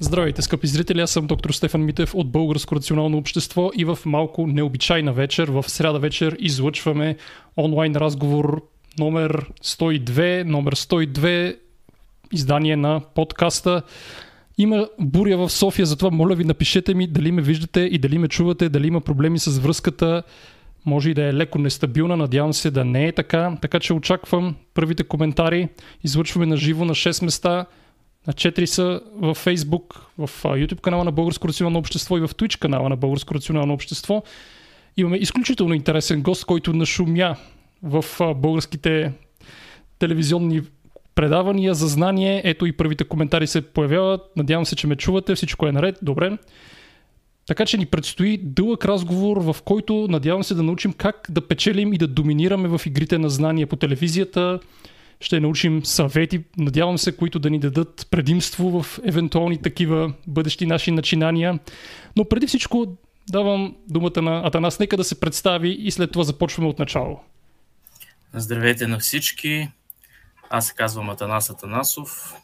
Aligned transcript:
Здравейте, 0.00 0.42
скъпи 0.42 0.66
зрители, 0.66 1.00
аз 1.00 1.10
съм 1.10 1.26
доктор 1.26 1.50
Стефан 1.50 1.84
Митев 1.84 2.14
от 2.14 2.30
Българско 2.30 2.76
рационално 2.76 3.18
общество 3.18 3.70
и 3.74 3.84
в 3.84 3.98
малко 4.06 4.46
необичайна 4.46 5.12
вечер, 5.12 5.48
в 5.48 5.64
сряда 5.68 5.98
вечер, 5.98 6.36
излъчваме 6.38 7.16
онлайн 7.56 7.96
разговор 7.96 8.62
номер 8.98 9.46
102, 9.64 10.44
номер 10.44 10.74
102, 10.74 11.56
издание 12.32 12.76
на 12.76 13.00
подкаста. 13.14 13.82
Има 14.58 14.88
буря 15.00 15.36
в 15.36 15.50
София, 15.50 15.86
затова 15.86 16.10
моля 16.10 16.34
ви 16.34 16.44
напишете 16.44 16.94
ми 16.94 17.06
дали 17.06 17.32
ме 17.32 17.42
виждате 17.42 17.80
и 17.80 17.98
дали 17.98 18.18
ме 18.18 18.28
чувате, 18.28 18.68
дали 18.68 18.86
има 18.86 19.00
проблеми 19.00 19.38
с 19.38 19.58
връзката. 19.58 20.22
Може 20.86 21.10
и 21.10 21.14
да 21.14 21.22
е 21.22 21.34
леко 21.34 21.58
нестабилна, 21.58 22.16
надявам 22.16 22.52
се 22.52 22.70
да 22.70 22.84
не 22.84 23.06
е 23.06 23.12
така. 23.12 23.56
Така 23.62 23.80
че 23.80 23.92
очаквам 23.92 24.56
първите 24.74 25.04
коментари. 25.04 25.68
Излъчваме 26.04 26.46
на 26.46 26.56
живо 26.56 26.84
на 26.84 26.94
6 26.94 27.24
места. 27.24 27.66
На 28.28 28.34
4 28.34 28.64
са 28.64 29.00
в 29.14 29.34
Facebook, 29.34 30.00
в 30.18 30.30
YouTube 30.44 30.80
канала 30.80 31.04
на 31.04 31.12
Българско 31.12 31.48
рационално 31.48 31.78
общество 31.78 32.18
и 32.18 32.20
в 32.20 32.28
Twitch 32.28 32.58
канала 32.58 32.88
на 32.88 32.96
Българско 32.96 33.34
рационално 33.34 33.74
общество. 33.74 34.22
Имаме 34.96 35.16
изключително 35.16 35.74
интересен 35.74 36.22
гост, 36.22 36.44
който 36.44 36.72
нашумя 36.72 37.36
в 37.82 38.04
българските 38.34 39.12
телевизионни 39.98 40.62
предавания 41.14 41.74
за 41.74 41.86
знание. 41.86 42.42
Ето 42.44 42.66
и 42.66 42.72
първите 42.72 43.04
коментари 43.04 43.46
се 43.46 43.60
появяват. 43.60 44.20
Надявам 44.36 44.66
се, 44.66 44.76
че 44.76 44.86
ме 44.86 44.96
чувате. 44.96 45.34
Всичко 45.34 45.66
е 45.66 45.72
наред. 45.72 45.98
Добре. 46.02 46.38
Така 47.46 47.66
че 47.66 47.78
ни 47.78 47.86
предстои 47.86 48.38
дълъг 48.42 48.84
разговор, 48.84 49.36
в 49.36 49.56
който 49.64 50.06
надявам 50.10 50.44
се 50.44 50.54
да 50.54 50.62
научим 50.62 50.92
как 50.92 51.26
да 51.30 51.48
печелим 51.48 51.92
и 51.92 51.98
да 51.98 52.06
доминираме 52.06 52.68
в 52.68 52.80
игрите 52.86 53.18
на 53.18 53.30
знание 53.30 53.66
по 53.66 53.76
телевизията. 53.76 54.60
Ще 55.20 55.40
научим 55.40 55.84
съвети, 55.84 56.44
надявам 56.56 56.98
се, 56.98 57.16
които 57.16 57.38
да 57.38 57.50
ни 57.50 57.58
дадат 57.58 58.06
предимство 58.10 58.82
в 58.82 58.98
евентуални 59.04 59.62
такива 59.62 60.14
бъдещи 60.26 60.66
наши 60.66 60.90
начинания. 60.90 61.58
Но 62.16 62.24
преди 62.24 62.46
всичко 62.46 62.96
давам 63.30 63.76
думата 63.88 64.22
на 64.22 64.46
Атанас. 64.46 64.78
Нека 64.78 64.96
да 64.96 65.04
се 65.04 65.20
представи 65.20 65.70
и 65.70 65.90
след 65.90 66.12
това 66.12 66.24
започваме 66.24 66.68
от 66.68 66.78
начало. 66.78 67.20
Здравейте 68.34 68.86
на 68.86 68.98
всички. 68.98 69.68
Аз 70.50 70.66
се 70.66 70.74
казвам 70.74 71.10
Атанас 71.10 71.50
Атанасов 71.50 72.34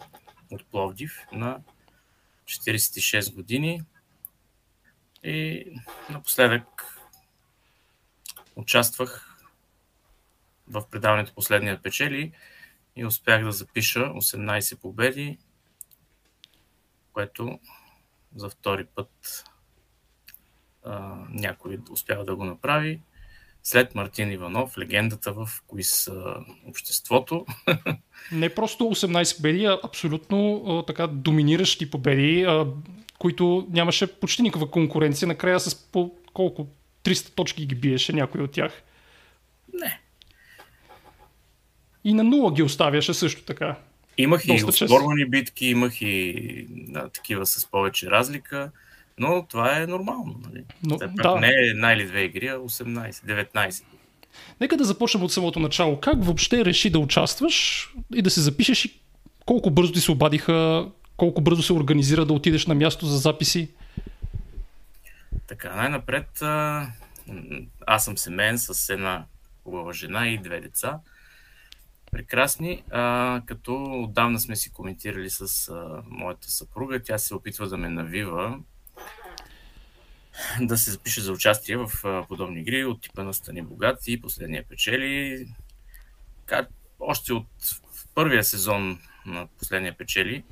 от 0.50 0.64
Пловдив 0.70 1.18
на 1.32 1.58
46 2.46 3.34
години. 3.34 3.82
И 5.24 5.64
напоследък 6.10 6.64
участвах 8.56 9.36
в 10.68 10.82
предаването 10.90 11.34
Последния 11.34 11.82
печели 11.82 12.32
и 12.96 13.04
успях 13.04 13.44
да 13.44 13.52
запиша 13.52 14.00
18 14.00 14.80
победи, 14.80 15.38
което 17.12 17.58
за 18.36 18.48
втори 18.48 18.84
път 18.84 19.44
а, 20.84 21.16
някой 21.30 21.78
успява 21.90 22.24
да 22.24 22.36
го 22.36 22.44
направи. 22.44 23.00
След 23.62 23.94
Мартин 23.94 24.32
Иванов, 24.32 24.78
легендата 24.78 25.32
в 25.32 25.48
кои 25.66 25.82
са 25.82 26.34
обществото. 26.66 27.46
Не 28.32 28.54
просто 28.54 28.84
18 28.84 29.36
победи, 29.36 29.64
а 29.64 29.78
абсолютно 29.84 30.64
а, 30.66 30.86
така 30.86 31.06
доминиращи 31.06 31.90
победи. 31.90 32.42
А, 32.42 32.66
които 33.18 33.66
нямаше 33.70 34.20
почти 34.20 34.42
никаква 34.42 34.70
конкуренция. 34.70 35.28
Накрая 35.28 35.60
с 35.60 35.74
по 35.74 36.14
колко 36.32 36.68
300 37.04 37.34
точки 37.34 37.66
ги 37.66 37.74
биеше 37.74 38.12
някой 38.12 38.42
от 38.42 38.52
тях. 38.52 38.82
Не. 39.72 40.00
И 42.04 42.14
на 42.14 42.24
нула 42.24 42.52
ги 42.52 42.62
оставяше 42.62 43.14
също 43.14 43.42
така. 43.42 43.76
Имах 44.18 44.46
Доста 44.46 44.84
и 44.84 44.84
оспорвани 44.84 45.24
битки, 45.28 45.66
имах 45.66 46.02
и 46.02 46.66
да, 46.70 47.08
такива 47.08 47.46
с 47.46 47.66
повече 47.66 48.10
разлика, 48.10 48.70
но 49.18 49.46
това 49.48 49.78
е 49.78 49.86
нормално. 49.86 50.40
Нали? 50.48 50.64
Но, 50.82 50.96
да. 50.96 51.36
Не 51.40 51.48
е 51.48 51.70
една 51.70 51.92
или 51.92 52.06
две 52.06 52.20
игри, 52.20 52.46
а 52.46 52.56
18, 52.56 53.10
19. 53.54 53.84
Нека 54.60 54.76
да 54.76 54.84
започнем 54.84 55.22
от 55.22 55.32
самото 55.32 55.60
начало. 55.60 56.00
Как 56.00 56.24
въобще 56.24 56.64
реши 56.64 56.90
да 56.90 56.98
участваш 56.98 57.88
и 58.14 58.22
да 58.22 58.30
се 58.30 58.40
запишеш 58.40 58.84
и 58.84 59.00
колко 59.46 59.70
бързо 59.70 59.92
ти 59.92 60.00
се 60.00 60.12
обадиха 60.12 60.88
колко 61.16 61.40
бързо 61.40 61.62
се 61.62 61.72
организира 61.72 62.24
да 62.24 62.32
отидеш 62.32 62.66
на 62.66 62.74
място 62.74 63.06
за 63.06 63.18
записи? 63.18 63.68
Така, 65.46 65.76
най-напред 65.76 66.42
аз 67.86 68.04
съм 68.04 68.18
семейен 68.18 68.58
с 68.58 68.88
една 68.88 69.24
хубава 69.64 69.92
жена 69.92 70.28
и 70.28 70.38
две 70.38 70.60
деца. 70.60 70.98
Прекрасни, 72.14 72.84
а, 72.90 73.42
като 73.46 74.02
отдавна 74.02 74.40
сме 74.40 74.56
си 74.56 74.72
коментирали 74.72 75.30
с 75.30 75.68
а, 75.68 76.02
моята 76.06 76.50
съпруга. 76.50 77.02
Тя 77.02 77.18
се 77.18 77.34
опитва 77.34 77.68
да 77.68 77.76
ме 77.76 77.88
навива 77.88 78.60
да 80.60 80.78
се 80.78 80.90
запише 80.90 81.20
за 81.20 81.32
участие 81.32 81.76
в 81.76 81.90
а, 82.04 82.26
подобни 82.28 82.60
игри 82.60 82.84
от 82.84 83.02
типа 83.02 83.22
на 83.22 83.34
Стани 83.34 83.62
Богат 83.62 84.08
и 84.08 84.20
последния 84.20 84.64
печели. 84.68 85.46
Как, 86.46 86.68
още 87.00 87.32
от 87.32 87.46
първия 88.14 88.44
сезон 88.44 89.00
на 89.26 89.46
последния 89.58 89.96
печели 89.96 90.44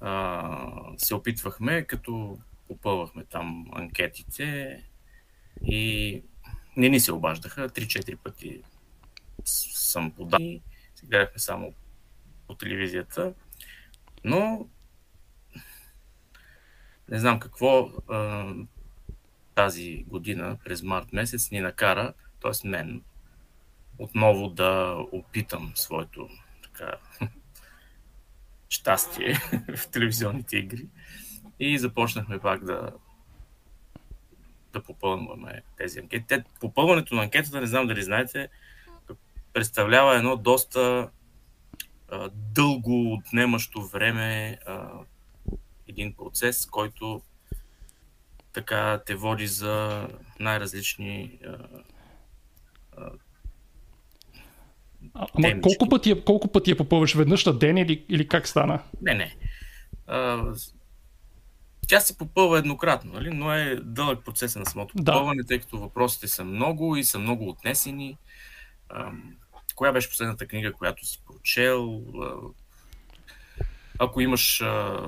а, 0.00 0.58
се 0.96 1.14
опитвахме, 1.14 1.84
като 1.84 2.38
попълвахме 2.68 3.24
там 3.24 3.66
анкетите 3.72 4.78
и 5.66 6.22
не 6.76 6.88
ни 6.88 7.00
се 7.00 7.12
обаждаха. 7.12 7.68
3-4 7.68 8.16
пъти 8.16 8.62
съм 9.44 10.10
подал. 10.10 10.38
Гледахме 11.04 11.38
само 11.38 11.74
по 12.46 12.54
телевизията. 12.54 13.34
Но 14.24 14.68
не 17.08 17.18
знам 17.18 17.40
какво 17.40 17.90
а, 18.08 18.46
тази 19.54 20.04
година, 20.06 20.58
през 20.64 20.82
март 20.82 21.12
месец, 21.12 21.50
ни 21.50 21.60
накара, 21.60 22.12
т.е. 22.42 22.68
мен, 22.68 23.02
отново 23.98 24.48
да 24.48 24.96
опитам 25.12 25.72
своето 25.74 26.28
така, 26.62 26.94
щастие 28.68 29.34
в 29.76 29.90
телевизионните 29.90 30.56
игри. 30.56 30.86
И 31.58 31.78
започнахме 31.78 32.38
пак 32.38 32.64
да, 32.64 32.92
да 34.72 34.82
попълваме 34.82 35.62
тези 35.76 35.98
анкети. 35.98 36.24
Те, 36.28 36.44
попълването 36.60 37.14
на 37.14 37.22
анкетата, 37.22 37.60
не 37.60 37.66
знам 37.66 37.86
дали 37.86 38.02
знаете, 38.02 38.48
представлява 39.54 40.16
едно 40.16 40.36
доста 40.36 41.10
а, 42.08 42.30
дълго 42.34 43.12
отнемащо 43.12 43.82
време 43.86 44.58
а, 44.66 44.88
един 45.88 46.14
процес, 46.16 46.66
който 46.66 47.22
така 48.52 49.00
те 49.06 49.14
води 49.14 49.46
за 49.46 50.06
най-различни 50.40 51.38
а, 51.46 51.58
а, 52.96 53.10
Ама 55.14 55.60
колко 55.60 55.88
пъти, 55.88 56.10
е, 56.10 56.24
колко 56.24 56.48
пъти 56.48 56.70
я 56.70 56.76
попълваш? 56.76 57.14
Веднъж 57.14 57.46
на 57.46 57.58
ден 57.58 57.76
или, 57.76 58.04
или 58.08 58.28
как 58.28 58.48
стана? 58.48 58.82
Не, 59.02 59.14
не. 59.14 59.36
А, 60.06 60.44
тя 61.88 62.00
се 62.00 62.18
попълва 62.18 62.58
еднократно, 62.58 63.12
нали? 63.12 63.30
но 63.30 63.52
е 63.52 63.76
дълъг 63.76 64.24
процес 64.24 64.56
на 64.56 64.66
самото 64.66 64.94
попълване, 64.94 65.42
да. 65.42 65.46
тъй 65.46 65.58
като 65.58 65.78
въпросите 65.78 66.28
са 66.28 66.44
много 66.44 66.96
и 66.96 67.04
са 67.04 67.18
много 67.18 67.48
отнесени. 67.48 68.16
А, 68.88 69.12
коя 69.74 69.92
беше 69.92 70.08
последната 70.08 70.46
книга, 70.46 70.72
която 70.72 71.06
си 71.06 71.22
прочел? 71.26 72.02
Ако 73.98 74.20
имаш 74.20 74.60
а, 74.60 75.06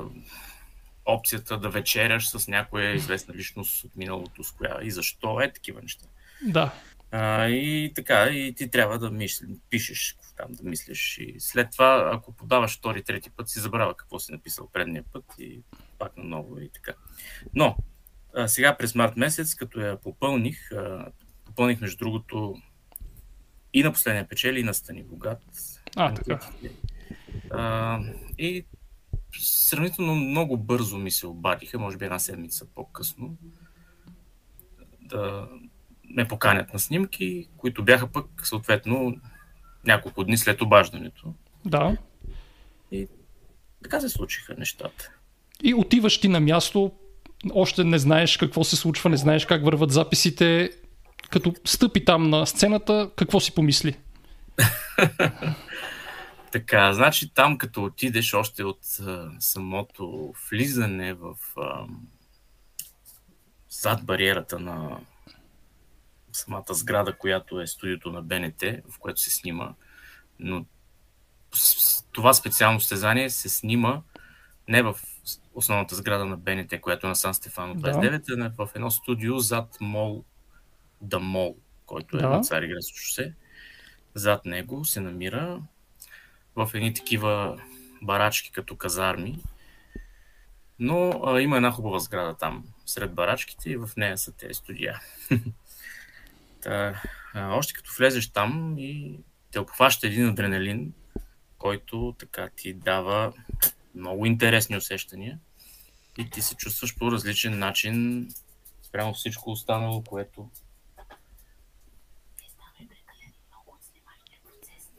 опцията 1.05 1.59
да 1.59 1.69
вечеряш 1.69 2.29
с 2.29 2.49
някоя 2.49 2.95
известна 2.95 3.35
личност 3.35 3.85
от 3.85 3.97
миналото, 3.97 4.45
с 4.45 4.53
коя 4.53 4.79
и 4.83 4.91
защо 4.91 5.41
е 5.41 5.53
такива 5.53 5.83
неща. 5.83 6.07
Да. 6.43 6.73
А, 7.11 7.47
и 7.49 7.93
така, 7.95 8.29
и 8.29 8.55
ти 8.55 8.71
трябва 8.71 8.99
да 8.99 9.11
мисли, 9.11 9.47
пишеш 9.71 10.17
там, 10.37 10.47
да 10.51 10.69
мислиш. 10.69 11.19
И 11.19 11.35
след 11.39 11.71
това, 11.73 12.11
ако 12.13 12.33
подаваш 12.33 12.79
втори, 12.79 13.03
трети 13.03 13.31
път, 13.31 13.49
си 13.49 13.61
забравя 13.61 13.97
какво 13.97 14.19
си 14.19 14.33
написал 14.33 14.71
предния 14.73 15.05
път 15.13 15.25
и 15.39 15.61
пак 15.99 16.17
наново 16.17 16.59
и 16.59 16.69
така. 16.69 16.93
Но, 17.55 17.77
а, 18.35 18.49
сега 18.49 18.77
през 18.77 18.95
март 18.95 19.17
месец, 19.17 19.55
като 19.55 19.81
я 19.81 20.01
попълних, 20.01 20.73
а, 20.73 21.07
попълних 21.45 21.81
между 21.81 21.97
другото 21.97 22.57
и 23.77 23.83
на 23.83 23.93
последния 23.93 24.29
печели, 24.29 24.61
и 24.61 24.63
на 24.63 24.75
Стани 24.75 25.03
Богат. 25.03 25.43
А, 25.97 26.15
така. 26.15 26.41
А, 27.51 28.01
и 28.39 28.65
сравнително 29.39 30.15
много 30.15 30.57
бързо 30.57 30.99
ми 30.99 31.11
се 31.11 31.27
обадиха, 31.27 31.79
може 31.79 31.97
би 31.97 32.05
една 32.05 32.19
седмица 32.19 32.67
по-късно, 32.75 33.37
да, 35.01 35.49
ме 36.05 36.29
поканят 36.29 36.73
на 36.73 36.79
снимки, 36.79 37.49
които 37.57 37.85
бяха 37.85 38.07
пък 38.07 38.47
съответно 38.47 39.17
няколко 39.87 40.25
дни 40.25 40.39
след 40.39 40.63
обаждането. 40.63 41.35
Да. 41.65 41.97
И 42.93 43.09
така 43.83 44.01
се 44.01 44.09
случиха 44.09 44.55
нещата. 44.59 45.11
И 45.63 45.75
отиваш 45.75 46.21
ти 46.21 46.29
на 46.29 46.41
място, 46.41 46.93
още 47.51 47.85
не 47.85 47.99
знаеш 47.99 48.37
какво 48.37 48.65
се 48.65 48.77
случва, 48.77 49.11
не 49.11 49.17
знаеш 49.17 49.47
как 49.47 49.65
върват 49.65 49.91
записите. 49.91 50.71
Като 51.31 51.55
стъпи 51.65 52.05
там 52.05 52.31
на 52.31 52.47
сцената, 52.47 53.11
какво 53.17 53.41
си 53.41 53.55
помисли? 53.55 53.99
Така, 56.53 56.93
значи 56.93 57.35
там 57.35 57.59
като 57.59 57.85
отидеш 57.85 58.35
още 58.35 58.65
от 58.65 58.81
а, 59.01 59.31
самото 59.39 60.35
влизане 60.51 61.15
в 61.15 61.35
а, 61.57 61.87
зад 63.71 64.05
бариерата 64.05 64.59
на 64.59 64.99
самата 66.33 66.65
сграда, 66.71 67.19
която 67.19 67.61
е 67.61 67.67
студиото 67.67 68.13
на 68.13 68.23
БНТ, 68.23 68.63
в 68.63 68.99
което 68.99 69.21
се 69.21 69.31
снима, 69.31 69.75
но 70.39 70.65
това 72.13 72.35
специално 72.35 72.81
състезание 72.81 73.31
се 73.31 73.49
снима 73.49 74.03
не 74.69 74.83
в 74.83 74.95
основната 75.55 75.95
сграда 75.95 76.25
на 76.25 76.37
БНТ, 76.37 76.81
която 76.81 77.07
е 77.07 77.09
на 77.09 77.17
Сан 77.17 77.35
Стефано 77.35 77.75
29, 77.75 78.37
да. 78.37 78.53
а 78.59 78.67
в 78.67 78.71
едно 78.75 78.91
студио 78.91 79.39
зад 79.39 79.77
мол 79.81 80.25
Да 81.01 81.19
Мол, 81.19 81.57
който 81.87 82.17
е 82.17 82.21
да. 82.21 82.29
на 82.29 82.41
Цариградско 82.41 82.99
шосе. 82.99 83.33
Зад 84.15 84.45
него 84.45 84.85
се 84.85 85.01
намира 85.01 85.63
в 86.57 86.71
едни 86.75 86.95
такива 86.95 87.61
барачки 88.03 88.51
като 88.51 88.77
казарми. 88.77 89.39
Но 90.79 91.23
а, 91.25 91.41
има 91.41 91.57
една 91.57 91.71
хубава 91.71 91.99
сграда 91.99 92.35
там, 92.35 92.65
сред 92.87 93.15
барачките 93.15 93.71
и 93.71 93.77
в 93.77 93.91
нея 93.97 94.19
са 94.19 94.33
тези 94.33 94.55
студия. 94.55 95.01
Та, 96.63 97.03
а, 97.35 97.55
още 97.55 97.75
като 97.75 97.93
влезеш 97.99 98.29
там 98.29 98.75
и 98.79 99.19
те 99.51 99.61
обхваща 99.61 100.07
един 100.07 100.29
адреналин, 100.29 100.93
който 101.59 102.15
така 102.19 102.49
ти 102.57 102.73
дава 102.73 103.33
много 103.95 104.27
интересни 104.27 104.77
усещания 104.77 105.39
и 106.19 106.31
ти 106.31 106.43
се 106.43 106.55
чувстваш 106.55 106.97
по 106.97 107.13
различен 107.13 107.59
начин 107.59 108.29
спрямо 108.83 109.15
всичко 109.15 109.51
останало, 109.51 110.03
което... 110.03 110.51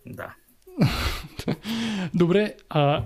Да. 0.09 0.33
Добре, 2.13 2.53
а 2.69 3.03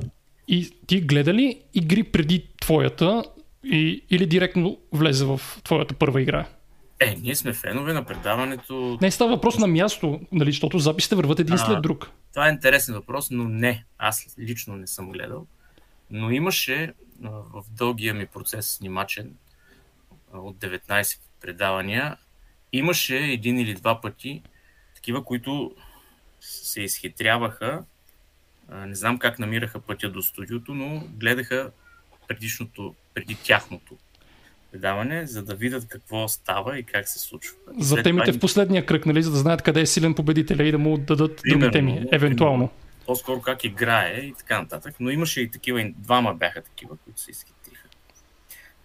и 0.48 0.72
ти 0.88 1.02
гледа 1.02 1.34
ли 1.34 1.62
игри 1.74 2.04
преди 2.04 2.48
твоята 2.62 3.24
и, 3.64 4.04
или 4.10 4.26
директно 4.26 4.78
влезе 4.92 5.26
в 5.26 5.42
твоята 5.64 5.94
първа 5.94 6.22
игра? 6.22 6.46
Е, 7.00 7.16
ние 7.22 7.36
сме 7.36 7.54
фенове 7.54 7.94
на 7.94 8.04
предаването. 8.04 8.98
Не 9.02 9.12
става 9.12 9.36
въпрос 9.36 9.58
на 9.58 9.68
място, 9.68 10.20
нали, 10.32 10.52
защото 10.52 10.80
записите 10.80 11.16
върват 11.16 11.40
един 11.40 11.56
а, 11.56 11.58
след 11.58 11.82
друг. 11.82 12.12
Това 12.34 12.48
е 12.48 12.52
интересен 12.52 12.96
въпрос, 12.96 13.32
но 13.32 13.44
не. 13.44 13.86
Аз 13.98 14.36
лично 14.40 14.76
не 14.76 14.88
съм 14.88 15.12
гледал. 15.12 15.46
Но 16.12 16.32
имаше 16.32 16.94
в 17.22 17.64
дългия 17.70 18.14
ми 18.14 18.26
процес 18.26 18.68
снимачен 18.68 19.34
от 20.34 20.58
19 20.58 21.20
предавания, 21.42 22.18
имаше 22.74 23.18
един 23.18 23.60
или 23.60 23.74
два 23.74 24.02
пъти 24.02 24.42
такива, 24.96 25.24
които 25.24 25.76
се 26.42 26.82
изхитряваха. 26.82 27.84
Не 28.70 28.96
знам 28.96 29.20
как 29.20 29.40
намираха 29.40 29.80
пътя 29.80 30.10
до 30.10 30.22
студиото, 30.22 30.74
но 30.74 31.04
гледаха 31.10 31.72
предишното, 32.28 32.96
преди 33.14 33.36
тяхното 33.36 33.98
предаване, 34.72 35.26
за 35.26 35.44
да 35.44 35.56
видят 35.56 35.88
какво 35.88 36.28
става 36.28 36.80
и 36.80 36.84
как 36.84 37.08
се 37.08 37.20
случва. 37.20 37.56
За 37.80 38.04
темите 38.04 38.26
това... 38.26 38.38
в 38.38 38.42
последния 38.42 38.86
кръг, 38.86 39.06
нали, 39.06 39.24
за 39.24 39.32
да 39.32 39.38
знаят 39.38 39.62
къде 39.62 39.82
е 39.82 39.86
силен 39.86 40.14
победител 40.14 40.56
и 40.56 40.72
да 40.72 40.78
му 40.78 40.98
дадат 40.98 41.42
Примерно, 41.42 41.60
други 41.60 41.72
теми, 41.72 42.08
евентуално. 42.12 42.70
По-скоро 43.06 43.42
как 43.42 43.64
играе 43.64 44.18
и 44.18 44.34
така 44.34 44.62
нататък. 44.62 44.96
Но 45.00 45.10
имаше 45.10 45.42
и 45.42 45.52
такива, 45.52 45.92
двама 45.96 46.34
бяха 46.34 46.62
такива, 46.62 46.98
които 46.98 47.22
се 47.22 47.32
изхитриха. 47.32 47.88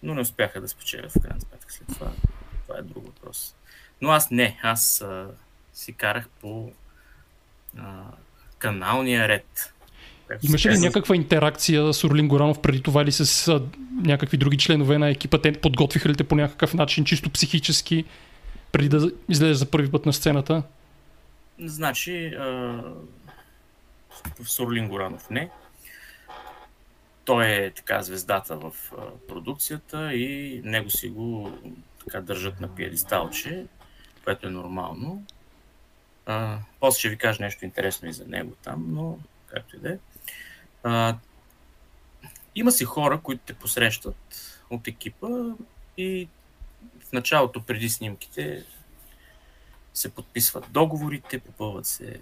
Но 0.03 0.13
не 0.13 0.21
успяха 0.21 0.61
да 0.61 0.67
спечелят 0.67 1.11
в 1.11 1.21
крайна 1.21 1.41
сметка 1.41 1.73
след 1.73 1.87
това. 1.87 2.11
Това 2.67 2.79
е 2.79 2.81
друг 2.81 3.05
въпрос. 3.05 3.55
Но 4.01 4.09
аз 4.09 4.31
не, 4.31 4.59
аз 4.63 5.01
а, 5.01 5.27
си 5.73 5.93
карах 5.93 6.29
по 6.41 6.71
а, 7.79 8.03
каналния 8.59 9.27
ред. 9.27 9.73
Имаше 10.43 10.69
ли 10.69 10.77
някаква 10.77 11.15
интеракция 11.15 11.93
с 11.93 12.03
Орлин 12.03 12.27
Горанов 12.27 12.61
преди 12.61 12.81
това 12.81 13.01
или 13.01 13.11
с 13.11 13.47
а, 13.47 13.61
някакви 13.91 14.37
други 14.37 14.57
членове 14.57 14.97
на 14.97 15.09
екипа? 15.09 15.41
Те 15.41 15.51
подготвиха 15.51 16.09
ли 16.09 16.15
те 16.15 16.23
по 16.23 16.35
някакъв 16.35 16.73
начин, 16.73 17.05
чисто 17.05 17.29
психически, 17.29 18.05
преди 18.71 18.89
да 18.89 19.11
излезеш 19.29 19.57
за 19.57 19.71
първи 19.71 19.91
път 19.91 20.05
на 20.05 20.13
сцената? 20.13 20.63
Значи, 21.59 22.25
а, 22.25 22.81
с 24.43 24.59
Орлин 24.59 24.87
Горанов 24.87 25.29
не. 25.29 25.49
Той 27.25 27.45
е 27.45 27.71
така 27.71 28.01
звездата 28.01 28.55
в 28.55 28.71
продукцията 29.27 30.13
и 30.13 30.61
него 30.63 30.89
си 30.89 31.09
го 31.09 31.57
така 32.05 32.21
държат 32.21 32.61
на 32.61 32.75
пиедесталче, 32.75 33.65
което 34.23 34.47
е 34.47 34.51
нормално. 34.51 35.23
После 36.79 36.99
ще 36.99 37.09
ви 37.09 37.17
кажа 37.17 37.43
нещо 37.43 37.65
интересно 37.65 38.09
и 38.09 38.13
за 38.13 38.25
него 38.25 38.55
там, 38.63 38.85
но 38.87 39.19
както 39.47 39.75
и 39.75 39.79
да 39.79 39.93
е. 39.93 39.97
Има 42.55 42.71
си 42.71 42.85
хора, 42.85 43.21
които 43.21 43.43
те 43.45 43.53
посрещат 43.53 44.15
от 44.69 44.87
екипа 44.87 45.27
и 45.97 46.27
в 46.99 47.11
началото, 47.11 47.63
преди 47.63 47.89
снимките, 47.89 48.65
се 49.93 50.09
подписват 50.09 50.71
договорите, 50.71 51.39
попълват 51.39 51.85
се 51.85 52.21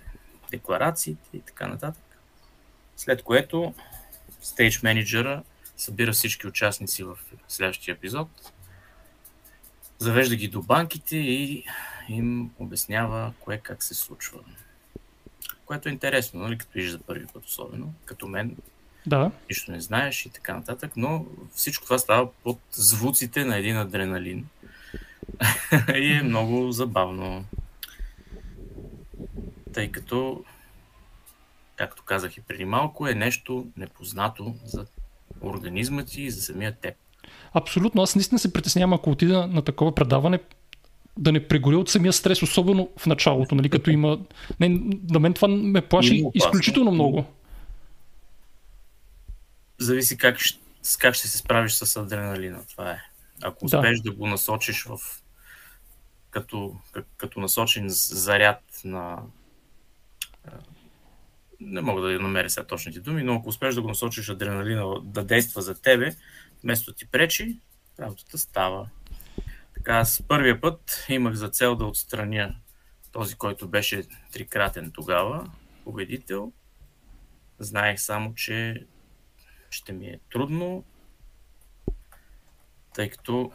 декларациите 0.52 1.30
и 1.34 1.42
така 1.42 1.68
нататък. 1.68 2.04
След 2.98 3.24
което 3.24 3.74
стейдж 4.42 4.82
менеджера 4.82 5.44
събира 5.78 6.12
всички 6.12 6.48
участници 6.48 7.04
в 7.04 7.18
следващия 7.48 7.94
епизод, 7.94 8.52
завежда 10.00 10.36
ги 10.36 10.48
до 10.48 10.62
банките 10.62 11.18
и 11.18 11.66
им 12.10 12.52
обяснява 12.60 13.34
кое 13.40 13.58
как 13.58 13.84
се 13.84 13.94
случва. 13.94 14.40
Което 15.66 15.90
е 15.90 15.92
интересно, 15.92 16.40
нали, 16.40 16.58
като 16.58 16.72
виждаш 16.74 16.92
за 16.92 17.00
първи 17.00 17.26
път 17.28 17.46
особено, 17.46 17.94
като 18.06 18.28
мен. 18.28 18.56
Да. 19.06 19.32
Нищо 19.50 19.72
не 19.72 19.82
знаеш 19.82 20.26
и 20.26 20.30
така 20.30 20.54
нататък, 20.54 20.92
но 20.96 21.26
всичко 21.54 21.84
това 21.84 21.98
става 21.98 22.32
под 22.44 22.60
звуците 22.72 23.46
на 23.46 23.58
един 23.58 23.78
адреналин. 23.78 24.48
и 25.96 26.12
е 26.12 26.24
много 26.24 26.72
забавно. 26.72 27.46
Тъй 29.74 29.92
като, 29.92 30.44
както 31.76 32.04
казах 32.04 32.38
и 32.38 32.42
преди 32.42 32.66
малко, 32.66 33.08
е 33.08 33.14
нещо 33.14 33.68
непознато 33.78 34.56
за 34.66 34.86
организма 35.42 36.04
ти 36.04 36.22
и 36.22 36.32
за 36.32 36.42
самия 36.42 36.72
теб. 36.76 36.96
Абсолютно. 37.54 38.02
Аз 38.02 38.16
наистина 38.16 38.40
се 38.40 38.54
притеснявам, 38.54 38.94
ако 38.94 39.10
отида 39.10 39.48
на 39.48 39.62
такова 39.62 39.96
предаване, 39.96 40.40
да 41.18 41.32
не 41.32 41.48
прегоря 41.48 41.78
от 41.78 41.90
самия 41.90 42.14
стрес, 42.14 42.42
особено 42.42 42.90
в 42.98 43.06
началото, 43.06 43.56
нали, 43.56 43.70
като 43.70 43.90
има... 43.90 44.20
Не, 44.60 44.70
на 45.10 45.20
мен 45.20 45.34
това 45.34 45.48
ме 45.48 45.82
плаши 45.82 46.24
изключително 46.34 46.92
много. 46.92 47.26
Зависи 49.78 50.18
как, 50.18 50.38
как 51.00 51.16
ще 51.16 51.28
се 51.28 51.38
справиш 51.38 51.72
с 51.72 51.98
адреналина, 51.98 52.60
това 52.70 52.92
е. 52.92 52.98
Ако 53.42 53.66
успееш 53.66 54.00
да, 54.00 54.10
да 54.10 54.16
го 54.16 54.28
насочиш 54.28 54.84
в 54.84 55.00
като, 56.30 56.76
като 57.18 57.40
насочен 57.40 57.86
заряд 57.90 58.62
на 58.86 59.18
не 61.60 61.82
мога 61.82 62.02
да 62.02 62.20
намеря 62.20 62.50
сега 62.50 62.68
точните 62.68 63.00
думи, 63.00 63.24
но 63.24 63.36
ако 63.36 63.50
успееш 63.50 63.76
да 63.76 63.82
го 63.82 63.88
насочиш 63.88 64.30
адреналина 64.30 65.02
да 65.04 65.24
действа 65.24 65.62
за 65.62 65.82
тебе, 65.82 66.16
вместо 66.64 66.94
ти 66.94 67.06
пречи, 67.06 67.58
работата 68.00 68.38
става. 68.38 68.88
Така, 69.86 70.06
с 70.06 70.28
първия 70.28 70.62
път 70.62 71.06
имах 71.10 71.34
за 71.34 71.50
цел 71.50 71.76
да 71.76 71.86
отстраня 71.86 72.56
този, 73.12 73.36
който 73.36 73.68
беше 73.68 74.04
трикратен 74.32 74.92
тогава, 74.92 75.52
победител. 75.84 76.52
Знаех 77.60 78.00
само, 78.00 78.36
че 78.36 78.86
ще 79.70 79.94
ми 79.94 80.08
е 80.08 80.20
трудно, 80.32 80.84
тъй 82.94 83.10
като 83.10 83.52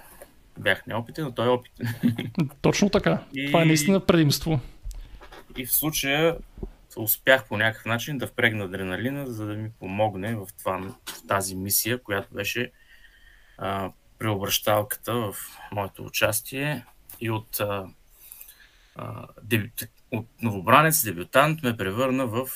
бях 0.59 0.87
неопитен, 0.87 1.25
но 1.25 1.35
той 1.35 1.47
е 1.47 1.51
опитен. 1.51 1.95
Точно 2.63 2.91
така. 2.91 3.25
И... 3.35 3.47
Това 3.47 3.63
е 3.63 3.65
наистина 3.65 4.07
предимство. 4.07 4.61
И 5.57 5.67
в 5.67 5.73
случая 5.73 6.37
успях 6.97 7.49
по 7.49 7.57
някакъв 7.57 7.85
начин 7.85 8.19
да 8.19 8.27
впрегна 8.27 8.65
адреналина, 8.65 9.27
за 9.27 9.47
да 9.47 9.55
ми 9.55 9.71
помогне 9.79 10.37
в, 10.37 10.49
това, 10.59 10.79
в 11.07 11.27
тази 11.29 11.57
мисия, 11.57 12.03
която 12.03 12.35
беше 12.35 12.73
а, 13.59 13.93
преобращалката 14.21 15.15
в 15.15 15.35
моето 15.73 16.05
участие 16.05 16.85
и 17.21 17.31
от, 17.31 17.61
а, 17.61 17.87
а, 18.97 19.27
дебют, 19.43 19.83
от 20.11 20.27
новобранец, 20.43 21.05
дебютант 21.05 21.63
ме 21.63 21.77
превърна 21.77 22.27
в 22.27 22.49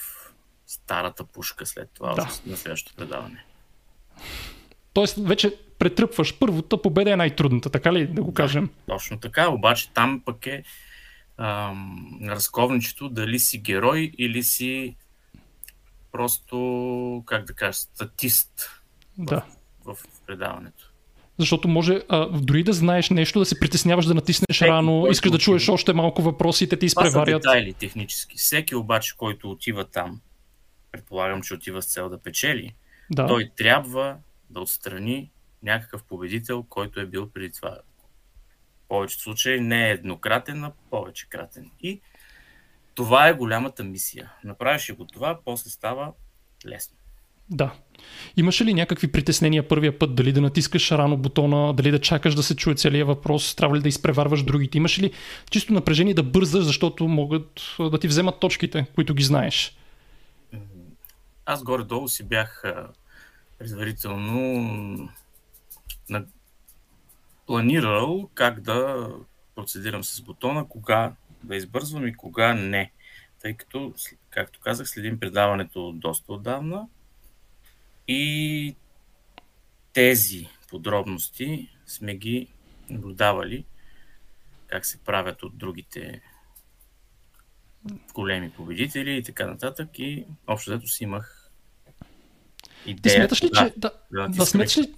старата 0.67 1.25
пушка 1.25 1.67
след 1.67 1.91
това, 1.95 2.15
да. 2.15 2.29
на 2.47 2.57
следващото 2.57 2.97
предаване. 2.97 3.45
Тоест, 4.93 5.17
вече 5.19 5.59
претръпваш 5.79 6.39
първата 6.39 6.83
победа 6.83 7.13
е 7.13 7.17
най-трудната, 7.17 7.71
така 7.71 7.93
ли 7.93 8.07
да 8.07 8.23
го 8.23 8.35
кажем? 8.35 8.67
Да, 8.67 8.95
точно 8.95 9.21
така, 9.21 9.49
обаче 9.49 9.91
там 9.91 10.23
пък 10.25 10.47
е 10.47 10.65
ам, 11.39 12.19
разковничето 12.23 13.09
дали 13.09 13.39
си 13.39 13.59
герой 13.59 14.13
или 14.19 14.43
си 14.43 14.97
просто, 16.13 17.23
как 17.27 17.45
да 17.45 17.53
кажа, 17.53 17.73
статист 17.73 18.83
да. 19.19 19.45
в, 19.85 19.95
в 19.95 20.21
предаването. 20.27 20.94
Защото 21.39 21.69
може 21.69 22.01
а, 22.09 22.29
дори 22.29 22.63
да 22.63 22.73
знаеш 22.73 23.11
нещо, 23.11 23.39
да 23.39 23.45
се 23.45 23.61
притесняваш 23.61 24.07
да 24.07 24.15
натиснеш 24.15 24.57
Всеки, 24.57 24.71
рано, 24.71 25.07
искаш 25.11 25.31
да 25.31 25.39
чуеш 25.39 25.69
още 25.69 25.93
малко 25.93 26.23
въпроси 26.23 26.65
и 26.65 26.69
те 26.69 26.79
ти 26.79 26.87
изпреварят. 26.87 27.13
Това 27.15 27.25
са 27.25 27.33
детайли 27.33 27.73
технически. 27.73 28.37
Всеки 28.37 28.75
обаче, 28.75 29.17
който 29.17 29.51
отива 29.51 29.85
там 29.85 30.21
предполагам, 30.93 31.43
че 31.43 31.55
отива 31.55 31.83
с 31.83 31.87
цел 31.87 32.09
да 32.09 32.19
печели, 32.19 32.75
Да. 33.11 33.27
той 33.27 33.51
трябва 33.57 34.17
да 34.51 34.61
отстрани 34.61 35.31
някакъв 35.63 36.03
победител, 36.05 36.63
който 36.63 37.01
е 37.01 37.07
бил 37.07 37.31
преди 37.31 37.53
това. 37.53 37.71
В 37.71 38.89
повечето 38.89 39.23
случаи 39.23 39.61
не 39.61 39.89
е 39.89 39.93
еднократен, 39.93 40.65
а 40.65 40.73
повече 40.91 41.29
кратен. 41.29 41.71
И 41.83 42.01
това 42.95 43.29
е 43.29 43.33
голямата 43.33 43.85
мисия. 43.85 44.33
Направиш 44.45 44.95
го 44.95 45.07
това, 45.07 45.39
после 45.45 45.71
става 45.71 46.13
лесно. 46.67 46.97
Да. 47.51 47.75
Имаше 48.37 48.65
ли 48.65 48.75
някакви 48.75 49.13
притеснения 49.13 49.69
първия 49.69 49.99
път? 49.99 50.15
Дали 50.15 50.33
да 50.33 50.41
натискаш 50.41 50.91
рано 50.91 51.17
бутона, 51.17 51.75
дали 51.75 51.91
да 51.91 52.01
чакаш 52.01 52.35
да 52.35 52.43
се 52.43 52.57
чуе 52.57 52.75
целият 52.75 53.09
въпрос, 53.09 53.55
трябва 53.55 53.77
ли 53.77 53.81
да 53.81 53.89
изпреварваш 53.89 54.43
другите? 54.43 54.79
Имаше 54.79 55.03
ли 55.03 55.13
чисто 55.51 55.73
напрежение 55.73 56.15
да 56.15 56.23
бързаш, 56.23 56.65
защото 56.65 57.09
могат 57.09 57.77
да 57.79 57.99
ти 57.99 58.09
вземат 58.09 58.41
точките, 58.41 58.87
които 58.95 59.15
ги 59.15 59.23
знаеш? 59.23 59.77
Аз 61.47 61.63
горе-долу 61.63 62.09
си 62.09 62.25
бях 62.25 62.63
предварително 63.59 65.11
на... 66.09 66.25
планирал 67.47 68.31
как 68.35 68.61
да 68.61 69.09
процедирам 69.55 70.05
с 70.05 70.21
бутона, 70.21 70.69
кога 70.69 71.13
да 71.43 71.57
избързвам 71.57 72.07
и 72.07 72.15
кога 72.15 72.55
не. 72.55 72.93
Тъй 73.43 73.55
като, 73.55 73.95
както 74.31 74.61
казах, 74.61 74.89
следим 74.89 75.21
предаването 75.21 75.93
доста 75.93 76.33
отдавна 76.33 76.87
и 78.09 78.77
тези 79.93 80.49
подробности 80.69 81.69
сме 81.87 82.15
ги 82.15 82.49
наблюдавали 82.91 83.65
как 84.67 84.87
се 84.87 84.99
правят 84.99 85.43
от 85.43 85.59
другите 85.59 86.21
големи 88.15 88.51
победители 88.51 89.17
и 89.17 89.23
така 89.23 89.47
нататък 89.47 89.89
и 89.99 90.25
общо 90.47 90.71
взето 90.71 90.89
си 90.89 91.05
имах 91.05 91.51
Ти 92.85 92.91
идея. 92.91 93.15
смяташ 93.15 93.43
ли, 93.45 93.49
кога 93.49 93.69
че, 93.69 93.75
да, 93.77 93.91
да 94.13 94.29
да 94.29 94.47
смяташ 94.47 94.79
ли, 94.79 94.95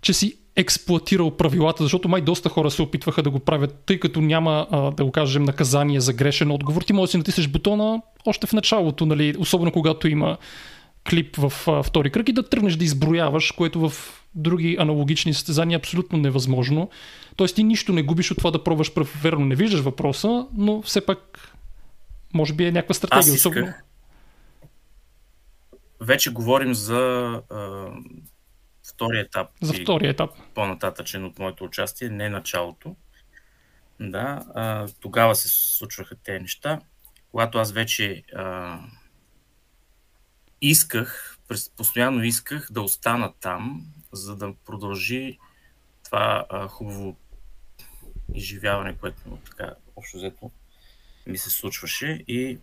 че 0.00 0.12
си 0.12 0.38
експлуатирал 0.56 1.36
правилата, 1.36 1.82
защото 1.82 2.08
май 2.08 2.20
доста 2.20 2.48
хора 2.48 2.70
се 2.70 2.82
опитваха 2.82 3.22
да 3.22 3.30
го 3.30 3.40
правят, 3.40 3.82
тъй 3.86 4.00
като 4.00 4.20
няма, 4.20 4.66
а, 4.70 4.90
да 4.90 5.04
го 5.04 5.12
кажем, 5.12 5.42
наказание 5.42 6.00
за 6.00 6.12
грешен 6.12 6.50
отговор. 6.50 6.82
Ти 6.82 6.92
можеш 6.92 7.08
да 7.08 7.10
си 7.10 7.18
натиснеш 7.18 7.48
бутона 7.48 8.02
още 8.26 8.46
в 8.46 8.52
началото, 8.52 9.06
нали, 9.06 9.34
особено 9.38 9.72
когато 9.72 10.08
има 10.08 10.38
клип 11.10 11.36
в 11.36 11.68
а, 11.68 11.82
втори 11.82 12.10
кръг 12.10 12.28
и 12.28 12.32
да 12.32 12.48
тръгнеш 12.48 12.76
да 12.76 12.84
изброяваш, 12.84 13.50
което 13.50 13.88
в 13.88 13.92
други 14.34 14.76
аналогични 14.80 15.34
състезания 15.34 15.76
е 15.76 15.78
абсолютно 15.78 16.18
невъзможно. 16.18 16.90
Тоест 17.36 17.56
ти 17.56 17.64
нищо 17.64 17.92
не 17.92 18.02
губиш 18.02 18.30
от 18.30 18.38
това 18.38 18.50
да 18.50 18.64
пробваш 18.64 18.94
прав, 18.94 19.20
верно 19.22 19.44
не 19.44 19.54
виждаш 19.54 19.80
въпроса, 19.80 20.46
но 20.54 20.82
все 20.82 21.06
пак 21.06 21.52
може 22.34 22.54
би 22.54 22.64
е 22.64 22.72
някаква 22.72 22.94
стратегия. 22.94 23.34
Аз 23.34 23.36
исках. 23.36 23.82
Вече 26.00 26.32
говорим 26.32 26.74
за 26.74 27.32
а, 27.50 27.86
втори 28.88 29.18
етап. 29.18 29.48
За 29.62 29.74
или 29.74 29.82
втория 29.82 30.10
етап. 30.10 30.30
по-нататъчен 30.54 31.24
от 31.24 31.38
моето 31.38 31.64
участие, 31.64 32.08
не 32.08 32.28
началото. 32.28 32.96
Да, 34.00 34.44
а, 34.54 34.88
тогава 35.00 35.34
се 35.34 35.48
случваха 35.48 36.16
тези 36.24 36.40
неща. 36.40 36.80
Когато 37.30 37.58
аз 37.58 37.72
вече 37.72 38.22
а, 38.36 38.78
исках, 40.60 41.38
постоянно 41.76 42.24
исках 42.24 42.68
да 42.70 42.82
остана 42.82 43.32
там, 43.40 43.86
за 44.12 44.36
да 44.36 44.54
продължи 44.66 45.38
това 46.04 46.46
а, 46.50 46.68
хубаво 46.68 47.16
изживяване, 48.34 48.96
което 48.96 49.38
така 49.44 49.74
общо 49.96 50.16
взето 50.16 50.50
ми 51.26 51.38
се 51.38 51.50
случваше 51.50 52.24
и 52.28 52.58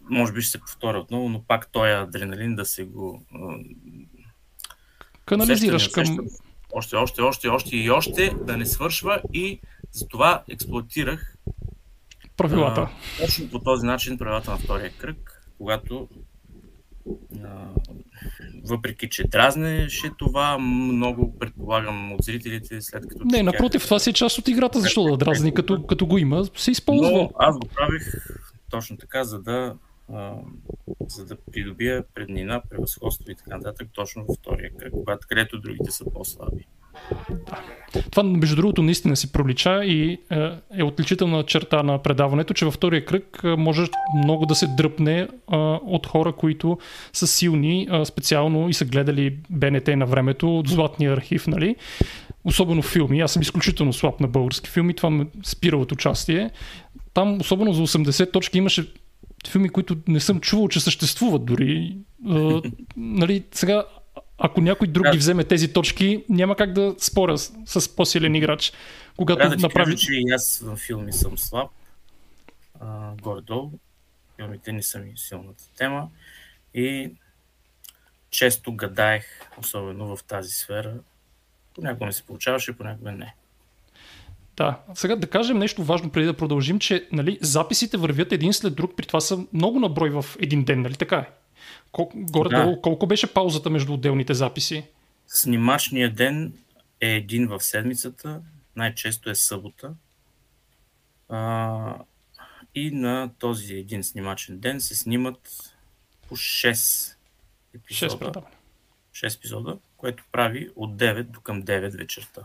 може 0.00 0.32
би 0.32 0.42
ще 0.42 0.50
се 0.50 0.60
повторя 0.60 0.98
отново, 0.98 1.28
но 1.28 1.42
пак 1.42 1.72
този 1.72 1.90
адреналин 1.90 2.56
да 2.56 2.64
се 2.64 2.84
го 2.84 3.26
Канализираш 5.24 5.86
усещане, 5.86 6.16
към... 6.16 6.28
Още, 6.72 6.96
още, 6.96 7.20
още, 7.20 7.48
още 7.48 7.76
и 7.76 7.90
още 7.90 8.34
да 8.40 8.56
не 8.56 8.66
свършва 8.66 9.22
и 9.32 9.60
затова 9.92 10.44
експлуатирах 10.48 11.36
правилата. 12.36 12.80
а, 12.80 13.20
точно 13.20 13.50
по 13.50 13.58
този 13.58 13.86
начин 13.86 14.18
правилата 14.18 14.50
на 14.50 14.58
втория 14.58 14.90
кръг, 14.98 15.48
когато 15.58 16.08
а, 17.44 17.68
въпреки, 18.64 19.08
че 19.10 19.24
дразнеше 19.24 20.10
това, 20.18 20.58
много 20.58 21.38
предполагам 21.38 22.12
от 22.12 22.22
зрителите, 22.22 22.80
след 22.80 23.08
като... 23.08 23.24
Не, 23.24 23.42
напротив, 23.42 23.84
това 23.84 23.98
си 23.98 24.10
е 24.10 24.12
част 24.12 24.38
от 24.38 24.48
играта, 24.48 24.80
защо 24.80 25.04
да 25.04 25.16
дразни, 25.16 25.54
като, 25.54 25.86
като 25.86 26.06
го 26.06 26.18
има, 26.18 26.44
се 26.56 26.70
използва. 26.70 27.12
Но 27.12 27.30
аз 27.38 27.58
го 27.58 27.68
правих 27.74 28.02
точно 28.70 28.96
така, 28.96 29.24
за 29.24 29.42
да, 29.42 29.74
а, 30.12 30.34
за 31.08 31.26
да 31.26 31.36
придобия 31.52 32.04
преднина, 32.14 32.62
превъзходство 32.70 33.30
и 33.30 33.34
така 33.34 33.56
нататък, 33.56 33.88
точно 33.92 34.24
във 34.24 34.36
втория 34.36 34.70
кръг, 34.76 34.92
когато 34.92 35.26
където 35.28 35.60
другите 35.60 35.90
са 35.90 36.04
по-слаби. 36.04 36.66
Това, 38.10 38.22
между 38.22 38.56
другото, 38.56 38.82
наистина 38.82 39.16
си 39.16 39.32
пролича 39.32 39.84
и 39.84 40.18
е, 40.30 40.50
е 40.78 40.82
отличителна 40.82 41.42
черта 41.42 41.82
на 41.82 41.98
предаването, 41.98 42.54
че 42.54 42.64
във 42.64 42.74
втория 42.74 43.04
кръг 43.04 43.40
е, 43.44 43.48
може 43.48 43.86
много 44.24 44.46
да 44.46 44.54
се 44.54 44.66
дръпне 44.66 45.18
е, 45.18 45.28
от 45.86 46.06
хора, 46.06 46.32
които 46.32 46.78
са 47.12 47.26
силни, 47.26 47.88
специално 48.04 48.68
и 48.68 48.74
са 48.74 48.84
гледали 48.84 49.36
БНТ 49.50 49.88
на 49.88 50.06
времето, 50.06 50.58
от 50.58 50.68
златния 50.68 51.12
архив, 51.12 51.46
нали? 51.46 51.76
Особено 52.44 52.82
филми. 52.82 53.20
Аз 53.20 53.32
съм 53.32 53.42
изключително 53.42 53.92
слаб 53.92 54.20
на 54.20 54.28
български 54.28 54.70
филми, 54.70 54.94
това 54.94 55.10
ме 55.10 55.26
спира 55.44 55.76
от 55.76 55.92
участие. 55.92 56.50
Там, 57.14 57.40
особено 57.40 57.72
за 57.72 57.82
80 57.86 58.32
точки, 58.32 58.58
имаше 58.58 58.92
филми, 59.48 59.68
които 59.68 59.96
не 60.08 60.20
съм 60.20 60.40
чувал, 60.40 60.68
че 60.68 60.80
съществуват 60.80 61.44
дори. 61.44 61.96
Нали, 62.96 63.42
сега, 63.52 63.84
ако 64.44 64.60
някой 64.60 64.88
друг 64.88 65.10
ги 65.10 65.18
вземе 65.18 65.44
тези 65.44 65.72
точки, 65.72 66.24
няма 66.28 66.56
как 66.56 66.72
да 66.72 66.94
споря 66.98 67.38
с, 67.38 67.52
с 67.66 67.96
по-силен 67.96 68.34
играч. 68.34 68.72
Когато 69.16 69.38
Трябва 69.38 69.56
да 69.56 69.62
направи... 69.62 69.92
кажа, 69.92 69.96
че 69.96 70.12
и 70.14 70.30
аз 70.30 70.58
в 70.58 70.76
филми 70.76 71.12
съм 71.12 71.38
слаб, 71.38 71.70
а, 72.80 73.12
горе-долу. 73.22 73.70
Филмите 74.36 74.72
не 74.72 74.82
са 74.82 74.98
ми 74.98 75.12
силната 75.16 75.64
тема 75.76 76.08
и 76.74 77.10
често 78.30 78.72
гадаех, 78.72 79.24
особено 79.58 80.16
в 80.16 80.24
тази 80.24 80.50
сфера. 80.50 80.94
Понякога 81.74 82.06
не 82.06 82.12
се 82.12 82.22
получаваше, 82.22 82.76
понякога 82.76 83.12
не. 83.12 83.34
Да, 84.56 84.80
сега 84.94 85.16
да 85.16 85.26
кажем 85.26 85.58
нещо 85.58 85.82
важно 85.82 86.10
преди 86.10 86.26
да 86.26 86.36
продължим, 86.36 86.78
че 86.78 87.08
нали, 87.12 87.38
записите 87.40 87.96
вървят 87.96 88.32
един 88.32 88.52
след 88.52 88.74
друг, 88.74 88.96
при 88.96 89.06
това 89.06 89.20
са 89.20 89.46
много 89.52 89.80
на 89.80 89.88
брой 89.88 90.10
в 90.10 90.24
един 90.40 90.64
ден, 90.64 90.82
нали 90.82 90.94
така 90.94 91.16
е? 91.16 91.30
Кол- 91.92 92.10
горе-долу, 92.14 92.74
Да. 92.74 92.80
колко 92.80 93.06
беше 93.06 93.34
паузата 93.34 93.70
между 93.70 93.94
отделните 93.94 94.34
записи? 94.34 94.84
Снимачният 95.26 96.14
ден 96.14 96.52
е 97.00 97.08
един 97.08 97.48
в 97.48 97.60
седмицата, 97.60 98.40
най-често 98.76 99.30
е 99.30 99.34
събота. 99.34 99.94
А, 101.28 101.96
и 102.74 102.90
на 102.90 103.30
този 103.38 103.74
един 103.74 104.04
снимачен 104.04 104.58
ден 104.58 104.80
се 104.80 104.94
снимат 104.94 105.72
по 106.28 106.36
6 106.36 106.72
6 106.72 107.14
епизода. 107.74 108.18
предаване. 108.18 108.54
6 109.12 109.36
епизода, 109.36 109.78
което 109.96 110.24
прави 110.32 110.70
от 110.76 110.96
9 110.96 111.22
до 111.22 111.40
към 111.40 111.62
9 111.62 111.96
вечерта. 111.96 112.42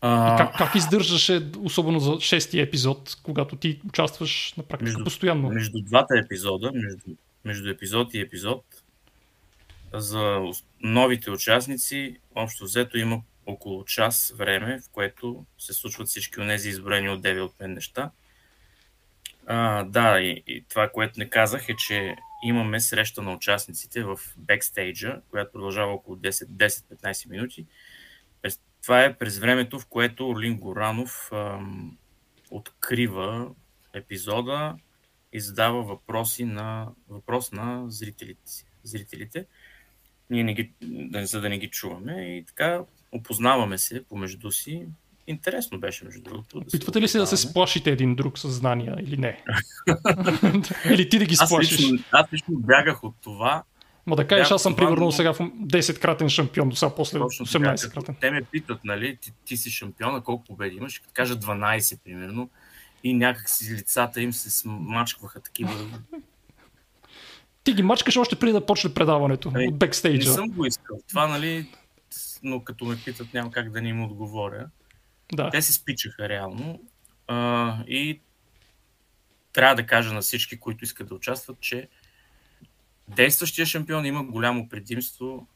А, 0.00 0.36
Как, 0.36 0.56
как 0.56 0.74
издържаше, 0.74 1.50
особено 1.58 2.00
за 2.00 2.20
шестия 2.20 2.62
епизод, 2.62 3.16
когато 3.22 3.56
ти 3.56 3.80
участваш 3.88 4.54
на 4.56 4.62
практика 4.62 4.90
Между- 4.90 5.04
постоянно? 5.04 5.48
между 5.48 5.80
двата 5.82 6.18
епизода, 6.18 6.70
между, 6.74 7.10
между 7.44 7.70
епизод 7.70 8.14
и 8.14 8.20
епизод, 8.20 8.64
за 9.94 10.40
новите 10.80 11.30
участници, 11.30 12.16
общо 12.34 12.64
взето 12.64 12.98
има 12.98 13.20
около 13.46 13.84
час 13.84 14.34
време, 14.36 14.80
в 14.80 14.90
което 14.92 15.44
се 15.58 15.72
случват 15.72 16.08
всички 16.08 16.40
от 16.40 16.46
тези 16.46 16.68
изброени 16.68 17.08
от 17.08 17.22
9 17.22 17.40
от 17.40 17.60
мен 17.60 17.72
неща. 17.74 18.10
А, 19.46 19.82
да, 19.84 20.20
и, 20.20 20.42
и 20.46 20.64
това, 20.68 20.88
което 20.88 21.18
не 21.18 21.30
казах 21.30 21.68
е, 21.68 21.76
че 21.76 22.16
имаме 22.44 22.80
среща 22.80 23.22
на 23.22 23.32
участниците 23.32 24.02
в 24.02 24.18
бекстейджа, 24.36 25.20
която 25.30 25.52
продължава 25.52 25.92
около 25.92 26.16
10 26.16 26.46
10-15 26.46 27.28
минути. 27.30 27.66
Това 28.88 29.04
е 29.04 29.14
през 29.14 29.38
времето, 29.38 29.78
в 29.78 29.86
което 29.86 30.28
Орлин 30.28 30.56
Горанов 30.56 31.30
ам, 31.32 31.96
открива 32.50 33.50
епизода 33.94 34.74
и 35.32 35.40
задава 35.40 35.82
въпроси 35.82 36.44
на, 36.44 36.88
въпрос 37.08 37.52
на 37.52 37.84
зрителите. 37.88 38.40
зрителите. 38.82 39.46
Ние 40.30 40.44
не 40.44 40.54
ги, 40.54 40.72
да- 40.82 41.26
за 41.26 41.40
да 41.40 41.48
не 41.48 41.58
ги 41.58 41.70
чуваме 41.70 42.36
и 42.36 42.44
така 42.44 42.80
опознаваме 43.12 43.78
се 43.78 44.04
помежду 44.04 44.50
си. 44.50 44.86
Интересно 45.26 45.80
беше, 45.80 46.04
между 46.04 46.22
другото. 46.22 46.60
Да 46.60 46.66
Опитвате 46.66 47.00
ли 47.00 47.08
се 47.08 47.18
да 47.18 47.26
се 47.26 47.36
сплашите 47.36 47.90
един 47.90 48.14
друг 48.14 48.38
с 48.38 48.48
знания 48.48 48.96
или 49.00 49.16
не? 49.16 49.44
или 50.90 51.08
ти 51.08 51.18
да 51.18 51.24
ги 51.24 51.36
Аз 51.40 51.48
сплашиш? 51.48 51.78
лично, 51.80 51.98
аз 52.12 52.32
лично 52.32 52.54
бягах 52.58 53.04
от 53.04 53.14
това. 53.22 53.62
Ма 54.08 54.16
да 54.16 54.26
кажеш, 54.26 54.50
аз 54.50 54.62
съм 54.62 54.76
примерно 54.76 55.04
но- 55.04 55.12
сега 55.12 55.32
в 55.32 55.38
10-кратен 55.38 56.28
шампион, 56.28 56.68
до 56.68 56.76
сега 56.76 56.94
после 56.94 57.18
Точно 57.18 57.46
така, 57.46 57.58
18 57.58 57.82
като 57.82 57.94
кратен. 57.94 58.14
те 58.20 58.30
ме 58.30 58.42
питат, 58.42 58.84
нали, 58.84 59.16
ти, 59.16 59.32
ти 59.44 59.56
си 59.56 59.70
шампиона, 59.70 60.20
колко 60.20 60.44
победи 60.44 60.76
имаш? 60.76 60.98
Като 60.98 61.10
кажа 61.12 61.36
12, 61.36 61.98
примерно. 62.04 62.50
и 63.04 63.14
някак 63.14 63.48
си 63.48 63.74
лицата 63.74 64.22
им 64.22 64.32
се 64.32 64.50
смачкваха 64.50 65.40
такива. 65.40 65.72
Ти 67.64 67.72
ги 67.72 67.82
мачкаш 67.82 68.16
още 68.16 68.36
преди 68.36 68.52
да 68.52 68.66
почне 68.66 68.94
предаването 68.94 69.52
Ей, 69.56 69.68
от 69.68 69.78
бекстейджа. 69.78 70.28
Не 70.28 70.34
съм 70.34 70.48
го 70.48 70.66
искал. 70.66 70.98
Това, 71.08 71.26
нали, 71.26 71.70
но 72.42 72.64
като 72.64 72.84
ме 72.84 72.96
питат, 73.04 73.34
няма 73.34 73.50
как 73.50 73.70
да 73.70 73.82
не 73.82 73.88
им 73.88 74.04
отговоря. 74.04 74.66
Да. 75.32 75.50
Те 75.50 75.62
се 75.62 75.72
спичаха 75.72 76.28
реално. 76.28 76.80
А, 77.26 77.76
и 77.88 78.20
трябва 79.52 79.74
да 79.74 79.86
кажа 79.86 80.12
на 80.14 80.20
всички, 80.20 80.60
които 80.60 80.84
искат 80.84 81.08
да 81.08 81.14
участват, 81.14 81.60
че 81.60 81.88
действащия 83.08 83.66
шампион 83.66 84.06
има 84.06 84.24
голямо 84.24 84.68
предимство 84.68 85.46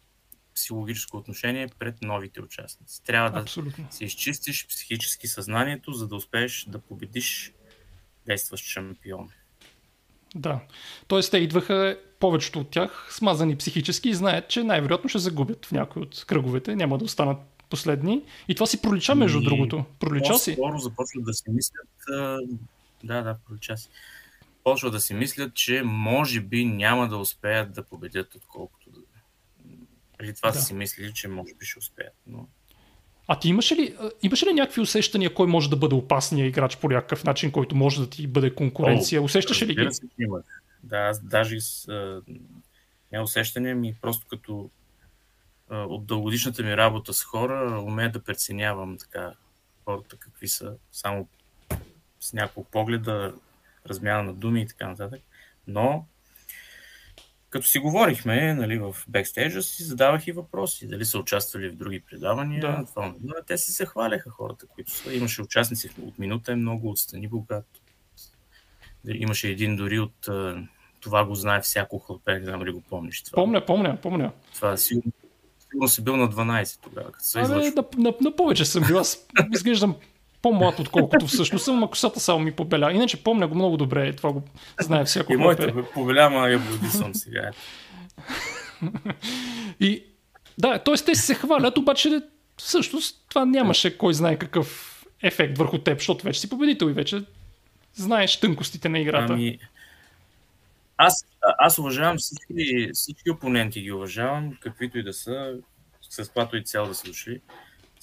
психологическо 0.54 1.16
отношение 1.16 1.68
пред 1.78 2.02
новите 2.02 2.40
участници. 2.40 3.04
Трябва 3.04 3.30
да 3.30 3.40
Абсолютно. 3.40 3.86
си 3.90 4.04
изчистиш 4.04 4.66
психически 4.68 5.28
съзнанието, 5.28 5.92
за 5.92 6.08
да 6.08 6.16
успееш 6.16 6.64
да 6.68 6.78
победиш 6.78 7.52
действащ 8.26 8.64
шампион. 8.64 9.28
Да. 10.34 10.60
Тоест 11.06 11.30
те 11.30 11.38
идваха, 11.38 11.98
повечето 12.20 12.60
от 12.60 12.70
тях, 12.70 13.08
смазани 13.10 13.56
психически 13.56 14.08
и 14.08 14.14
знаят, 14.14 14.48
че 14.48 14.64
най-вероятно 14.64 15.08
ще 15.08 15.18
загубят 15.18 15.66
в 15.66 15.72
някои 15.72 16.02
от 16.02 16.24
кръговете, 16.24 16.76
няма 16.76 16.98
да 16.98 17.04
останат 17.04 17.38
последни. 17.70 18.22
И 18.48 18.54
това 18.54 18.66
си 18.66 18.82
пролича, 18.82 19.14
между 19.14 19.40
И 19.40 19.44
другото. 19.44 19.84
Пролича 20.00 20.34
си. 20.34 20.56
По-скоро 20.56 20.78
започват 20.78 21.24
да 21.24 21.34
си 21.34 21.44
мислят. 21.48 21.88
Да, 23.04 23.22
да, 23.22 23.36
пролича 23.46 23.76
си. 23.76 23.88
Почват 24.64 24.92
да 24.92 25.00
си 25.00 25.14
мислят, 25.14 25.54
че 25.54 25.82
може 25.84 26.40
би 26.40 26.64
няма 26.64 27.08
да 27.08 27.16
успеят 27.16 27.72
да 27.72 27.82
победят, 27.82 28.34
отколкото 28.34 28.90
да. 28.90 29.00
Преди 30.18 30.34
това 30.34 30.50
Да. 30.50 30.58
са 30.58 30.64
си 30.64 30.74
мислили, 30.74 31.12
че 31.12 31.28
може 31.28 31.54
би 31.54 31.64
ще 31.66 31.78
успеят. 31.78 32.12
Но 32.26 32.48
А 33.26 33.38
ти 33.38 33.48
имаш 33.48 33.72
ли, 33.72 33.96
имаш 34.22 34.42
ли 34.46 34.52
някакви 34.52 34.80
усещания, 34.80 35.34
кой 35.34 35.46
може 35.46 35.70
да 35.70 35.76
бъде 35.76 35.94
опасният 35.94 36.48
играч 36.48 36.76
по 36.76 36.88
някакъв 36.88 37.24
начин, 37.24 37.50
който 37.52 37.76
може 37.76 38.00
да 38.00 38.10
ти 38.10 38.26
бъде 38.26 38.54
конкуренция? 38.54 39.20
О, 39.20 39.24
Усещаш 39.24 39.62
ли 39.62 39.74
ги? 39.74 39.88
имах. 40.18 40.42
Да, 40.82 40.96
аз 40.98 41.20
даже 41.24 41.60
с, 41.60 41.88
не 43.12 43.20
усещане 43.20 43.74
ми, 43.74 43.94
просто 44.00 44.26
като 44.30 44.70
а, 45.68 45.76
от 45.78 46.06
дългодишната 46.06 46.62
ми 46.62 46.76
работа 46.76 47.12
с 47.12 47.22
хора, 47.24 47.82
умея 47.86 48.12
да 48.12 48.22
преценявам 48.22 48.98
така 48.98 49.32
хората 49.84 50.16
какви 50.16 50.48
са, 50.48 50.74
само 50.92 51.28
с 52.20 52.32
няколко 52.32 52.70
погледа, 52.70 53.34
размяна 53.86 54.22
на 54.22 54.34
думи 54.34 54.62
и 54.62 54.66
така 54.66 54.88
нататък. 54.88 55.20
Но 55.66 56.06
като 57.50 57.66
си 57.66 57.78
говорихме 57.78 58.54
нали, 58.54 58.78
в 58.78 58.96
бекстейджа, 59.08 59.62
си 59.62 59.82
задавах 59.82 60.26
и 60.26 60.32
въпроси. 60.32 60.88
Дали 60.88 61.04
са 61.04 61.18
участвали 61.18 61.68
в 61.68 61.76
други 61.76 62.00
предавания. 62.00 62.60
Да. 62.60 62.84
Това, 62.86 63.14
но 63.22 63.34
те 63.46 63.58
се 63.58 63.86
хваляха 63.86 64.30
хората, 64.30 64.66
които 64.66 64.90
са. 64.90 65.14
Имаше 65.14 65.42
участници 65.42 65.90
от 66.02 66.18
минута 66.18 66.52
е 66.52 66.56
много, 66.56 66.90
от 66.90 66.98
Стани 66.98 67.28
Богат. 67.28 67.66
Имаше 69.08 69.48
един 69.48 69.76
дори 69.76 69.98
от 69.98 70.28
това 71.00 71.24
го 71.24 71.34
знае 71.34 71.60
всяко 71.60 71.98
хлапе, 71.98 72.38
не 72.38 72.44
знам 72.44 72.60
дали 72.60 72.70
го 72.70 72.80
помниш. 72.80 73.22
Това, 73.22 73.34
Помня, 73.34 73.66
помня, 73.66 73.98
помня. 74.02 74.32
това 74.54 74.76
сигурно, 74.76 75.12
сигурно 75.58 75.88
си 75.88 76.04
бил 76.04 76.16
на 76.16 76.28
12 76.28 76.82
тогава, 76.82 77.12
като 77.12 77.24
се 77.24 77.40
Абе, 77.40 77.48
на, 77.48 77.84
на, 77.96 78.14
на, 78.20 78.36
повече 78.36 78.64
съм 78.64 78.84
бил. 78.86 78.98
Аз 78.98 79.26
изглеждам 79.54 79.96
по-млад, 80.42 80.78
отколкото 80.78 81.26
всъщност 81.26 81.64
съм, 81.64 81.84
а 81.84 81.88
косата 81.88 82.20
само 82.20 82.38
ми 82.38 82.52
побеля. 82.52 82.92
Иначе 82.92 83.24
помня 83.24 83.48
го 83.48 83.54
много 83.54 83.76
добре. 83.76 84.12
Това 84.16 84.32
го 84.32 84.42
знае 84.80 85.04
всяко 85.04 85.32
И 85.32 85.36
моята 85.36 85.84
побеляма 85.94 86.48
я 86.48 86.58
буди 86.58 86.88
съм 86.88 87.14
сега. 87.14 87.50
И 89.80 90.04
да, 90.58 90.78
т.е. 90.78 90.94
те 90.94 91.14
се 91.14 91.34
хвалят, 91.34 91.78
обаче 91.78 92.20
всъщност 92.56 93.24
това 93.28 93.44
нямаше 93.44 93.98
кой 93.98 94.14
знае 94.14 94.36
какъв 94.36 94.98
ефект 95.22 95.58
върху 95.58 95.78
теб, 95.78 95.98
защото 95.98 96.24
вече 96.24 96.40
си 96.40 96.50
победител 96.50 96.86
и 96.86 96.92
вече 96.92 97.24
знаеш 97.94 98.40
тънкостите 98.40 98.88
на 98.88 98.98
играта. 98.98 99.32
Ами, 99.32 99.58
аз, 100.96 101.26
аз 101.58 101.78
уважавам 101.78 102.16
всички, 102.18 102.90
всички 102.92 103.30
опоненти, 103.30 103.82
ги 103.82 103.92
уважавам, 103.92 104.56
каквито 104.60 104.98
и 104.98 105.02
да 105.02 105.12
са, 105.12 105.54
с 106.10 106.16
каквато 106.16 106.56
и 106.56 106.64
цел 106.64 106.86
да 106.86 106.94
са 106.94 107.06
дошли. 107.06 107.40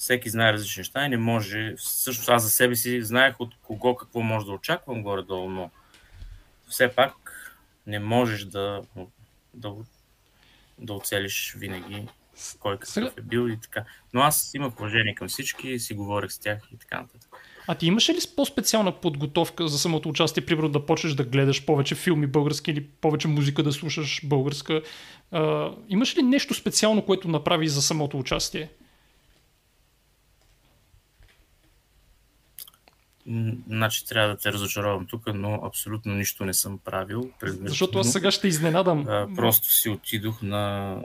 Всеки 0.00 0.30
знае 0.30 0.52
различни 0.52 0.80
неща 0.80 1.06
и 1.06 1.08
не 1.08 1.16
може. 1.16 1.74
Всъщност 1.76 2.28
аз 2.28 2.42
за 2.42 2.50
себе 2.50 2.76
си 2.76 3.02
знаех 3.02 3.40
от 3.40 3.54
кого 3.62 3.96
какво 3.96 4.20
може 4.20 4.46
да 4.46 4.52
очаквам 4.52 5.02
горе-долу, 5.02 5.50
но 5.50 5.70
все 6.68 6.88
пак 6.88 7.12
не 7.86 7.98
можеш 7.98 8.44
да, 8.44 8.82
да, 9.54 9.72
да 10.78 10.92
оцелиш 10.92 11.54
винаги 11.58 12.08
кой 12.60 12.78
какъв 12.78 13.18
е 13.18 13.22
бил 13.22 13.48
и 13.48 13.60
така. 13.60 13.84
Но 14.12 14.20
аз 14.20 14.54
имах 14.54 14.80
уважение 14.80 15.14
към 15.14 15.28
всички, 15.28 15.78
си 15.78 15.94
говорех 15.94 16.32
с 16.32 16.38
тях 16.38 16.58
и 16.74 16.76
така 16.76 17.00
нататък. 17.00 17.36
А 17.66 17.74
ти 17.74 17.86
имаш 17.86 18.08
ли 18.08 18.18
по-специална 18.36 19.00
подготовка 19.00 19.68
за 19.68 19.78
самото 19.78 20.08
участие, 20.08 20.46
примерно 20.46 20.68
да 20.68 20.86
почнеш 20.86 21.12
да 21.12 21.24
гледаш 21.24 21.64
повече 21.66 21.94
филми 21.94 22.26
български 22.26 22.70
или 22.70 22.84
повече 22.84 23.28
музика 23.28 23.62
да 23.62 23.72
слушаш 23.72 24.20
българска? 24.24 24.82
А, 25.30 25.70
имаш 25.88 26.16
ли 26.16 26.22
нещо 26.22 26.54
специално, 26.54 27.06
което 27.06 27.28
направи 27.28 27.68
за 27.68 27.82
самото 27.82 28.18
участие? 28.18 28.68
Значи 33.68 34.06
трябва 34.06 34.28
да 34.28 34.36
те 34.36 34.52
разочаровам 34.52 35.06
тук, 35.06 35.22
но 35.34 35.60
абсолютно 35.64 36.14
нищо 36.14 36.44
не 36.44 36.54
съм 36.54 36.78
правил. 36.78 37.30
предварително. 37.40 37.68
Защото 37.68 37.98
аз 37.98 38.12
сега 38.12 38.30
ще 38.30 38.48
изненадам. 38.48 39.06
А, 39.08 39.28
просто 39.36 39.72
си 39.72 39.88
отидох 39.88 40.42
на... 40.42 40.96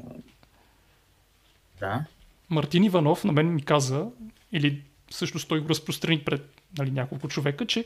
Да. 1.80 2.06
Мартин 2.50 2.84
Иванов 2.84 3.24
на 3.24 3.32
мен 3.32 3.54
ми 3.54 3.62
каза, 3.62 4.06
или 4.52 4.82
всъщност 5.12 5.48
той 5.48 5.60
го 5.60 5.70
разпространи 5.70 6.20
пред 6.20 6.62
нали, 6.78 6.92
няколко 6.92 7.28
човека, 7.28 7.66
че 7.66 7.86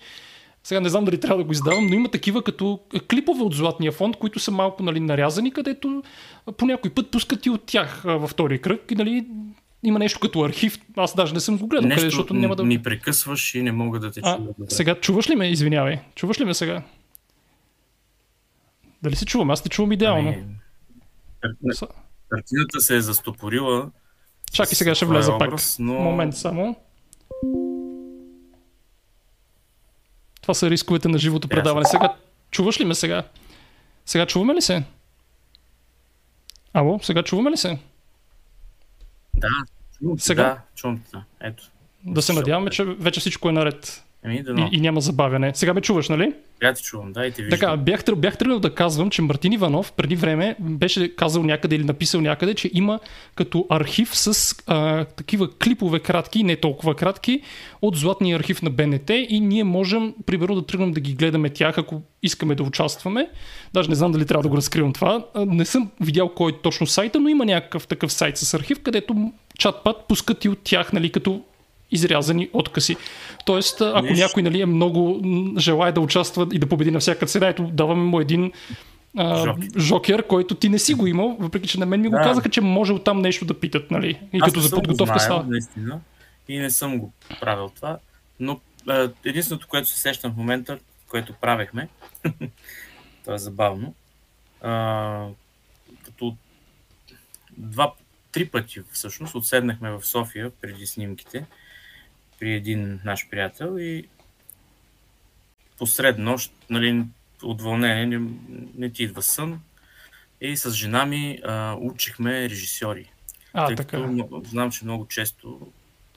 сега 0.64 0.80
не 0.80 0.90
знам 0.90 1.06
дали 1.06 1.20
трябва 1.20 1.38
да 1.38 1.44
го 1.44 1.52
издавам, 1.52 1.88
но 1.88 1.96
има 1.96 2.12
такива 2.12 2.44
като 2.44 2.80
клипове 3.10 3.44
от 3.44 3.54
Златния 3.54 3.92
фонд, 3.92 4.16
които 4.16 4.40
са 4.40 4.52
малко 4.52 4.84
нали, 4.84 5.00
нарязани, 5.00 5.52
където 5.52 6.04
по 6.58 6.66
някой 6.66 6.92
път 6.92 7.12
пускат 7.12 7.46
и 7.46 7.50
от 7.50 7.66
тях 7.66 8.02
във 8.06 8.30
втори 8.30 8.62
кръг 8.62 8.92
и 8.92 8.96
нали, 8.96 9.26
има 9.84 10.00
нещо 10.00 10.20
като 10.20 10.42
архив. 10.42 10.78
Аз 10.98 11.16
даже 11.16 11.34
не 11.34 11.40
съм 11.40 11.58
го 11.58 11.68
гледал, 11.68 11.84
къде, 11.84 11.96
Нещо 11.96 12.06
защото 12.08 12.34
няма 12.34 12.56
да... 12.56 12.64
ми 12.64 12.84
прекъсваш 12.84 13.56
и 13.56 13.62
не 13.62 13.72
мога 13.72 14.00
да 14.00 14.12
те 14.12 14.22
чуя 14.22 14.40
сега 14.68 14.96
чуваш 14.96 15.30
ли 15.30 15.36
ме? 15.36 15.48
Извинявай. 15.48 16.00
Чуваш 16.16 16.40
ли 16.40 16.46
ме 16.46 16.54
сега? 16.54 16.82
Дали 19.04 19.16
се 19.16 19.26
чувам? 19.26 19.50
Аз 19.50 19.64
те 19.64 19.70
чувам 19.70 19.92
идеално. 19.92 20.30
Ами, 20.30 21.74
Картината 22.30 22.82
се 22.82 22.96
е 22.96 23.02
застопорила. 23.02 23.92
Чакай 24.54 24.76
сега 24.76 24.96
ще 24.96 25.06
вляза 25.06 25.34
образ, 25.34 25.78
пак. 25.78 25.80
но- 25.80 25.94
Момент 25.94 26.36
само. 26.36 26.76
Това 30.42 30.54
са 30.54 30.70
рисковете 30.70 31.08
на 31.08 31.18
живото 31.18 31.46
Ясно. 31.46 31.56
предаване. 31.56 31.86
Сега 31.86 32.16
чуваш 32.52 32.80
ли 32.80 32.86
ме 32.86 32.96
сега? 32.96 33.24
Сега 34.06 34.26
чуваме 34.26 34.54
ли 34.54 34.62
се? 34.62 34.84
Ало, 36.74 37.00
сега 37.02 37.24
чуваме 37.24 37.52
ли 37.52 37.58
се? 37.58 37.78
Да, 39.40 39.48
чувам 40.00 40.20
Сега? 40.20 40.44
Да, 40.44 40.62
чувам 40.76 41.04
да. 41.14 41.24
Ето. 41.42 41.64
Да 42.06 42.22
се 42.22 42.34
надяваме, 42.34 42.70
че 42.70 42.84
вече 42.84 43.20
всичко 43.20 43.50
е 43.50 43.52
наред 43.52 44.04
Да, 44.26 44.34
и, 44.34 44.44
но. 44.48 44.70
и 44.72 44.82
няма 44.82 45.02
забавяне. 45.02 45.52
Сега 45.56 45.74
ме 45.74 45.82
чуваш, 45.82 46.10
нали? 46.10 46.34
Сега 46.60 46.74
те 46.74 46.82
чувам, 46.82 47.14
да, 47.14 47.26
и 47.26 47.32
те 47.32 47.42
виждам. 47.42 47.60
Така, 47.60 47.78
бях, 47.78 48.04
бях 48.18 48.38
тръгнал 48.38 48.60
да 48.60 48.76
казвам, 48.76 49.10
че 49.10 49.22
Мартин 49.22 49.54
Иванов 49.54 49.92
преди 49.92 50.16
време 50.16 50.56
беше 50.60 51.16
казал 51.16 51.44
някъде 51.44 51.76
или 51.76 51.84
написал 51.84 52.22
някъде, 52.22 52.54
че 52.54 52.72
има 52.74 53.00
като 53.36 53.66
архив 53.70 54.18
с 54.18 54.56
а, 54.68 55.06
такива 55.06 55.50
клипове 55.58 56.00
кратки, 56.00 56.44
не 56.44 56.56
толкова 56.56 56.96
кратки, 56.96 57.42
от 57.82 57.96
златния 57.96 58.38
архив 58.38 58.62
на 58.62 58.70
БНТ 58.70 59.10
и 59.10 59.40
ние 59.40 59.64
можем, 59.64 60.14
примерно, 60.26 60.56
да 60.56 60.66
тръгнем 60.66 60.92
да 60.92 61.00
ги 61.00 61.14
гледаме 61.14 61.50
тях, 61.50 61.78
ако 61.78 62.02
искаме 62.24 62.56
да 62.56 62.64
участваме. 62.64 63.30
Даже 63.74 63.90
не 63.90 63.96
знам 63.96 64.12
дали 64.12 64.26
трябва 64.26 64.44
да 64.44 64.50
го 64.50 64.58
разкривам 64.58 64.94
това. 64.94 65.26
Не 65.36 65.66
съм 65.66 65.92
видял 66.02 66.30
кой 66.30 66.52
е 66.52 66.56
точно 66.64 66.88
сайта, 66.88 67.20
но 67.20 67.30
има 67.30 67.46
някакъв 67.46 67.88
такъв 67.88 68.14
сайт 68.14 68.38
с 68.38 68.54
архив, 68.54 68.80
където 68.84 69.34
чат-пат 69.60 70.08
пускат 70.08 70.46
и 70.46 70.50
от 70.50 70.60
тях, 70.64 70.94
нали, 70.94 71.10
като 71.10 71.44
изрязани 71.92 72.50
откъси. 72.54 72.98
Тоест, 73.46 73.82
ако 73.82 74.08
Виж. 74.08 74.20
някой 74.20 74.44
нали, 74.44 74.62
е 74.62 74.66
много 74.66 75.22
желая 75.58 75.94
да 75.94 76.02
участва 76.02 76.48
и 76.54 76.60
да 76.60 76.70
победи 76.70 76.92
на 76.92 77.00
всяка 77.00 77.26
цена, 77.26 77.48
ето 77.48 77.64
даваме 77.64 78.04
му 78.04 78.20
един 78.20 78.52
а, 79.18 79.38
Жокер. 79.38 79.68
жокер, 79.80 80.24
който 80.24 80.56
ти 80.56 80.70
не 80.70 80.80
си 80.80 80.94
го 80.94 81.08
имал, 81.08 81.38
въпреки 81.40 81.68
че 81.68 81.80
на 81.80 81.86
мен 81.86 82.02
ми 82.02 82.08
го 82.10 82.16
Да. 82.16 82.22
казаха, 82.22 82.50
че 82.50 82.62
може 82.62 82.94
оттам 82.94 83.22
нещо 83.22 83.46
да 83.46 83.54
питат, 83.54 83.92
нали? 83.92 84.20
И 84.34 84.40
Аз 84.42 84.46
като 84.46 84.60
за 84.60 84.76
подготовка 84.76 85.20
става. 85.20 85.44
наистина, 85.44 86.00
и 86.48 86.60
не 86.60 86.72
съм 86.72 87.00
го 87.00 87.14
правил 87.40 87.70
това, 87.70 87.98
но 88.40 88.60
е, 88.90 89.08
единственото, 89.26 89.68
което 89.68 89.90
се 89.90 90.00
сещам 90.00 90.32
в 90.32 90.38
момента, 90.38 90.80
което 91.08 91.34
правехме, 91.34 91.88
това 93.24 93.36
е 93.36 93.38
забавно, 93.38 93.94
а, 94.62 95.26
като 96.06 96.36
два, 97.58 97.94
три 98.32 98.46
пъти 98.46 98.82
всъщност 98.92 99.36
отседнахме 99.36 99.92
в 99.92 100.06
София 100.06 100.52
преди 100.62 100.86
снимките 100.86 101.46
при 102.40 102.54
един 102.54 103.00
наш 103.06 103.30
приятел 103.30 103.78
и 103.80 104.08
посред 105.78 106.18
нощ, 106.18 106.54
нали, 106.70 107.04
от 107.44 107.62
вълнение 107.62 108.06
не, 108.06 108.32
не 108.76 108.90
ти 108.90 109.04
идва 109.04 109.22
сън 109.22 109.62
и 110.42 110.58
с 110.58 110.72
жена 110.72 111.06
ми 111.06 111.40
а, 111.46 111.76
учихме 111.80 112.50
режисьори 112.50 113.12
А, 113.54 113.68
тъй 113.68 113.76
така. 113.76 113.98
като 113.98 114.42
знам, 114.46 114.72
че 114.72 114.86
много 114.86 115.08
често 115.08 115.72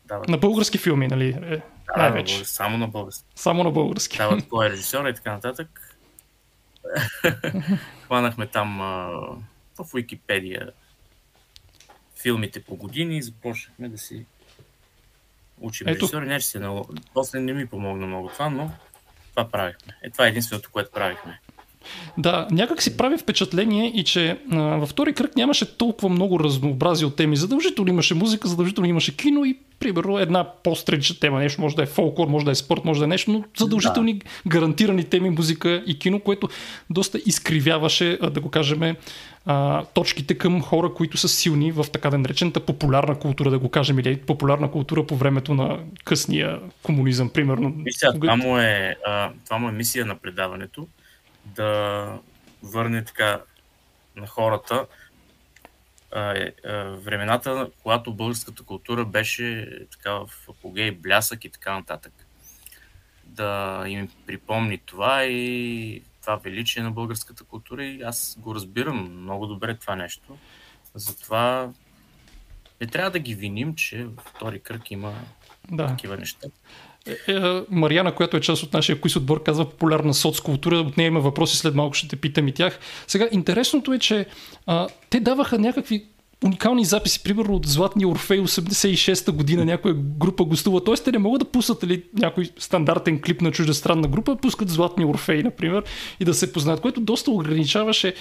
дават... 0.04 0.28
На 0.28 0.38
български 0.38 0.78
филми, 0.78 1.08
нали? 1.08 1.28
Е, 1.28 1.32
Да, 1.36 1.62
на 1.96 2.02
най-вече. 2.02 2.44
само 2.44 2.78
на 2.78 2.88
български. 2.88 3.24
Само 3.34 3.64
на 3.64 3.70
български. 3.70 4.16
Дават 4.16 4.48
кой 4.48 4.66
е 4.66 4.70
режисьора 4.70 5.10
и 5.10 5.14
така 5.14 5.32
нататък. 5.32 5.96
Хванахме 8.04 8.46
там 8.46 8.80
а, 8.80 9.08
в 9.78 9.86
Википедия 9.94 10.70
филмите 12.22 12.62
по 12.62 12.76
години 12.76 13.16
и 13.16 13.22
започнахме 13.22 13.88
да 13.88 13.98
си 13.98 14.26
учим 15.62 15.88
Ето. 15.88 16.20
Не, 16.20 16.40
че 16.40 16.46
се 16.46 16.58
много... 16.58 16.88
После 17.14 17.40
не 17.40 17.52
ми 17.52 17.66
помогна 17.66 18.06
много 18.06 18.28
това, 18.28 18.50
но 18.50 18.70
това 19.30 19.48
правихме. 19.48 19.96
Е, 20.02 20.10
това 20.10 20.26
е 20.26 20.28
единственото, 20.28 20.70
което 20.72 20.90
правихме. 20.90 21.40
Да, 22.18 22.48
някак 22.50 22.82
си 22.82 22.96
прави 22.96 23.18
впечатление 23.18 23.92
и 23.94 24.04
че 24.04 24.38
а, 24.50 24.56
във 24.56 24.88
втори 24.88 25.12
кръг 25.12 25.36
нямаше 25.36 25.76
толкова 25.76 26.08
много 26.08 26.40
разнообразие 26.40 27.06
от 27.06 27.16
теми. 27.16 27.36
Задължително 27.36 27.90
имаше 27.90 28.14
музика, 28.14 28.48
задължително 28.48 28.88
имаше 28.88 29.16
кино 29.16 29.44
и 29.44 29.58
примерно 29.78 30.18
една 30.18 30.44
по-стрича 30.62 31.20
тема, 31.20 31.38
нещо 31.38 31.60
може 31.60 31.76
да 31.76 31.82
е 31.82 31.86
фолклор, 31.86 32.28
може 32.28 32.44
да 32.44 32.50
е 32.50 32.54
спорт, 32.54 32.84
може 32.84 32.98
да 32.98 33.04
е 33.04 33.08
нещо, 33.08 33.30
но 33.30 33.44
задължителни 33.56 34.14
да. 34.14 34.26
гарантирани 34.46 35.04
теми, 35.04 35.30
музика 35.30 35.82
и 35.86 35.98
кино, 35.98 36.20
което 36.20 36.48
доста 36.90 37.18
изкривяваше, 37.26 38.18
да 38.32 38.40
го 38.40 38.50
кажем, 38.50 38.96
а, 39.46 39.84
точките 39.84 40.38
към 40.38 40.62
хора, 40.62 40.94
които 40.94 41.16
са 41.16 41.28
силни 41.28 41.72
в 41.72 41.84
така 41.92 42.10
да 42.10 42.18
наречената 42.18 42.66
популярна 42.66 43.18
култура, 43.18 43.50
да 43.50 43.58
го 43.58 43.68
кажем, 43.68 43.98
или 43.98 44.20
популярна 44.20 44.70
култура 44.70 45.06
по 45.06 45.16
времето 45.16 45.54
на 45.54 45.84
късния 46.04 46.60
комунизъм, 46.82 47.30
примерно. 47.30 47.84
Сега, 47.90 48.12
това 48.12 48.36
му, 48.36 48.58
е, 48.58 48.96
а, 49.06 49.32
това 49.44 49.58
му 49.58 49.68
е 49.68 49.72
мисия 49.72 50.06
на 50.06 50.18
предаването 50.18 50.88
да 51.44 52.18
върне 52.62 53.04
така 53.04 53.40
на 54.16 54.26
хората 54.26 54.86
а, 56.12 56.38
е, 56.38 56.52
а, 56.66 56.84
времената, 56.84 57.70
когато 57.82 58.14
българската 58.14 58.62
култура 58.62 59.04
беше 59.04 59.68
така 59.92 60.12
в 60.12 60.28
апогей, 60.48 60.90
блясък 60.90 61.44
и 61.44 61.50
така 61.50 61.74
нататък. 61.74 62.12
Да 63.24 63.84
им 63.86 64.08
припомни 64.26 64.78
това 64.78 65.24
и 65.24 66.02
това 66.22 66.36
величие 66.36 66.82
на 66.82 66.90
българската 66.90 67.44
култура 67.44 67.84
и 67.84 68.02
аз 68.02 68.36
го 68.40 68.54
разбирам 68.54 69.22
много 69.22 69.46
добре 69.46 69.78
това 69.78 69.96
нещо. 69.96 70.36
Затова 70.94 71.70
не 72.80 72.86
трябва 72.86 73.10
да 73.10 73.18
ги 73.18 73.34
виним, 73.34 73.74
че 73.74 74.04
във 74.04 74.24
втори 74.24 74.60
кръг 74.60 74.90
има 74.90 75.12
Да. 75.70 75.86
такива 75.86 76.16
неща. 76.16 76.48
Е, 77.06 77.32
е, 77.32 77.62
Мариана, 77.70 78.14
която 78.14 78.36
е 78.36 78.40
част 78.40 78.62
от 78.62 78.72
нашия 78.72 79.00
куиз 79.00 79.16
отбор, 79.16 79.42
казва 79.42 79.70
популярна 79.70 80.14
соцкултура. 80.14 80.76
От 80.76 80.96
нея 80.96 81.06
има 81.06 81.20
въпроси, 81.20 81.56
след 81.56 81.74
малко 81.74 81.94
ще 81.94 82.08
те 82.08 82.16
питам 82.16 82.48
и 82.48 82.52
тях. 82.52 82.78
Сега, 83.06 83.28
интересното 83.32 83.92
е, 83.92 83.98
че 83.98 84.26
а, 84.66 84.88
те 85.10 85.20
даваха 85.20 85.58
някакви 85.58 86.06
уникални 86.44 86.84
записи, 86.84 87.22
примерно 87.22 87.54
от 87.54 87.66
Златния 87.66 88.08
Орфей 88.08 88.40
86-та 88.40 89.32
година, 89.32 89.64
някоя 89.64 89.94
група 89.94 90.44
гостува. 90.44 90.84
Тоест, 90.84 91.04
те 91.04 91.12
не 91.12 91.18
могат 91.18 91.38
да 91.38 91.44
пуснат 91.44 91.84
ли, 91.84 92.02
някой 92.18 92.50
стандартен 92.58 93.20
клип 93.20 93.40
на 93.40 93.50
чуждестранна 93.50 94.08
група, 94.08 94.36
пускат 94.36 94.68
Златния 94.68 95.08
Орфей, 95.08 95.42
например, 95.42 95.82
и 96.20 96.24
да 96.24 96.34
се 96.34 96.52
познаят, 96.52 96.80
което 96.80 97.00
доста 97.00 97.30
ограничаваше 97.30 98.14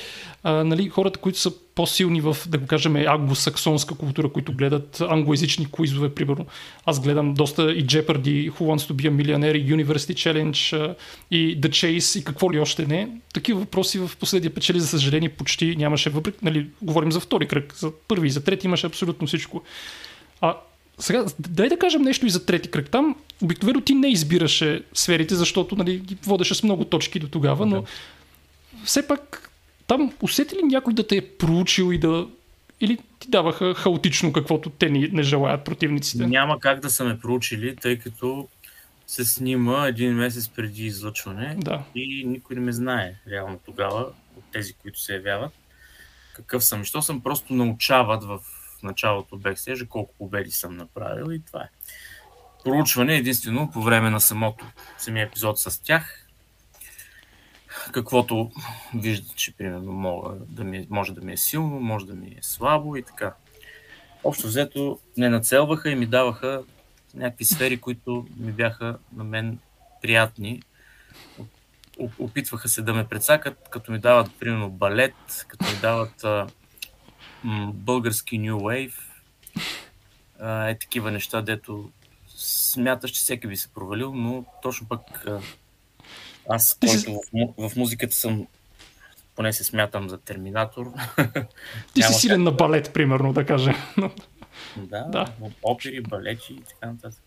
а, 0.43 0.63
нали, 0.63 0.89
хората, 0.89 1.19
които 1.19 1.39
са 1.39 1.51
по-силни 1.75 2.21
в, 2.21 2.37
да 2.47 2.57
го 2.57 2.67
кажем, 2.67 2.95
англосаксонска 2.95 3.95
култура, 3.95 4.29
които 4.29 4.53
гледат 4.53 5.01
англоязични 5.01 5.65
куизове, 5.65 6.15
примерно. 6.15 6.45
Аз 6.85 6.99
гледам 6.99 7.33
доста 7.33 7.71
и 7.71 7.85
Jeopardy, 7.85 8.51
Who 8.51 8.59
Wants 8.59 8.91
to 8.91 8.93
be 8.93 9.09
a 9.09 9.11
Millionaire, 9.11 9.57
и 9.57 9.73
University 9.73 10.13
Challenge, 10.13 10.95
и 11.31 11.61
The 11.61 11.69
Chase, 11.69 12.19
и 12.19 12.23
какво 12.23 12.51
ли 12.51 12.59
още 12.59 12.85
не. 12.85 13.09
Такива 13.33 13.59
въпроси 13.59 13.99
в 13.99 14.11
последния 14.19 14.53
печели, 14.53 14.79
за 14.79 14.87
съжаление, 14.87 15.29
почти 15.29 15.75
нямаше. 15.75 16.09
Въпреки, 16.09 16.37
нали, 16.41 16.67
говорим 16.81 17.11
за 17.11 17.19
втори 17.19 17.47
кръг, 17.47 17.73
за 17.77 17.91
първи 18.07 18.27
и 18.27 18.31
за 18.31 18.43
трети 18.43 18.67
имаше 18.67 18.87
абсолютно 18.87 19.27
всичко. 19.27 19.63
А 20.41 20.57
сега, 20.99 21.25
дай 21.39 21.69
да 21.69 21.77
кажем 21.77 22.01
нещо 22.01 22.25
и 22.25 22.29
за 22.29 22.45
трети 22.45 22.71
кръг. 22.71 22.89
Там 22.89 23.15
обикновено 23.41 23.81
ти 23.81 23.93
не 23.93 24.07
избираше 24.11 24.83
сферите, 24.93 25.35
защото 25.35 25.75
нали, 25.75 25.97
ги 25.97 26.17
водеше 26.23 26.55
с 26.55 26.63
много 26.63 26.85
точки 26.85 27.19
до 27.19 27.27
тогава, 27.27 27.65
но 27.65 27.83
все 28.85 29.07
пак 29.07 29.50
там 29.91 30.13
усети 30.21 30.55
ли 30.55 30.63
някой 30.63 30.93
да 30.93 31.07
те 31.07 31.17
е 31.17 31.27
проучил 31.37 31.93
и 31.93 31.97
да... 31.97 32.27
Или 32.81 32.97
ти 33.19 33.29
даваха 33.29 33.73
хаотично 33.73 34.33
каквото 34.33 34.69
те 34.69 34.89
не, 34.89 35.07
не 35.07 35.23
желаят 35.23 35.65
противниците? 35.65 36.27
Няма 36.27 36.59
как 36.59 36.79
да 36.79 36.89
са 36.89 37.03
ме 37.03 37.19
проучили, 37.19 37.75
тъй 37.75 37.99
като 37.99 38.47
се 39.07 39.25
снима 39.25 39.87
един 39.87 40.13
месец 40.13 40.49
преди 40.49 40.85
излъчване 40.85 41.55
Да. 41.57 41.83
и 41.95 42.25
никой 42.25 42.55
не 42.55 42.61
ме 42.61 42.71
знае 42.71 43.15
реално 43.29 43.59
тогава 43.65 44.01
от 44.37 44.43
тези, 44.51 44.73
които 44.73 45.01
се 45.01 45.13
явяват. 45.13 45.51
Какъв 46.35 46.63
съм 46.63 46.81
и 46.81 46.85
що 46.85 47.01
съм, 47.01 47.21
просто 47.21 47.53
научават 47.53 48.23
в 48.23 48.39
началото 48.83 49.37
бекстежа 49.37 49.85
колко 49.85 50.13
победи 50.17 50.51
съм 50.51 50.77
направил 50.77 51.31
и 51.31 51.41
това 51.45 51.59
е. 51.59 51.69
Проучване 52.63 53.15
единствено 53.15 53.71
по 53.71 53.81
време 53.81 54.09
на 54.09 54.21
самото 54.21 54.65
самия 54.97 55.25
епизод 55.25 55.59
с 55.59 55.83
тях. 55.83 56.20
Каквото 57.91 58.51
виждат, 58.95 59.35
че 59.35 59.55
примерно 59.55 59.91
мога 59.91 60.35
да 60.47 60.63
ми, 60.63 60.87
може 60.89 61.13
да 61.13 61.21
ми 61.21 61.33
е 61.33 61.37
силно, 61.37 61.79
може 61.79 62.05
да 62.05 62.13
ми 62.13 62.27
е 62.27 62.39
слабо 62.41 62.95
и 62.95 63.03
така. 63.03 63.33
Общо 64.23 64.47
взето 64.47 64.99
не 65.17 65.29
нацелваха 65.29 65.89
и 65.89 65.95
ми 65.95 66.05
даваха 66.05 66.63
някакви 67.13 67.45
сфери, 67.45 67.81
които 67.81 68.27
ми 68.37 68.51
бяха 68.51 68.97
на 69.13 69.23
мен 69.23 69.59
приятни. 70.01 70.61
Опитваха 72.19 72.69
се 72.69 72.81
да 72.81 72.93
ме 72.93 73.07
прецакат, 73.07 73.67
като 73.69 73.91
ми 73.91 73.99
дават, 73.99 74.39
примерно, 74.39 74.69
балет, 74.69 75.45
като 75.47 75.65
ми 75.65 75.77
дават 75.81 76.23
а, 76.23 76.47
м, 77.43 77.71
български 77.73 78.39
New 78.39 78.53
Wave, 78.53 78.93
а, 80.39 80.69
е 80.69 80.77
такива 80.77 81.11
неща, 81.11 81.41
дето 81.41 81.91
смяташ, 82.27 83.11
че 83.11 83.19
всеки 83.19 83.47
би 83.47 83.57
се 83.57 83.73
провалил, 83.73 84.13
но 84.15 84.45
точно 84.61 84.87
пък 84.87 85.25
а, 85.27 85.41
аз, 86.49 86.77
Ти 86.79 86.87
който 86.87 87.13
в, 87.13 87.33
му- 87.33 87.55
в 87.69 87.75
музиката 87.75 88.15
съм, 88.15 88.47
поне 89.35 89.53
се 89.53 89.63
смятам 89.63 90.09
за 90.09 90.17
терминатор. 90.17 90.91
Ти 91.93 92.01
си 92.01 92.13
силен 92.13 92.43
на 92.43 92.51
балет, 92.51 92.93
примерно, 92.93 93.33
да 93.33 93.45
кажем. 93.45 93.75
Да, 94.77 95.03
Да. 95.09 95.27
опери, 95.63 96.01
балети 96.01 96.53
и 96.53 96.61
така 96.61 96.91
нататък. 96.91 97.23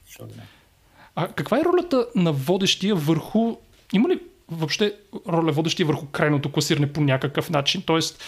А 1.17 1.29
каква 1.29 1.59
е 1.59 1.65
ролята 1.65 2.07
на 2.15 2.33
водещия 2.33 2.95
върху... 2.95 3.57
Има 3.93 4.09
ли 4.09 4.21
въобще 4.49 4.95
роля 5.29 5.53
водещия 5.53 5.87
върху 5.87 6.07
крайното 6.07 6.53
класиране 6.53 6.93
по 6.93 7.01
някакъв 7.01 7.51
начин? 7.51 7.83
Тоест, 7.87 8.23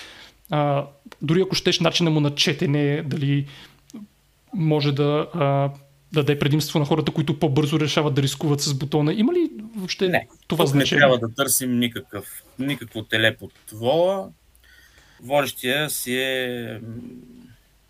а, 0.51 0.87
дори 1.23 1.41
ако 1.41 1.55
щеш 1.55 1.81
начина 1.81 2.11
му 2.11 2.21
на 2.21 2.35
четене, 2.35 3.03
дали 3.03 3.47
може 4.55 4.93
да 4.93 5.29
а, 5.35 5.71
даде 6.17 6.39
предимство 6.39 6.79
на 6.79 6.85
хората, 6.85 7.13
които 7.13 7.39
по-бързо 7.39 7.81
решават 7.81 8.15
да 8.15 8.23
рискуват 8.23 8.61
с 8.61 8.75
бутона. 8.75 9.13
Има 9.13 9.33
ли 9.33 9.51
въобще 9.77 10.09
Не, 10.09 10.29
това 10.49 10.65
Тук 10.65 10.75
не 10.75 10.79
значение? 10.79 11.01
трябва 11.01 11.19
да 11.19 11.35
търсим 11.35 11.79
никакъв, 11.79 12.27
никакво 12.59 13.03
теле 13.03 13.37
под 13.37 13.53
вола. 13.73 14.29
Водещия 15.23 15.91
си 15.91 16.17
е 16.17 16.81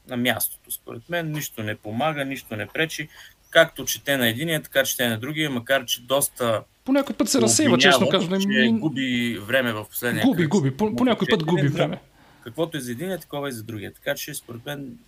на 0.09 0.17
мястото, 0.17 0.71
според 0.71 1.09
мен. 1.09 1.33
Нищо 1.33 1.63
не 1.63 1.75
помага, 1.75 2.25
нищо 2.25 2.57
не 2.57 2.67
пречи. 2.67 3.09
Както 3.51 3.85
чете 3.85 4.17
на 4.17 4.29
единия, 4.29 4.63
така 4.63 4.85
чете 4.85 5.09
на 5.09 5.19
другия, 5.19 5.51
макар 5.51 5.85
че 5.85 6.03
доста 6.03 6.63
По 6.85 6.93
някой 6.93 7.17
път 7.17 7.29
се 7.29 7.41
разсейва, 7.41 7.79
честно 7.79 8.09
казано. 8.09 8.41
че 8.41 8.71
губи 8.73 9.39
време 9.39 9.73
в 9.73 9.85
последния 9.91 10.25
Губи, 10.25 10.43
кръг. 10.43 10.49
губи. 10.49 10.77
По, 10.77 10.97
по 10.97 11.05
някой 11.05 11.29
път 11.31 11.45
губи 11.45 11.69
време. 11.69 11.99
Каквото 12.45 12.77
е 12.77 12.81
за 12.81 12.93
единия, 12.93 13.19
такова 13.19 13.49
и 13.49 13.53
за 13.53 13.63
другия. 13.63 13.93
Така 13.93 14.15
че, 14.15 14.35
според 14.35 14.67
мен, 14.67 14.99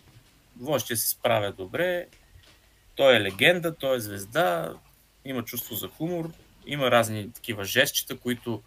водещия 0.60 0.96
се 0.96 1.08
справя 1.08 1.52
добре. 1.52 2.06
Той 2.98 3.16
е 3.16 3.20
легенда, 3.20 3.74
той 3.74 3.96
е 3.96 4.00
звезда, 4.00 4.72
има 5.24 5.44
чувство 5.44 5.74
за 5.74 5.88
хумор, 5.88 6.30
има 6.66 6.90
разни 6.90 7.32
такива 7.32 7.64
жестчета, 7.64 8.16
които 8.16 8.62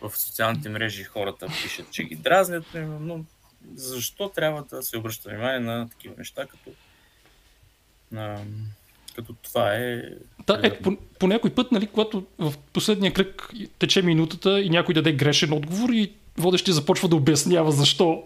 в 0.00 0.18
социалните 0.18 0.68
мрежи 0.68 1.04
хората 1.04 1.46
пишат, 1.46 1.92
че 1.92 2.04
ги 2.04 2.14
дразнят, 2.14 2.64
но 3.00 3.24
защо 3.74 4.28
трябва 4.28 4.62
да 4.62 4.82
се 4.82 4.98
обръща 4.98 5.28
внимание 5.28 5.60
на 5.60 5.88
такива 5.88 6.14
неща, 6.18 6.46
като, 6.46 6.70
на, 8.12 8.38
като 9.14 9.32
това 9.32 9.74
е... 9.74 10.02
Да, 10.46 10.60
ето, 10.62 10.82
по, 10.82 10.96
по 11.18 11.26
някой 11.26 11.54
път, 11.54 11.72
нали, 11.72 11.86
когато 11.86 12.26
в 12.38 12.54
последния 12.72 13.12
кръг 13.12 13.52
тече 13.78 14.02
минутата 14.02 14.60
и 14.60 14.70
някой 14.70 14.94
даде 14.94 15.12
грешен 15.12 15.52
отговор 15.52 15.90
и 15.90 16.12
водещия 16.38 16.74
започва 16.74 17.08
да 17.08 17.16
обяснява 17.16 17.72
защо 17.72 18.24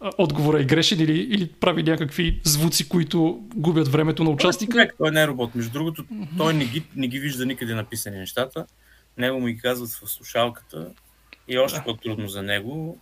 а, 0.00 0.10
отговорът 0.18 0.62
е 0.62 0.66
грешен 0.66 1.00
или, 1.00 1.18
или 1.20 1.48
прави 1.50 1.82
някакви 1.82 2.40
звуци, 2.44 2.88
които 2.88 3.40
губят 3.54 3.88
времето 3.88 4.24
на 4.24 4.30
участника. 4.30 4.72
Човек, 4.72 4.94
той 4.98 5.10
не 5.10 5.22
е 5.22 5.26
робот. 5.26 5.54
Между 5.54 5.72
другото, 5.72 6.04
той 6.36 6.54
не 6.54 6.64
ги, 6.64 6.84
не 6.96 7.08
ги 7.08 7.18
вижда 7.18 7.46
никъде 7.46 7.74
написани 7.74 8.18
нещата. 8.18 8.66
Него 9.18 9.40
му 9.40 9.46
ги 9.46 9.58
казват 9.58 9.90
в 9.90 10.10
слушалката 10.10 10.88
и 11.48 11.58
още 11.58 11.78
Да. 11.78 11.84
по-трудно 11.84 12.28
за 12.28 12.42
него. 12.42 12.98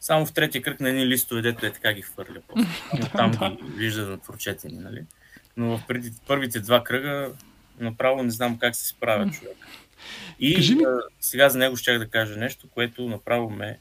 Само 0.00 0.26
в 0.26 0.32
третия 0.32 0.62
кръг 0.62 0.80
на 0.80 0.88
едни 0.88 1.06
листове, 1.06 1.42
дето 1.42 1.66
е 1.66 1.72
така 1.72 1.92
ги 1.92 2.02
хвърля. 2.02 2.40
там 3.16 3.30
да. 3.30 3.50
ги 3.50 3.72
вижда 3.72 4.06
на 4.06 4.18
прочетени, 4.18 4.78
нали? 4.78 5.02
Но 5.56 5.78
в 5.78 5.86
преди, 5.88 6.12
първите 6.26 6.60
два 6.60 6.84
кръга 6.84 7.30
направо 7.80 8.22
не 8.22 8.30
знам 8.30 8.58
как 8.58 8.76
се 8.76 8.86
справя 8.86 9.30
човек. 9.30 9.56
И 10.40 10.54
Кажи 10.54 10.74
ми- 10.74 10.84
а, 10.84 10.98
сега 11.20 11.48
за 11.48 11.58
него 11.58 11.76
щях 11.76 11.98
да 11.98 12.08
кажа 12.08 12.36
нещо, 12.36 12.68
което 12.68 13.08
направо 13.08 13.50
ме 13.50 13.78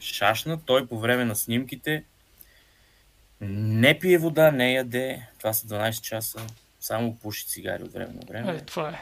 шашна. 0.00 0.60
Той 0.60 0.86
по 0.86 0.98
време 0.98 1.24
на 1.24 1.36
снимките 1.36 2.04
не 3.40 3.98
пие 3.98 4.18
вода, 4.18 4.50
не 4.50 4.72
яде. 4.72 5.26
Това 5.38 5.52
са 5.52 5.66
12 5.66 6.00
часа. 6.00 6.38
само 6.80 7.16
пуши 7.16 7.46
цигари 7.46 7.82
от 7.82 7.92
време 7.92 8.12
на 8.14 8.20
време. 8.28 8.52
Е, 8.52 8.60
това 8.60 8.88
е. 8.88 9.00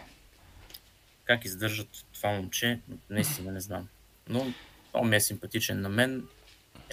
Как 1.25 1.45
издържат 1.45 1.89
това 2.15 2.31
момче, 2.31 2.79
наистина 3.11 3.53
не 3.53 3.61
знам. 3.61 3.89
Но 4.29 4.47
он 4.93 5.09
ми 5.09 5.17
е 5.17 5.21
симпатичен 5.21 5.81
на 5.81 5.89
мен. 5.89 6.25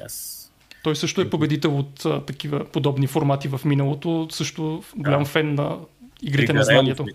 Аз 0.06 0.40
той 0.84 0.96
също 0.96 1.22
е 1.22 1.30
победител 1.30 1.80
от 1.80 2.06
а, 2.06 2.26
такива 2.26 2.66
подобни 2.72 3.08
формати 3.08 3.48
в 3.48 3.62
миналото. 3.66 4.28
Също 4.32 4.84
голям 4.96 5.24
Да. 5.24 5.30
фен 5.30 5.56
на 5.56 5.78
игрите 6.22 6.48
при 6.48 6.58
на 6.58 6.64
знанието. 6.64 7.06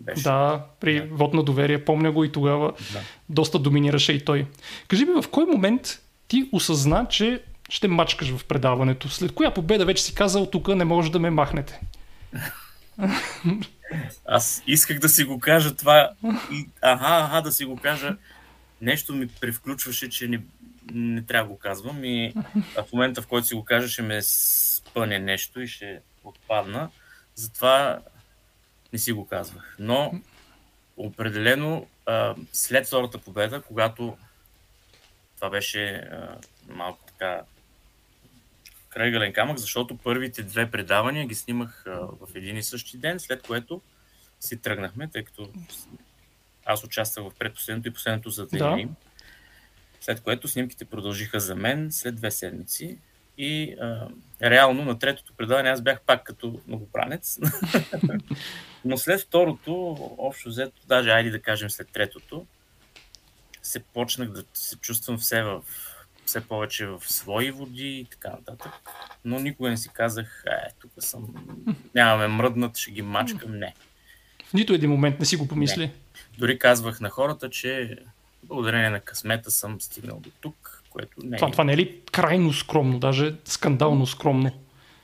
беше. 0.00 0.22
Да, 0.22 0.66
при 0.80 1.00
Да. 1.00 1.14
вод 1.14 1.34
на 1.34 1.42
доверие, 1.42 1.84
помня 1.84 2.12
го 2.12 2.24
и 2.24 2.32
тогава 2.32 2.72
Да. 2.92 3.00
доста 3.28 3.58
доминираше 3.58 4.12
и 4.12 4.24
той. 4.24 4.46
Кажи 4.88 5.04
ми, 5.04 5.22
в 5.22 5.28
кой 5.30 5.44
момент 5.44 6.02
ти 6.28 6.48
осъзна, 6.52 7.06
че 7.10 7.42
ще 7.68 7.88
мачкаш 7.88 8.36
в 8.36 8.44
предаването? 8.44 9.08
След 9.08 9.34
коя 9.34 9.54
победа 9.54 9.84
вече 9.84 10.02
си 10.02 10.14
казал, 10.14 10.50
тук 10.50 10.68
не 10.68 10.84
може 10.84 11.12
да 11.12 11.18
ме 11.18 11.30
махнете? 11.30 11.80
Аз 14.26 14.62
исках 14.66 14.98
да 14.98 15.08
си 15.08 15.24
го 15.24 15.40
кажа 15.40 15.76
това 15.76 16.10
и 16.52 16.68
аха, 16.82 17.24
аха, 17.24 17.42
да 17.42 17.52
си 17.52 17.64
го 17.64 17.76
кажа. 17.76 18.16
Нещо 18.80 19.14
ми 19.14 19.28
превключваше, 19.28 20.08
че 20.08 20.28
не, 20.28 20.40
не 20.92 21.22
трябва 21.22 21.48
да 21.48 21.54
го 21.54 21.58
казвам 21.58 22.04
и 22.04 22.34
а 22.76 22.82
в 22.82 22.92
момента, 22.92 23.22
в 23.22 23.26
който 23.26 23.46
си 23.46 23.54
го 23.54 23.64
кажа, 23.64 23.88
ще 23.88 24.02
ме 24.02 24.22
спъне 24.22 25.18
нещо 25.18 25.60
и 25.60 25.68
ще 25.68 26.00
отпадна. 26.24 26.90
Затова 27.34 27.98
не 28.92 28.98
си 28.98 29.12
го 29.12 29.26
казвах. 29.26 29.76
Но 29.78 30.12
определено 30.96 31.86
а, 32.06 32.34
след 32.52 32.86
втората 32.86 33.18
победа, 33.18 33.62
когато 33.62 34.16
това 35.38 35.50
беше 35.50 35.88
а, 35.88 36.38
малко 36.68 37.04
така 37.06 37.42
крайгален 38.88 39.32
камък, 39.32 39.58
защото 39.58 39.96
първите 39.96 40.42
две 40.42 40.70
предавания 40.70 41.26
ги 41.26 41.34
снимах 41.34 41.86
а, 41.86 41.90
в 41.90 42.28
един 42.34 42.56
и 42.56 42.62
същи 42.62 42.98
ден, 42.98 43.20
след 43.20 43.42
което 43.42 43.80
си 44.40 44.56
тръгнахме, 44.62 45.08
тъй 45.08 45.24
като 45.24 45.50
аз 46.64 46.84
участвах 46.84 47.24
в 47.24 47.38
предпоследното 47.38 47.88
и 47.88 47.92
последното 47.92 48.30
за 48.30 48.46
Да. 48.46 48.76
След 50.00 50.20
което 50.20 50.48
снимките 50.48 50.84
продължиха 50.84 51.40
за 51.40 51.54
мен 51.54 51.92
след 51.92 52.14
две 52.14 52.30
седмици. 52.30 52.98
И 53.38 53.76
а, 53.80 54.08
реално 54.42 54.84
на 54.84 54.98
третото 54.98 55.32
предаване 55.36 55.68
аз 55.68 55.82
бях 55.82 56.00
пак 56.00 56.24
като 56.24 56.60
новобранец. 56.66 57.38
Но 58.84 58.96
след 58.96 59.20
второто, 59.20 59.96
общо 60.18 60.48
взето, 60.48 60.80
даже 60.86 61.10
айде 61.10 61.30
да 61.30 61.42
кажем 61.42 61.70
след 61.70 61.88
третото, 61.92 62.46
се 63.62 63.80
почнах 63.80 64.28
да 64.28 64.44
се 64.54 64.76
чувствам 64.76 65.18
все, 65.18 65.42
в, 65.42 65.62
все 66.24 66.40
повече 66.40 66.86
в 66.86 67.02
свои 67.06 67.50
води 67.50 67.98
и 67.98 68.04
така 68.04 68.28
нататък. 68.28 68.72
Но 69.24 69.38
никога 69.38 69.70
не 69.70 69.76
си 69.76 69.88
казах, 69.92 70.44
е, 70.46 70.72
тук 70.80 70.90
съм, 70.98 71.34
нямаме 71.94 72.28
мръднат, 72.28 72.76
ще 72.76 72.90
ги 72.90 73.02
мачкам. 73.02 73.58
Не. 73.58 73.74
В 74.44 74.54
нито 74.54 74.72
един 74.72 74.90
момент 74.90 75.20
не 75.20 75.26
си 75.26 75.36
го 75.36 75.48
помисли. 75.48 75.92
Дори 76.38 76.58
казвах 76.58 77.00
на 77.00 77.10
хората, 77.10 77.50
че 77.50 77.98
благодарение 78.42 78.90
на 78.90 79.00
късмета 79.00 79.50
съм 79.50 79.80
стигнал 79.80 80.20
до 80.20 80.30
тук, 80.40 80.82
което 80.90 81.20
не 81.24 81.36
е. 81.36 81.38
Това, 81.38 81.50
това 81.50 81.64
не 81.64 81.72
е 81.72 81.76
ли 81.76 82.00
крайно 82.12 82.52
скромно, 82.52 82.98
даже 82.98 83.34
скандално 83.44 84.06
скромно? 84.06 84.50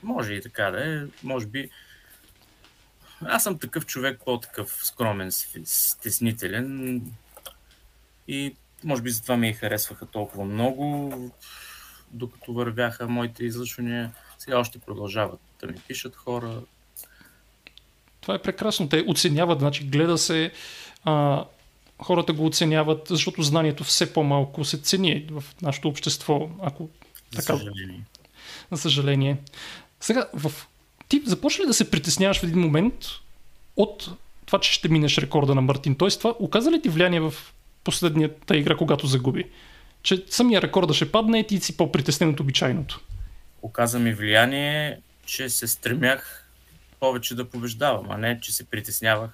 Може 0.03 0.33
и 0.33 0.43
така 0.43 0.71
да 0.71 0.95
е. 0.95 1.03
Може 1.23 1.47
би. 1.47 1.71
Аз 3.25 3.43
съм 3.43 3.59
такъв 3.59 3.87
човек, 3.87 4.21
по-такъв 4.25 4.81
скромен, 4.83 5.31
стеснителен. 5.65 7.03
И 8.29 8.55
може 8.85 9.03
би 9.03 9.11
затова 9.11 9.37
ми 9.37 9.53
харесваха 9.53 10.07
толкова 10.07 10.45
много, 10.45 11.13
докато 12.11 12.53
вървяха 12.53 13.09
моите 13.09 13.45
излъчвания. 13.45 14.13
Сега 14.39 14.59
още 14.59 14.79
продължават 14.79 15.41
да 15.61 15.67
ми 15.67 15.75
пишат 15.89 16.17
хора. 16.17 16.61
Това 18.21 18.35
е 18.35 18.43
прекрасно. 18.43 18.89
Те 18.89 19.05
оценяват, 19.09 19.59
значи 19.59 19.85
гледа 19.85 20.19
се, 20.19 20.53
а, 21.05 21.45
хората 22.03 22.33
го 22.33 22.47
оценяват, 22.47 23.07
защото 23.09 23.43
знанието 23.43 23.85
все 23.85 24.13
по-малко 24.13 24.65
се 24.65 24.79
цени 24.79 25.27
в 25.31 25.45
нашето 25.63 25.89
общество, 25.89 26.49
ако 26.63 26.89
За 27.31 27.41
Така. 27.41 27.59
съжаление. 27.59 28.01
за 28.71 28.79
съжаление. 28.79 29.37
Сега, 30.01 30.29
в... 30.35 30.53
ти 31.09 31.23
започна 31.27 31.63
ли 31.63 31.67
да 31.67 31.75
се 31.75 31.91
притесняваш 31.91 32.39
в 32.41 32.45
един 32.45 32.61
момент 32.61 32.95
от 33.77 34.11
това, 34.47 34.61
че 34.61 34.73
ще 34.73 34.89
минеш 34.89 35.19
рекорда 35.19 35.55
на 35.55 35.61
Мартин? 35.61 35.95
Тоест, 35.95 36.19
това 36.19 36.35
оказа 36.39 36.71
ли 36.71 36.83
ти 36.83 36.89
влияние 36.89 37.21
в 37.21 37.35
последната 37.85 38.57
игра, 38.57 38.77
когато 38.77 39.07
загуби? 39.07 39.45
Че 40.03 40.25
самия 40.29 40.63
рекорда 40.63 40.95
ще 40.95 41.13
падне 41.13 41.39
и 41.39 41.47
ти 41.47 41.61
си 41.61 41.77
по-притеснен 41.77 42.29
от 42.29 42.41
обичайното. 42.41 43.01
Оказа 43.63 43.99
ми 43.99 44.13
влияние, 44.13 44.99
че 45.27 45.49
се 45.49 45.67
стремях 45.67 46.49
повече 47.01 47.35
да 47.35 47.51
побеждавам, 47.51 48.07
а 48.11 48.17
не, 48.19 48.41
че 48.41 48.53
се 48.53 48.65
притеснявах 48.65 49.31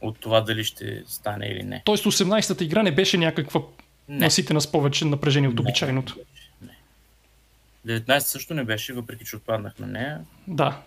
от 0.00 0.18
това 0.18 0.40
дали 0.40 0.64
ще 0.64 1.02
стане 1.06 1.46
или 1.46 1.62
не. 1.62 1.82
Тоест, 1.84 2.04
18-та 2.04 2.64
игра 2.64 2.82
не 2.82 2.94
беше 2.94 3.18
някаква 3.18 3.60
Не. 4.08 4.18
наситена 4.18 4.60
с 4.60 4.72
повече 4.72 5.04
напрежение 5.04 5.48
от 5.48 5.54
Не, 5.54 5.60
обичайното. 5.60 6.16
Не. 6.62 7.98
19 7.98 8.18
също 8.18 8.54
не 8.54 8.64
беше, 8.64 8.92
въпреки 8.92 9.24
че 9.24 9.36
отпаднах 9.36 9.78
на 9.78 9.86
нея. 9.86 10.20
Да. 10.48 10.82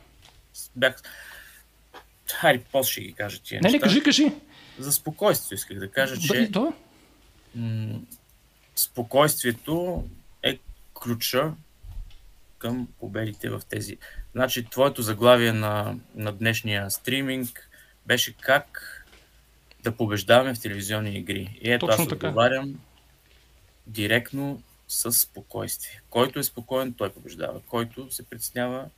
Бях... 0.75 0.95
Хайде, 2.33 2.63
после 2.71 2.91
ще 2.91 3.01
ги 3.01 3.13
кажа 3.13 3.39
тия 3.43 3.61
Не, 3.61 3.67
не, 3.67 3.71
неща. 3.71 3.83
кажи, 3.87 4.03
кажи. 4.03 4.31
За 4.79 4.91
спокойствие 4.91 5.55
исках 5.55 5.79
да 5.79 5.91
кажа, 5.91 6.17
че 6.17 6.47
да. 6.47 6.73
М- 7.55 8.01
спокойствието 8.75 10.07
е 10.43 10.59
ключа 10.93 11.53
към 12.57 12.87
победите 12.99 13.49
в 13.49 13.61
тези. 13.69 13.97
Значи, 14.31 14.65
твоето 14.65 15.01
заглавие 15.01 15.51
на, 15.51 15.95
на 16.15 16.31
днешния 16.31 16.91
стриминг 16.91 17.69
беше 18.05 18.33
как 18.33 18.85
да 19.83 19.91
побеждаваме 19.91 20.55
в 20.55 20.61
телевизионни 20.61 21.17
игри. 21.17 21.59
И 21.61 21.71
ето 21.71 21.87
Точно 21.87 22.03
аз 22.03 22.09
така. 22.09 22.27
отговарям 22.27 22.79
директно 23.87 24.63
с 24.87 25.11
спокойствие. 25.11 26.01
Който 26.09 26.39
е 26.39 26.43
спокоен, 26.43 26.93
той 26.93 27.13
побеждава. 27.13 27.61
Който 27.67 28.11
се 28.11 28.23
притеснява, 28.23 28.89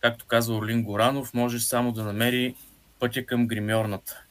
както 0.00 0.24
казва 0.26 0.56
Орлин 0.56 0.82
Горанов, 0.82 1.34
може 1.34 1.60
само 1.60 1.92
да 1.92 2.04
намери 2.04 2.54
пътя 2.98 3.26
към 3.26 3.46
гримьорната. 3.46 4.22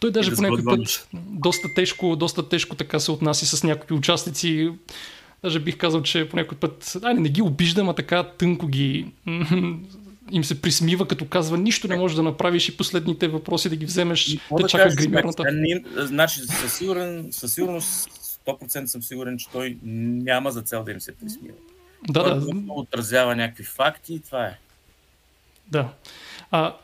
Той 0.00 0.10
даже 0.10 0.30
да 0.30 0.36
по 0.36 0.42
някой 0.42 0.64
път 0.64 1.08
доста 1.14 1.74
тежко, 1.74 2.16
доста 2.16 2.48
тежко 2.48 2.76
така 2.76 3.00
се 3.00 3.10
отнася 3.10 3.56
с 3.56 3.64
някакви 3.64 3.94
участници. 3.94 4.70
Даже 5.42 5.60
бих 5.60 5.76
казал, 5.76 6.02
че 6.02 6.28
по 6.28 6.36
някой 6.36 6.58
път, 6.58 6.96
айде 7.02 7.20
не 7.20 7.28
ги 7.28 7.42
обиждам, 7.42 7.88
а 7.88 7.92
така 7.92 8.22
тънко 8.22 8.66
ги 8.66 9.06
им 10.30 10.44
се 10.44 10.62
присмива, 10.62 11.08
като 11.08 11.28
казва 11.28 11.58
нищо 11.58 11.88
не 11.88 11.96
можеш 11.96 12.14
да 12.16 12.22
направиш 12.22 12.68
и 12.68 12.76
последните 12.76 13.28
въпроси 13.28 13.68
да 13.68 13.76
ги 13.76 13.86
вземеш, 13.86 14.36
какво 14.38 14.56
те 14.56 14.62
да 14.62 14.68
чака 14.68 14.94
гримерната. 14.94 15.42
Значи, 15.96 16.40
със, 16.40 16.78
сигурен, 16.78 17.28
със 17.30 17.54
сигурност, 17.54 18.10
100% 18.46 18.84
съм 18.84 19.02
сигурен, 19.02 19.38
че 19.38 19.48
той 19.52 19.78
няма 19.82 20.50
за 20.50 20.62
цел 20.62 20.84
да 20.84 20.92
им 20.92 21.00
се 21.00 21.16
присмива. 21.16 21.54
Да, 22.08 22.24
той 22.24 22.40
да, 22.40 22.72
отразява 22.72 23.36
някакви 23.36 23.64
факти 23.64 24.14
и 24.14 24.20
това 24.20 24.46
е. 24.46 24.58
да. 25.70 25.88
А, 26.50 26.76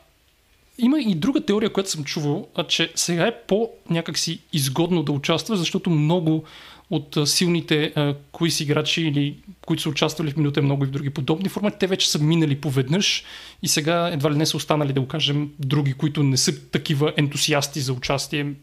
има 0.81 0.99
и 0.99 1.15
друга 1.15 1.41
теория, 1.41 1.69
която 1.69 1.89
съм 1.89 2.03
чувал, 2.03 2.47
а, 2.55 2.63
че 2.63 2.91
сега 2.95 3.27
е 3.27 3.37
по-някакси 3.47 4.39
изгодно 4.53 5.03
да 5.03 5.11
участваш, 5.11 5.59
защото 5.59 5.89
много 5.89 6.43
от 6.89 7.17
силните 7.25 7.93
а, 7.95 8.15
кои 8.31 8.51
си 8.51 8.63
играчи 8.63 9.01
или 9.01 9.37
които 9.65 9.83
са 9.83 9.89
участвали 9.89 10.31
в 10.31 10.37
минута 10.37 10.61
много 10.61 10.83
и 10.83 10.87
в 10.87 10.91
други 10.91 11.09
подобни 11.09 11.49
формати, 11.49 11.79
те 11.79 11.87
вече 11.87 12.09
са 12.09 12.19
минали 12.19 12.55
поведнъж 12.55 13.23
и 13.63 13.67
сега 13.67 14.09
едва 14.13 14.31
ли 14.31 14.37
не 14.37 14.45
са 14.45 14.57
останали, 14.57 14.93
да 14.93 15.01
го 15.01 15.07
кажем, 15.07 15.51
други, 15.59 15.93
които 15.93 16.23
не 16.23 16.37
са 16.37 16.69
такива 16.69 17.13
ентусиасти 17.17 17.79
за 17.79 17.93
участие. 17.93 18.53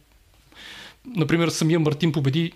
Например, 1.16 1.48
самия 1.48 1.80
Мартин 1.80 2.12
победи 2.12 2.52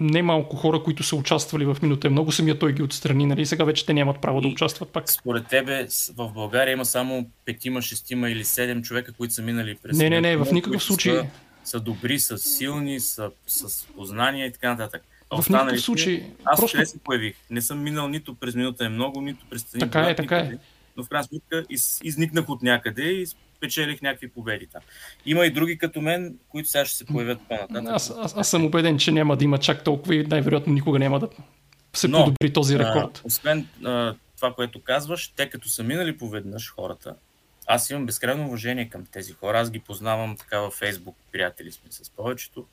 немалко 0.00 0.56
хора, 0.56 0.82
които 0.82 1.02
са 1.02 1.16
участвали 1.16 1.64
в 1.64 1.76
минута 1.82 2.10
много, 2.10 2.32
самия 2.32 2.58
той 2.58 2.72
ги 2.72 2.82
отстрани, 2.82 3.26
нали? 3.26 3.46
Сега 3.46 3.64
вече 3.64 3.86
те 3.86 3.94
нямат 3.94 4.20
право 4.20 4.40
да 4.40 4.48
И- 4.48 4.52
участват 4.52 4.88
пак. 4.88 5.10
Според 5.12 5.46
тебе 5.46 5.86
в 6.16 6.32
България 6.32 6.72
има 6.72 6.84
само 6.84 7.30
петима, 7.44 7.82
шестима 7.82 8.30
или 8.30 8.44
седем 8.44 8.82
човека, 8.82 9.12
които 9.12 9.34
са 9.34 9.42
минали 9.42 9.76
през 9.82 9.98
Не, 9.98 10.10
не, 10.10 10.20
не, 10.20 10.36
в 10.36 10.52
никакъв 10.52 10.82
случай. 10.82 11.14
Са, 11.14 11.26
са 11.64 11.80
добри, 11.80 12.18
са 12.18 12.38
силни, 12.38 13.00
са 13.00 13.30
с 13.46 13.86
познания 13.86 14.46
и 14.46 14.52
така 14.52 14.70
нататък. 14.70 15.02
А 15.30 15.42
В 15.42 15.48
никакъв 15.48 15.80
случай. 15.80 16.26
Аз 16.44 16.60
Просто 16.60 16.86
се 16.86 16.98
появих? 16.98 17.34
Не 17.50 17.62
съм 17.62 17.82
минал 17.82 18.08
нито 18.08 18.34
през 18.34 18.54
минута 18.54 18.84
е 18.84 18.88
много, 18.88 19.20
нито 19.20 19.46
през 19.50 19.64
Така 19.64 20.00
е, 20.00 20.14
така 20.16 20.36
е. 20.36 20.58
Но 20.96 21.04
в 21.04 21.08
крайна 21.08 21.24
сметка 21.24 21.64
из, 21.70 22.00
изникнах 22.04 22.48
от 22.48 22.62
някъде 22.62 23.02
и 23.02 23.26
спечелих 23.58 24.02
някакви 24.02 24.28
победи 24.28 24.66
там. 24.66 24.82
Има 25.26 25.46
и 25.46 25.50
други 25.50 25.78
като 25.78 26.00
мен, 26.00 26.38
които 26.48 26.68
сега 26.68 26.84
ще 26.84 26.96
се 26.96 27.04
появят 27.06 27.38
по-нататък. 27.48 27.84
Аз, 27.88 28.10
аз, 28.18 28.36
аз 28.36 28.48
съм 28.50 28.64
убеден, 28.64 28.98
че 28.98 29.12
няма 29.12 29.36
да 29.36 29.44
има 29.44 29.58
чак 29.58 29.84
толкова 29.84 30.14
и 30.14 30.26
най-вероятно 30.26 30.72
никога 30.72 30.98
няма 30.98 31.20
да 31.20 31.28
се 31.94 32.08
Но, 32.08 32.18
подобри 32.18 32.52
този 32.52 32.78
рекорд. 32.78 33.18
А, 33.18 33.20
освен 33.24 33.68
а, 33.84 34.14
това, 34.36 34.54
което 34.54 34.82
казваш, 34.82 35.28
те 35.28 35.50
като 35.50 35.68
са 35.68 35.82
минали 35.82 36.18
поведнъж 36.18 36.72
хората, 36.72 37.14
аз 37.66 37.90
имам 37.90 38.06
безкрайно 38.06 38.46
уважение 38.46 38.88
към 38.88 39.06
тези 39.06 39.32
хора. 39.32 39.60
Аз 39.60 39.70
ги 39.70 39.78
познавам 39.78 40.36
така 40.36 40.60
във 40.60 40.74
Фейсбук, 40.74 41.16
приятели 41.32 41.72
сме 41.72 41.90
с 41.90 42.10
повечето. 42.10 42.66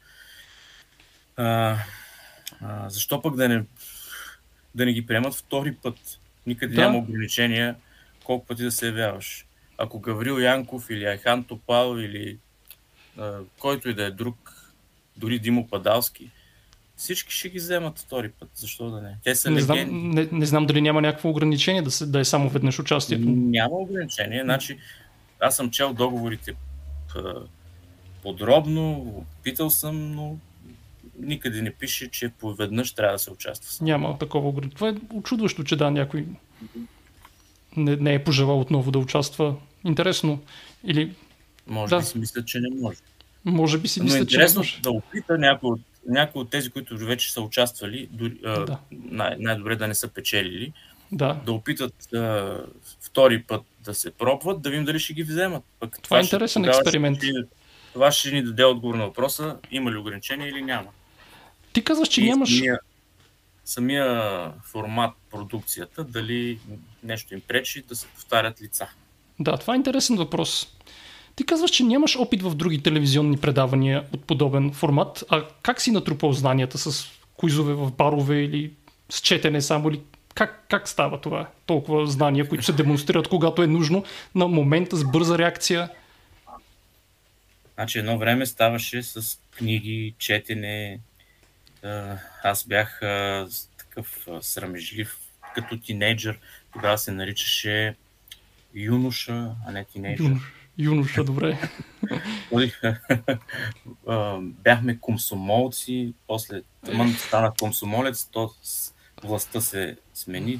А, 1.37 1.77
а, 2.61 2.89
защо 2.89 3.21
пък 3.21 3.35
да 3.35 3.49
не, 3.49 3.63
да 4.75 4.85
не 4.85 4.93
ги 4.93 5.05
приемат 5.05 5.33
втори 5.33 5.75
път? 5.75 5.95
Никъде 6.47 6.75
Да. 6.75 6.81
няма 6.81 6.97
ограничения 6.97 7.75
колко 8.23 8.45
пъти 8.45 8.63
да 8.63 8.71
се 8.71 8.85
явяваш. 8.85 9.44
Ако 9.77 9.99
Гаврил 9.99 10.39
Янков 10.39 10.89
или 10.89 11.05
Айхан 11.05 11.43
Топал 11.43 11.97
или 11.97 12.37
а, 13.17 13.39
който 13.59 13.89
и 13.89 13.93
да 13.93 14.03
е 14.05 14.11
друг, 14.11 14.53
дори 15.17 15.39
Димо 15.39 15.67
Падалски, 15.67 16.29
всички 16.95 17.33
ще 17.33 17.49
ги 17.49 17.57
вземат 17.57 17.99
втори 17.99 18.29
път. 18.29 18.49
Защо 18.55 18.89
да 18.89 19.01
не? 19.01 19.17
Те 19.23 19.35
са 19.35 19.51
Не 19.51 19.55
легенди. 19.55 19.65
знам, 19.65 20.09
не, 20.09 20.27
не 20.31 20.45
знам 20.45 20.65
дали 20.65 20.81
няма 20.81 21.01
някакво 21.01 21.29
ограничение 21.29 21.81
да, 21.81 21.91
се, 21.91 22.05
да 22.05 22.19
е 22.19 22.25
само 22.25 22.49
веднъж 22.49 22.79
участието. 22.79 23.29
Няма 23.29 23.75
ограничение. 23.75 24.41
Значи, 24.43 24.77
аз 25.39 25.55
съм 25.55 25.71
чел 25.71 25.93
договорите 25.93 26.55
подробно, 28.21 29.25
питал 29.43 29.69
съм, 29.69 30.11
но 30.11 30.37
никъде 31.19 31.61
не 31.61 31.71
пише, 31.71 32.11
че 32.11 32.29
поведнъж 32.29 32.91
трябва 32.91 33.13
да 33.13 33.19
се 33.19 33.31
участва. 33.31 33.85
Няма 33.85 34.17
такова 34.17 34.49
ограничение. 34.49 34.75
Това 34.75 34.89
е 34.89 35.17
очудващо, 35.17 35.63
че 35.63 35.75
да, 35.75 35.91
някой 35.91 36.25
не, 37.77 37.95
не 37.95 38.13
е 38.13 38.23
пожелал 38.23 38.59
отново 38.59 38.91
да 38.91 38.99
участва. 38.99 39.55
Интересно. 39.85 40.39
Или 40.83 41.13
Може 41.67 41.89
Да. 41.89 41.99
би 41.99 42.05
си 42.05 42.17
мислят, 42.17 42.47
че 42.47 42.59
не 42.59 42.69
може. 42.71 42.97
може 43.45 43.77
би 43.77 43.87
си 43.87 43.99
Но 43.99 44.03
е 44.03 44.05
мисля, 44.05 44.15
че 44.15 44.19
не 44.19 44.23
интересно 44.23 44.59
може. 44.59 44.79
да 44.81 44.91
опита 44.91 45.37
някой 45.37 45.69
от, 45.69 45.81
някой 46.07 46.41
от 46.41 46.49
тези, 46.49 46.69
които 46.69 46.97
вече 46.97 47.33
са 47.33 47.41
участвали, 47.41 48.07
дори, 48.11 48.37
Да. 48.43 48.77
най- 48.91 49.35
най-добре 49.39 49.75
да 49.75 49.87
не 49.87 49.95
са 49.95 50.07
печелили, 50.07 50.73
Да. 51.11 51.33
да 51.45 51.51
опитат 51.51 52.13
а, 52.13 52.57
втори 53.01 53.43
път 53.43 53.61
да 53.83 53.93
се 53.93 54.11
пробват, 54.11 54.61
да 54.61 54.69
видим 54.69 54.85
дали 54.85 54.99
ще 54.99 55.13
ги 55.13 55.23
вземат. 55.23 55.63
Пък 55.79 55.99
Това 56.01 56.19
е 56.19 56.23
ще- 56.23 56.25
интересен 56.27 56.63
тогава 56.63 56.77
експеримент. 56.77 57.17
Ще, 57.17 57.31
това 57.93 58.11
ще 58.11 58.31
ни 58.31 58.43
даде 58.43 58.63
отговор 58.63 58.95
на 58.95 59.05
въпроса, 59.05 59.57
има 59.71 59.91
ли 59.91 59.97
ограничения 59.97 60.49
или 60.49 60.61
няма. 60.61 60.87
Ти 61.73 61.83
казваш, 61.83 62.07
че 62.07 62.21
И 62.21 62.25
нямаш... 62.25 62.55
Самия, 62.55 62.79
самия 63.65 64.51
формат, 64.63 65.11
продукцията, 65.31 66.03
дали 66.03 66.59
нещо 67.03 67.33
им 67.33 67.41
пречи 67.47 67.81
да 67.81 67.95
се 67.95 68.07
повтарят 68.07 68.61
лица. 68.61 68.87
Да, 69.39 69.57
това 69.57 69.73
е 69.73 69.77
интересен 69.77 70.15
въпрос. 70.15 70.67
Ти 71.35 71.45
казваш, 71.45 71.71
че 71.71 71.83
нямаш 71.83 72.15
опит 72.15 72.41
в 72.41 72.55
други 72.55 72.83
телевизионни 72.83 73.37
предавания 73.37 74.03
от 74.13 74.23
подобен 74.23 74.71
формат, 74.71 75.23
а 75.29 75.47
как 75.61 75.81
си 75.81 75.91
натрупал 75.91 76.33
знанията 76.33 76.77
с 76.77 77.07
куизове 77.37 77.73
в 77.73 77.91
барове 77.91 78.43
или 78.43 78.71
с 79.09 79.19
четене 79.19 79.61
само 79.61 79.89
или 79.89 80.01
как, 80.35 80.65
как 80.69 80.87
става 80.87 81.21
това? 81.21 81.49
Толкова 81.65 82.07
знания, 82.07 82.49
които 82.49 82.65
се 82.65 82.73
демонстрират, 82.73 83.27
когато 83.27 83.63
е 83.63 83.67
нужно, 83.67 84.03
на 84.35 84.47
момента 84.47 84.95
с 84.95 85.03
бърза 85.03 85.37
реакция. 85.37 85.89
Значи 87.73 87.99
едно 87.99 88.17
време 88.17 88.45
ставаше 88.45 89.03
с 89.03 89.39
книги, 89.51 90.13
четене. 90.17 90.99
Аз 92.43 92.67
бях 92.67 92.99
такъв 93.77 94.27
срамежлив 94.41 95.17
като 95.55 95.79
тинейджър. 95.79 96.39
Тогава 96.73 96.97
се 96.97 97.11
наричаше 97.11 97.95
юноша, 98.73 99.51
а 99.67 99.71
не 99.71 99.85
тинейджър. 99.85 100.25
Юнош, 100.25 100.53
юноша, 100.77 101.23
добре. 101.23 101.57
Бяхме 104.41 104.99
комсомолци, 104.99 106.13
после 106.27 106.61
тъмън 106.85 107.13
станах 107.13 107.53
комсомолец, 107.59 108.29
то 108.31 108.51
властта 109.23 109.61
се 109.61 109.97
смени, 110.13 110.59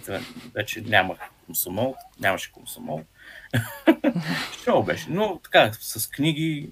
вече 0.56 0.82
нямах 0.82 1.18
комсомол, 1.46 1.96
нямаше 2.20 2.52
комсомол. 2.52 3.04
Шоу 4.64 4.84
беше, 4.84 5.10
но 5.10 5.40
така, 5.44 5.72
с 5.80 6.10
книги, 6.10 6.70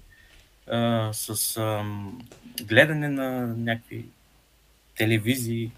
с 1.12 1.58
гледане 2.62 3.08
на 3.08 3.46
някакви 3.46 4.04
телевизии, 4.96 5.72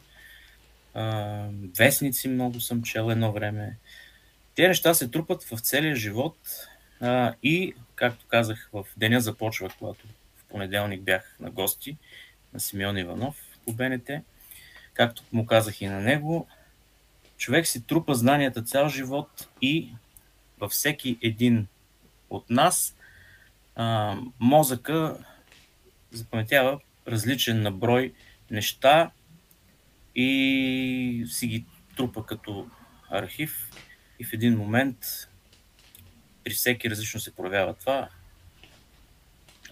а, 0.95 1.47
вестници 1.79 2.29
много 2.29 2.61
съм 2.61 2.83
чел 2.83 3.11
едно 3.11 3.33
време. 3.33 3.77
Те 4.55 4.69
неща 4.69 4.95
се 4.95 5.09
трупат 5.09 5.45
в 5.45 5.61
целия 5.61 5.97
живот 5.97 6.37
а, 7.01 7.35
и, 7.43 7.75
както 7.95 8.27
казах, 8.29 8.69
в 8.73 8.87
деня 8.97 9.21
започва, 9.21 9.71
когато 9.79 10.07
в 10.37 10.45
понеделник 10.45 11.03
бях 11.03 11.37
на 11.41 11.51
гости 11.51 11.97
на 12.55 12.61
Симеон 12.61 12.99
Иванов 12.99 13.43
по 13.65 13.73
БНТ. 13.73 14.11
Както 14.95 15.23
му 15.33 15.47
казах 15.47 15.81
и 15.81 15.87
на 15.87 16.01
него, 16.01 16.49
човек 17.37 17.67
си 17.67 17.87
трупа 17.87 18.15
знанията 18.15 18.63
цял 18.63 18.89
живот 18.89 19.49
и 19.63 19.93
във 20.59 20.71
всеки 20.73 21.19
един 21.23 21.67
от 22.31 22.51
нас 22.51 22.97
а, 23.75 24.17
мозъка 24.41 25.19
запаметява 26.13 26.81
различен 27.09 27.63
наброй 27.63 28.13
неща 28.51 29.11
и 30.15 31.25
си 31.29 31.47
ги 31.47 31.65
трупа 31.97 32.27
като 32.27 32.67
архив 33.11 33.71
и 34.21 34.25
в 34.25 34.33
един 34.33 34.57
момент 34.57 34.97
при 36.45 36.53
всеки 36.53 36.91
различно 36.91 37.21
се 37.21 37.35
проявява 37.35 37.75
това. 37.75 38.09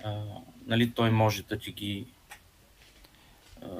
А, 0.04 0.22
нали, 0.66 0.90
той 0.90 1.10
може 1.10 1.42
да 1.42 1.58
ти 1.58 1.72
ги... 1.72 2.06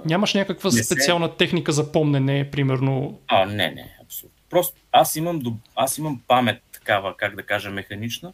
Нямаш 0.05 0.35
някаква 0.35 0.71
Не 0.71 0.77
се- 0.77 0.85
специална 0.85 1.37
техника 1.37 1.73
за 1.73 1.93
помнене, 1.93 2.51
примерно. 2.51 3.21
А, 3.27 3.47
не, 3.47 3.71
не, 3.71 3.97
абсолютно. 4.03 4.39
Просто 4.51 4.77
аз 4.93 5.17
имам, 5.17 5.61
аз 5.77 5.99
имам 5.99 6.21
памет 6.29 6.63
такава, 6.73 7.17
как 7.17 7.37
да 7.37 7.43
кажа, 7.43 7.71
механична, 7.71 8.33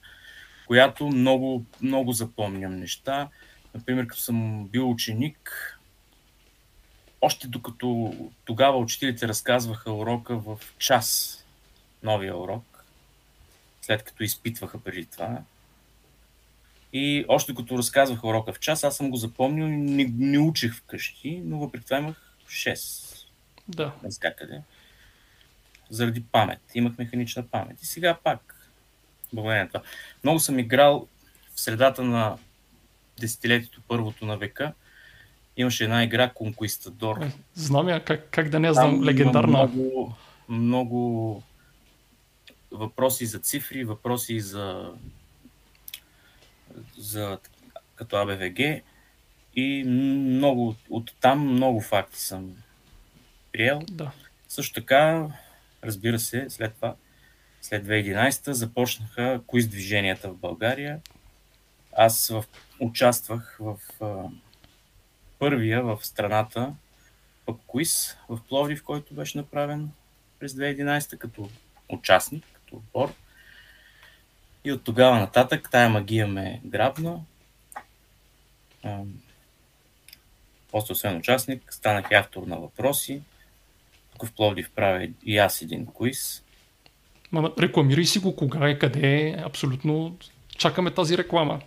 която 0.67 1.07
много, 1.07 1.65
много 1.83 2.13
запомням 2.13 2.77
неща. 2.77 3.29
Например, 3.75 4.07
като 4.07 4.21
съм 4.21 4.69
бил 4.69 4.91
ученик, 4.91 5.77
още 7.21 7.49
докато 7.49 8.15
тогава 8.45 8.79
учителите 8.79 9.29
разказваха 9.29 9.93
урока 9.93 10.37
в 10.37 10.59
час, 10.79 11.37
новия 12.03 12.37
урок, 12.37 12.85
след 13.83 14.03
като 14.03 14.23
изпитваха 14.23 14.81
преди 14.81 15.07
това. 15.07 15.39
И 16.93 17.25
още 17.29 17.55
като 17.55 17.79
разказваха 17.79 18.29
урока 18.29 18.53
в 18.53 18.61
час, 18.61 18.85
аз 18.85 18.97
съм 18.97 19.11
го 19.11 19.17
запомнил 19.17 19.65
и 19.65 19.77
не, 19.77 20.05
не 20.19 20.39
учих 20.39 20.75
вкъщи, 20.75 21.43
но 21.45 21.59
въпреки 21.59 21.85
това 21.85 21.99
имах 21.99 22.35
6 22.49 23.27
Да. 23.69 23.93
навсякъде. 24.03 24.63
Заради 25.91 26.25
памет. 26.25 26.61
Имах 26.75 26.99
механична 26.99 27.49
памет. 27.49 27.83
И 27.83 27.87
сега 27.87 28.19
пак, 28.25 28.71
благодарение 29.33 29.63
на 29.63 29.69
това. 29.69 29.83
Много 30.25 30.41
съм 30.41 30.59
играл 30.59 31.07
в 31.55 31.61
средата 31.61 32.03
на 32.03 32.39
десетилетието 33.21 33.83
първото 33.89 34.27
на 34.27 34.37
века. 34.37 34.73
Имаше 35.57 35.85
една 35.85 36.05
игра 36.05 36.31
Конкуистадор. 36.31 37.21
Знам 37.55 37.89
я, 37.89 38.05
как, 38.05 38.29
как 38.31 38.49
да 38.49 38.61
не 38.61 38.69
Там 38.69 38.75
знам, 38.75 38.95
има 38.95 39.05
легендарна. 39.05 39.49
Много, 39.49 40.15
много 40.49 41.43
въпроси 42.71 43.27
за 43.27 43.39
цифри, 43.39 43.85
въпроси 43.85 44.41
за, 44.41 44.93
за 46.99 47.39
като 47.95 48.17
АБВГ 48.17 48.83
и 49.57 49.85
много, 49.85 50.75
от 50.91 51.15
там 51.21 51.53
много 51.53 51.81
факти 51.81 52.21
съм 52.21 52.57
приел. 53.53 53.83
Да. 53.91 54.11
Също 54.49 54.75
така, 54.75 55.27
разбира 55.85 56.19
се, 56.19 56.47
след 56.51 56.75
това, 56.75 56.95
след 57.61 57.87
2011 57.87 58.51
започнаха 58.51 59.41
коиз 59.47 59.69
движенията 59.69 60.29
в 60.29 60.37
България. 60.37 61.01
Аз 61.97 62.29
в, 62.29 62.45
участвах 62.81 63.59
в 63.61 63.79
първия 65.41 65.83
в 65.83 65.99
страната 66.03 66.75
пък 67.47 67.57
в 68.29 68.41
Пловдив, 68.49 68.85
който 68.85 69.15
беше 69.15 69.39
направен 69.39 69.91
през 70.39 70.53
2011 70.53 71.19
като 71.19 71.49
участник, 71.89 72.45
като 72.53 72.77
отбор. 72.77 73.15
И 74.65 74.73
от 74.73 74.85
тогава 74.85 75.19
нататък 75.19 75.69
тая 75.71 75.89
магия 75.91 76.27
ме 76.27 76.61
грабна. 76.65 77.21
После, 80.71 80.93
освен 80.93 81.17
участник, 81.17 81.73
станах 81.75 82.11
и 82.11 82.15
автор 82.15 82.43
на 82.43 82.57
въпроси. 82.57 83.23
Тук 84.13 84.27
в 84.27 84.33
Пловдив 84.33 84.71
правя 84.71 85.09
и 85.25 85.39
аз 85.39 85.63
един 85.63 85.87
квиз. 85.87 86.45
Ма, 87.33 87.53
рекламирай 87.59 88.05
си 88.05 88.19
го 88.19 88.37
кога 88.37 88.71
и 88.71 88.79
къде 88.79 89.19
е. 89.19 89.43
Абсолютно 89.45 90.19
чакаме 90.57 90.91
тази 90.95 91.19
реклама. 91.19 91.61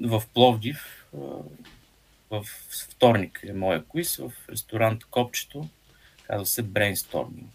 В 0.00 0.22
Пловдив, 0.34 1.01
в 2.30 2.44
вторник 2.90 3.40
е 3.46 3.52
моя 3.52 3.84
квиз, 3.84 4.16
в 4.16 4.32
ресторант 4.48 5.04
Копчето. 5.04 5.68
Казва 6.26 6.46
се 6.46 6.64
Brainstorming. 6.64 7.46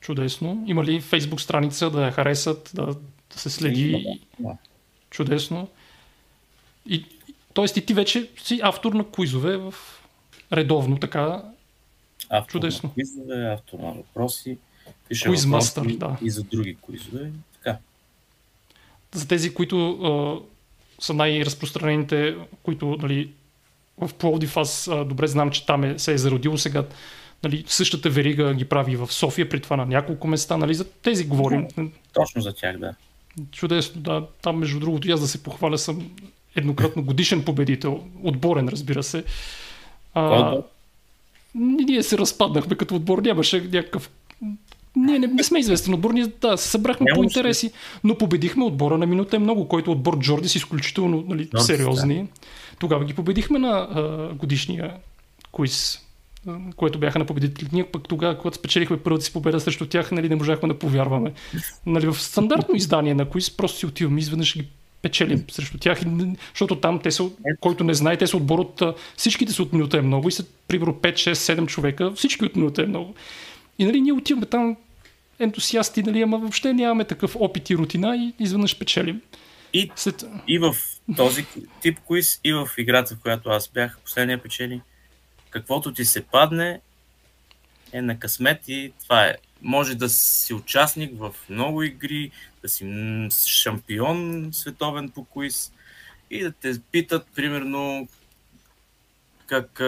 Чудесно. 0.00 0.64
Има 0.66 0.84
ли 0.84 1.00
фейсбук 1.00 1.40
страница 1.40 1.90
да 1.90 2.04
я 2.06 2.12
харесат, 2.12 2.70
да, 2.74 2.86
да 3.32 3.38
се 3.38 3.50
следи? 3.50 4.20
Да. 4.38 4.56
Чудесно. 5.10 5.68
И, 6.86 7.04
тоест 7.54 7.76
и 7.76 7.86
ти 7.86 7.94
вече 7.94 8.30
си 8.42 8.60
автор 8.62 8.92
на 8.92 9.04
куизове 9.04 9.56
в 9.56 9.74
редовно 10.52 10.98
така. 10.98 11.42
Автор 12.28 12.52
Чудесно. 12.52 12.88
на 12.88 12.92
квизове, 12.92 13.52
автор 13.52 13.78
на 13.78 13.92
въпроси. 13.92 14.58
Пиша 15.08 15.28
Квизмастър, 15.28 15.82
въпроси 15.82 15.98
да. 15.98 16.18
И 16.22 16.30
за 16.30 16.42
други 16.42 16.76
квизове. 16.86 17.30
Така. 17.52 17.78
За 19.12 19.28
тези, 19.28 19.54
които 19.54 20.46
са 21.00 21.14
най-разпространените, 21.14 22.36
които 22.62 22.98
нали, 23.02 23.30
в 23.98 24.14
Пловдив 24.14 24.56
аз 24.56 24.88
а, 24.88 25.04
добре 25.04 25.26
знам, 25.26 25.50
че 25.50 25.66
там 25.66 25.84
е, 25.84 25.98
се 25.98 26.12
е 26.12 26.18
зародило 26.18 26.58
сега. 26.58 26.84
Нали, 27.42 27.64
същата 27.66 28.10
верига 28.10 28.54
ги 28.54 28.64
прави 28.64 28.96
в 28.96 29.12
София, 29.12 29.48
при 29.48 29.60
това 29.60 29.76
на 29.76 29.86
няколко 29.86 30.28
места. 30.28 30.56
Нали, 30.56 30.74
за 30.74 30.90
тези 30.90 31.24
говорим. 31.24 31.68
Точно 32.12 32.42
за 32.42 32.52
тях, 32.52 32.78
да. 32.78 32.94
Чудесно, 33.52 34.00
да. 34.00 34.26
Там, 34.42 34.58
между 34.58 34.80
другото, 34.80 35.08
и 35.08 35.12
аз 35.12 35.20
да 35.20 35.28
се 35.28 35.42
похваля, 35.42 35.78
съм 35.78 36.10
еднократно 36.56 37.02
годишен 37.02 37.44
победител. 37.44 38.04
Отборен, 38.22 38.68
разбира 38.68 39.02
се. 39.02 39.24
А, 40.14 40.56
ние 41.54 42.02
се 42.02 42.18
разпаднахме 42.18 42.76
като 42.76 42.94
отбор. 42.94 43.18
Нямаше 43.18 43.60
някакъв 43.60 44.10
не, 45.00 45.18
не, 45.18 45.26
не 45.26 45.42
сме 45.42 45.58
известен 45.58 45.94
отбор, 45.94 46.10
ние 46.10 46.26
да, 46.40 46.56
се 46.56 46.68
събрахме 46.68 47.04
Няма 47.04 47.16
по 47.16 47.24
интереси, 47.24 47.72
но 48.04 48.18
победихме 48.18 48.64
отбора 48.64 48.98
на 48.98 49.06
минута 49.06 49.36
е 49.36 49.38
много, 49.38 49.68
който 49.68 49.92
отбор 49.92 50.18
Джорди 50.18 50.48
с 50.48 50.54
изключително 50.54 51.24
нали, 51.28 51.46
Джордис, 51.46 51.66
сериозни. 51.66 52.22
Да. 52.22 52.28
Тогава 52.78 53.04
ги 53.04 53.14
победихме 53.14 53.58
на 53.58 53.68
а, 53.68 54.28
годишния 54.34 54.94
куиз, 55.52 56.00
което 56.76 56.98
бяха 56.98 57.18
на 57.18 57.24
победителите. 57.24 57.74
Ние 57.74 57.84
пък 57.84 58.08
тогава, 58.08 58.38
когато 58.38 58.56
спечелихме 58.56 58.96
първата 58.96 59.24
си 59.24 59.32
победа 59.32 59.60
срещу 59.60 59.86
тях, 59.86 60.12
нали, 60.12 60.28
не 60.28 60.36
можахме 60.36 60.68
да 60.68 60.78
повярваме. 60.78 61.32
Нали, 61.86 62.06
в 62.06 62.22
стандартно 62.22 62.74
издание 62.74 63.14
на 63.14 63.28
куиз 63.28 63.50
просто 63.50 63.78
си 63.78 63.86
отиваме, 63.86 64.20
изведнъж 64.20 64.56
ги 64.56 64.68
печелим 65.02 65.44
срещу 65.50 65.78
тях, 65.78 66.00
защото 66.54 66.76
там 66.76 66.98
те 66.98 67.10
са, 67.10 67.30
който 67.60 67.84
не 67.84 67.94
знае, 67.94 68.16
те 68.16 68.26
са 68.26 68.36
отбор 68.36 68.58
от 68.58 68.82
всичките 69.16 69.52
са 69.52 69.62
от 69.62 69.72
минута 69.72 69.98
е 69.98 70.02
много 70.02 70.28
и 70.28 70.32
са 70.32 70.44
примерно 70.68 70.94
5, 70.94 71.12
6, 71.12 71.32
7 71.32 71.66
човека, 71.66 72.12
всички 72.14 72.44
от 72.44 72.56
минута 72.56 72.82
е 72.82 72.86
много. 72.86 73.14
И 73.78 73.84
нали, 73.84 74.00
ние 74.00 74.12
отиваме 74.12 74.46
там 74.46 74.76
ентусиасти, 75.40 76.02
нали, 76.02 76.22
ама 76.22 76.38
въобще 76.38 76.72
нямаме 76.72 77.04
такъв 77.04 77.36
опит 77.36 77.70
и 77.70 77.76
рутина 77.76 78.16
и 78.16 78.34
изведнъж 78.38 78.78
печелим. 78.78 79.20
И, 79.72 79.90
След... 79.96 80.24
и 80.48 80.58
в 80.58 80.76
този 81.16 81.46
тип 81.82 81.98
квиз, 82.06 82.40
и 82.44 82.52
в 82.52 82.68
играта, 82.78 83.14
в 83.14 83.20
която 83.22 83.50
аз 83.50 83.68
бях, 83.68 83.98
последния 84.04 84.42
печели, 84.42 84.80
каквото 85.50 85.94
ти 85.94 86.04
се 86.04 86.24
падне, 86.24 86.80
е 87.92 88.02
на 88.02 88.18
късмет 88.18 88.68
и 88.68 88.92
това 89.02 89.24
е. 89.24 89.36
Може 89.62 89.94
да 89.94 90.08
си 90.08 90.54
участник 90.54 91.18
в 91.18 91.34
много 91.50 91.82
игри, 91.82 92.30
да 92.62 92.68
си 92.68 92.84
шампион 93.46 94.48
световен 94.52 95.10
по 95.10 95.24
квиз 95.24 95.72
и 96.30 96.42
да 96.42 96.52
те 96.52 96.80
питат, 96.92 97.26
примерно, 97.34 98.08
как 99.50 99.82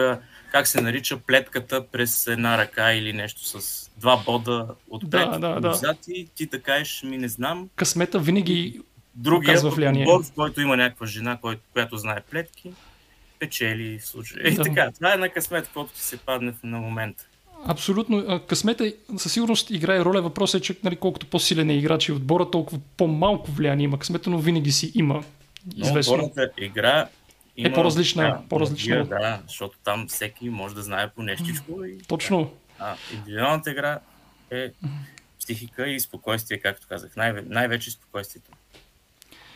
как 0.51 0.67
се 0.67 0.81
нарича 0.81 1.17
плетката 1.17 1.87
през 1.87 2.27
една 2.27 2.57
ръка 2.57 2.93
или 2.93 3.13
нещо 3.13 3.41
с 3.43 3.89
два 3.97 4.23
бода 4.25 4.67
отпред 4.89 5.31
да, 5.31 5.39
да, 5.39 5.59
да. 5.59 5.95
и 6.07 6.27
ти 6.35 6.47
така 6.47 6.85
ще 6.85 7.05
ми 7.05 7.17
не 7.17 7.27
знам. 7.27 7.69
Късмета 7.75 8.19
винаги 8.19 8.81
Другия 9.15 9.59
влияние. 9.61 10.05
Отбор, 10.07 10.23
в 10.23 10.31
който 10.35 10.61
има 10.61 10.77
някаква 10.77 11.05
жена, 11.05 11.39
която 11.73 11.97
знае 11.97 12.21
плетки, 12.31 12.71
печели 13.39 13.99
в 13.99 14.05
случая. 14.05 14.47
И 14.47 14.55
така, 14.55 14.91
това 14.91 15.13
е 15.13 15.17
на 15.17 15.29
късмет, 15.29 15.69
който 15.73 15.93
ти 15.93 16.01
се 16.01 16.17
падне 16.17 16.53
на 16.63 16.79
момента. 16.79 17.25
Абсолютно. 17.65 18.41
Късмета 18.47 18.93
със 19.17 19.33
сигурност 19.33 19.69
играе 19.69 19.99
роля. 19.99 20.21
Въпросът 20.21 20.61
е, 20.61 20.63
че 20.63 20.75
нали, 20.83 20.95
колкото 20.95 21.25
по-силен 21.25 21.69
е 21.69 21.77
играч 21.77 22.09
и 22.09 22.11
отбора, 22.11 22.51
толкова 22.51 22.79
по-малко 22.97 23.51
влияние 23.51 23.83
има 23.83 23.99
късмета, 23.99 24.29
но 24.29 24.39
винаги 24.39 24.71
си 24.71 24.91
има. 24.95 25.23
Известно. 25.75 26.17
Но 26.17 26.23
отборната 26.23 26.51
игра 26.57 27.07
има, 27.57 27.69
е 27.69 27.73
по-различна. 27.73 28.23
Да, 28.23 28.41
по-различна. 28.49 29.05
Да, 29.05 29.41
защото 29.47 29.77
там 29.83 30.07
всеки 30.07 30.49
може 30.49 30.75
да 30.75 30.81
знае 30.81 31.09
по 31.09 31.23
нещичко. 31.23 31.85
И, 31.85 31.97
Точно. 31.97 32.51
А, 32.79 32.95
индивидуалната 33.13 33.71
игра 33.71 33.99
е 34.51 34.71
психика 35.39 35.89
и 35.89 35.99
спокойствие, 35.99 36.57
както 36.57 36.87
казах. 36.87 37.15
Най- 37.15 37.33
най-вече 37.45 37.91
спокойствието. 37.91 38.51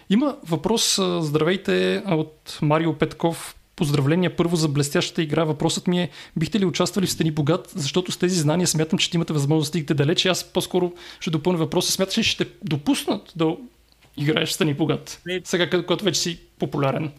Има 0.10 0.38
въпрос, 0.48 1.00
здравейте, 1.20 2.04
от 2.08 2.60
Марио 2.62 2.98
Петков. 2.98 3.56
Поздравления 3.76 4.36
първо 4.36 4.56
за 4.56 4.68
блестящата 4.68 5.22
игра. 5.22 5.44
Въпросът 5.44 5.88
ми 5.88 6.02
е, 6.02 6.10
бихте 6.36 6.60
ли 6.60 6.66
участвали 6.66 7.06
в 7.08 7.12
Стани 7.12 7.32
богат, 7.32 7.72
защото 7.76 8.12
с 8.12 8.18
тези 8.18 8.40
знания 8.40 8.68
смятам, 8.68 9.00
че 9.00 9.10
имате 9.14 9.34
възможност 9.34 9.66
да 9.66 9.70
стигнете 9.70 9.94
далече. 9.94 10.30
Аз 10.30 10.44
по-скоро 10.44 10.94
ще 11.20 11.30
допълня 11.30 11.60
въпроса. 11.60 11.92
Смяташ 11.92 12.18
ли, 12.18 12.24
че 12.24 12.30
ще 12.30 12.48
допуснат 12.64 13.34
да 13.36 13.56
играеш 14.18 14.50
в 14.50 14.54
Стани 14.54 14.74
богат? 14.74 15.22
Сега, 15.44 15.70
когато 15.70 16.06
вече 16.06 16.20
си 16.20 16.40
популярен 16.60 17.12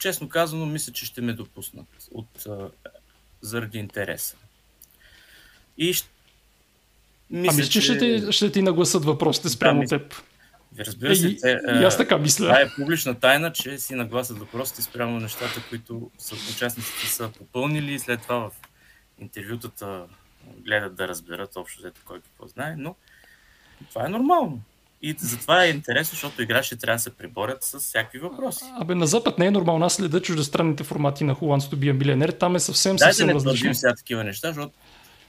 честно 0.00 0.28
казано, 0.28 0.66
мисля, 0.66 0.92
че 0.92 1.06
ще 1.06 1.20
ме 1.20 1.32
допуснат 1.32 1.86
от, 2.10 2.46
заради 3.40 3.78
интереса. 3.78 4.36
И 5.78 5.92
ще, 5.92 6.08
мисля, 7.30 7.52
а 7.52 7.56
мисля, 7.56 7.70
че 7.70 7.80
ще 7.80 7.98
ти, 7.98 8.32
ще 8.32 8.52
ти 8.52 8.62
нагласат 8.62 9.04
въпросите 9.04 9.48
спрямо 9.48 9.82
да, 9.82 9.88
теб. 9.88 10.14
Разбира 10.78 11.16
се, 11.16 11.36
те, 11.36 11.60
и 11.80 11.84
аз 11.84 11.96
така 11.96 12.18
мисля. 12.18 12.44
Това 12.44 12.60
е 12.60 12.74
публична 12.76 13.20
тайна, 13.20 13.52
че 13.52 13.78
си 13.78 13.94
нагласят 13.94 14.38
въпросите 14.38 14.82
спрямо 14.82 15.20
нещата, 15.20 15.62
които 15.68 16.10
са, 16.18 16.34
участниците 16.34 17.06
са 17.06 17.30
попълнили 17.38 17.94
и 17.94 17.98
след 17.98 18.22
това 18.22 18.36
в 18.36 18.50
интервютата 19.18 20.06
гледат 20.58 20.94
да 20.94 21.08
разберат 21.08 21.56
общо 21.56 21.78
взето 21.78 22.00
кой 22.04 22.20
какво 22.20 22.46
знае, 22.46 22.74
но 22.76 22.96
това 23.88 24.06
е 24.06 24.08
нормално. 24.08 24.62
И 25.02 25.14
затова 25.18 25.64
е 25.64 25.70
интересно, 25.70 26.10
защото 26.10 26.42
играчите 26.42 26.76
трябва 26.76 26.96
да 26.96 27.02
се 27.02 27.16
приборят 27.16 27.64
с 27.64 27.78
всякакви 27.78 28.18
въпроси. 28.18 28.64
Абе, 28.80 28.94
на 28.94 29.06
Запад 29.06 29.38
не 29.38 29.46
е 29.46 29.50
нормално. 29.50 29.86
Аз 29.86 29.94
следа 29.94 30.22
чуждестранните 30.22 30.84
формати 30.84 31.24
на 31.24 31.34
Who 31.34 31.40
Wants 31.40 31.74
to 31.74 31.76
be 31.76 31.92
a 31.92 31.96
Millionaire. 31.96 32.38
Там 32.38 32.56
е 32.56 32.60
съвсем, 32.60 32.96
Дайте 32.96 33.12
съвсем 33.12 33.26
не 33.26 33.34
различно. 33.34 33.74
сега 33.74 33.94
такива 33.94 34.24
неща, 34.24 34.48
защото 34.48 34.72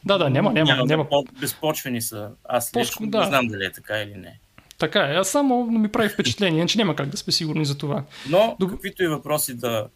да, 0.06 0.18
да, 0.18 0.30
няма, 0.30 0.54
няма. 0.54 0.72
няма, 0.72 0.86
няма. 0.86 1.08
Безпочвени 1.40 2.02
са. 2.02 2.30
Аз 2.44 2.72
лично 2.78 3.08
да. 3.08 3.20
не 3.20 3.26
знам 3.26 3.48
дали 3.48 3.66
е 3.66 3.72
така 3.72 3.98
или 3.98 4.14
не. 4.16 4.40
Така 4.78 5.00
е. 5.00 5.16
Аз 5.16 5.30
само 5.30 5.66
ми 5.66 5.90
прави 5.90 6.10
впечатление, 6.10 6.66
че 6.66 6.78
няма 6.78 6.96
как 6.96 7.10
да 7.10 7.18
сме 7.18 7.34
сигурни 7.34 7.66
за 7.66 7.78
това. 7.78 8.04
Но, 8.30 8.56
Доб... 8.60 8.72
каквито 8.72 9.04
и 9.04 9.08
въпроси 9.08 9.58
да, 9.58 9.88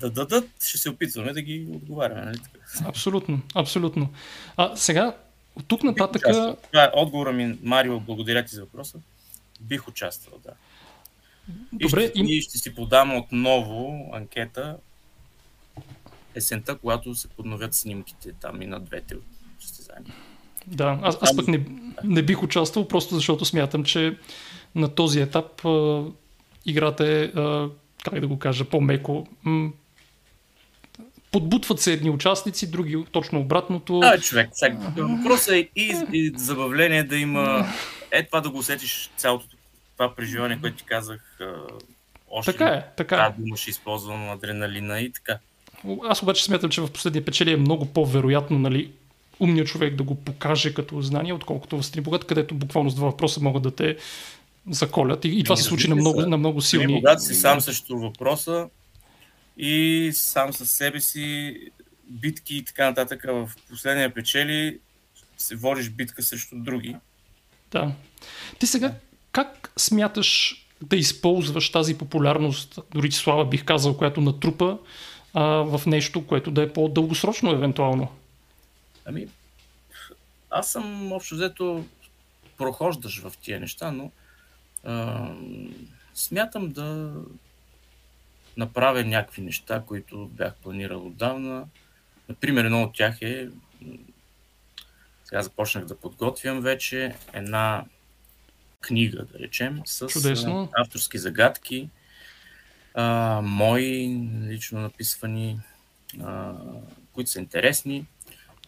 да 0.00 0.10
дадат, 0.10 0.48
ще 0.64 0.78
се 0.78 0.90
опитваме 0.90 1.32
да 1.32 1.42
ги 1.42 1.66
отговаряме. 1.74 2.20
Нали? 2.20 2.38
Абсолютно, 2.84 3.40
абсолютно. 3.54 4.08
А 4.56 4.76
сега, 4.76 5.16
от 5.56 5.68
тук 5.68 5.82
нататък... 5.82 6.22
Това 6.70 6.84
е 6.84 6.90
отговора 6.94 7.32
ми, 7.32 7.58
Марио, 7.62 8.00
благодаря 8.00 8.44
ти 8.44 8.54
за 8.54 8.60
въпроса. 8.60 8.98
Бих 9.60 9.88
участвал, 9.88 10.38
да. 10.44 10.50
Добре, 11.72 12.04
и 12.04 12.08
ще, 12.08 12.18
им... 12.20 12.42
ще 12.42 12.58
си 12.58 12.74
подам 12.74 13.16
отново 13.16 14.10
анкета 14.12 14.76
есента, 16.34 16.78
когато 16.78 17.14
се 17.14 17.28
подновят 17.28 17.74
снимките 17.74 18.32
там 18.32 18.62
и 18.62 18.66
на 18.66 18.80
двете 18.80 19.16
състезания. 19.60 20.14
Да, 20.66 20.98
аз, 21.02 21.18
аз 21.20 21.36
пък 21.36 21.48
не, 21.48 21.66
не 22.04 22.22
бих 22.22 22.42
участвал, 22.42 22.88
просто 22.88 23.14
защото 23.14 23.44
смятам, 23.44 23.84
че 23.84 24.18
на 24.74 24.94
този 24.94 25.20
етап 25.20 25.64
а, 25.64 26.04
играта 26.66 27.08
е, 27.08 27.24
а, 27.24 27.70
как 28.04 28.20
да 28.20 28.28
го 28.28 28.38
кажа, 28.38 28.64
по-меко. 28.64 29.26
М- 29.42 29.72
подбутват 31.34 31.80
се 31.80 31.92
едни 31.92 32.10
участници, 32.10 32.70
други 32.70 33.04
точно 33.12 33.40
обратното. 33.40 34.00
А, 34.02 34.18
човек, 34.18 34.48
сега, 34.52 34.76
въпросът 34.96 35.54
е 35.54 35.68
и, 35.76 35.96
и 36.12 36.32
забавление 36.36 37.04
да 37.04 37.16
има 37.16 37.66
е 38.10 38.26
това 38.26 38.40
да 38.40 38.50
го 38.50 38.58
усетиш 38.58 39.10
цялото 39.16 39.46
това 39.96 40.14
преживяване, 40.14 40.60
което 40.60 40.76
ти 40.76 40.84
казах. 40.84 41.38
Още 42.30 42.52
така 42.52 42.66
е, 42.66 42.84
така 42.96 43.16
е. 43.16 43.42
Да, 43.42 43.56
ще 43.56 43.70
използвам 43.70 44.30
адреналина 44.30 45.00
и 45.00 45.12
така. 45.12 45.38
Аз 46.08 46.22
обаче 46.22 46.44
смятам, 46.44 46.70
че 46.70 46.80
в 46.80 46.90
последния 46.90 47.24
печели 47.24 47.52
е 47.52 47.56
много 47.56 47.86
по-вероятно, 47.86 48.58
нали, 48.58 48.90
умният 49.40 49.68
човек 49.68 49.94
да 49.94 50.02
го 50.02 50.14
покаже 50.14 50.74
като 50.74 51.02
знание, 51.02 51.32
отколкото 51.32 51.78
в 51.78 51.86
Стрибогат, 51.86 52.24
където 52.24 52.54
буквално 52.54 52.90
с 52.90 52.94
два 52.94 53.06
въпроса 53.06 53.40
могат 53.40 53.62
да 53.62 53.70
те 53.70 53.96
заколят. 54.70 55.24
И, 55.24 55.28
и 55.28 55.44
това 55.44 55.56
се 55.56 55.62
случи 55.62 55.88
на 55.88 55.94
много, 55.94 56.20
на 56.20 56.36
много 56.36 56.60
силни. 56.60 56.94
Когато 56.94 57.22
си 57.22 57.34
сам 57.34 57.60
срещу 57.60 57.98
въпроса 57.98 58.68
и 59.56 60.10
сам 60.14 60.52
със 60.52 60.70
себе 60.70 61.00
си 61.00 61.56
битки 62.04 62.56
и 62.56 62.64
така 62.64 62.84
нататък, 62.84 63.24
в 63.28 63.50
последния 63.68 64.14
печели 64.14 64.78
се 65.36 65.56
водиш 65.56 65.90
битка 65.90 66.22
срещу 66.22 66.56
други. 66.58 66.96
Да. 67.70 67.92
Ти 68.58 68.66
сега 68.66 68.94
как 69.32 69.72
смяташ 69.76 70.60
да 70.82 70.96
използваш 70.96 71.72
тази 71.72 71.98
популярност, 71.98 72.78
дори 72.90 73.12
слава 73.12 73.44
бих 73.44 73.64
казал, 73.64 73.96
която 73.96 74.20
натрупа 74.20 74.78
а, 75.34 75.42
в 75.44 75.86
нещо, 75.86 76.26
което 76.26 76.50
да 76.50 76.62
е 76.62 76.72
по-дългосрочно 76.72 77.50
евентуално? 77.50 78.08
Ами, 79.04 79.28
аз 80.50 80.72
съм 80.72 81.12
общо 81.12 81.34
взето 81.34 81.84
прохождаш 82.56 83.20
в 83.20 83.32
тия 83.42 83.60
неща, 83.60 83.90
но 83.90 84.10
а, 84.84 85.28
смятам 86.14 86.72
да 86.72 87.14
направя 88.56 89.04
някакви 89.04 89.42
неща, 89.42 89.82
които 89.86 90.26
бях 90.26 90.54
планирал 90.54 91.06
отдавна. 91.06 91.66
Например, 92.28 92.64
едно 92.64 92.82
от 92.82 92.94
тях 92.94 93.22
е 93.22 93.48
сега 95.24 95.42
започнах 95.42 95.84
да 95.84 95.96
подготвям 95.96 96.60
вече 96.60 97.14
една 97.32 97.84
книга, 98.80 99.24
да 99.32 99.38
речем, 99.38 99.82
с 99.84 100.06
Чудесно. 100.06 100.68
авторски 100.72 101.18
загадки, 101.18 101.88
а, 102.94 103.40
мои 103.44 104.18
лично 104.42 104.80
написвани, 104.80 105.60
а, 106.22 106.54
които 107.12 107.30
са 107.30 107.38
интересни, 107.38 108.06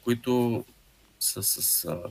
които 0.05 0.64
са 1.20 1.43
с 1.43 1.84
а, 1.84 2.03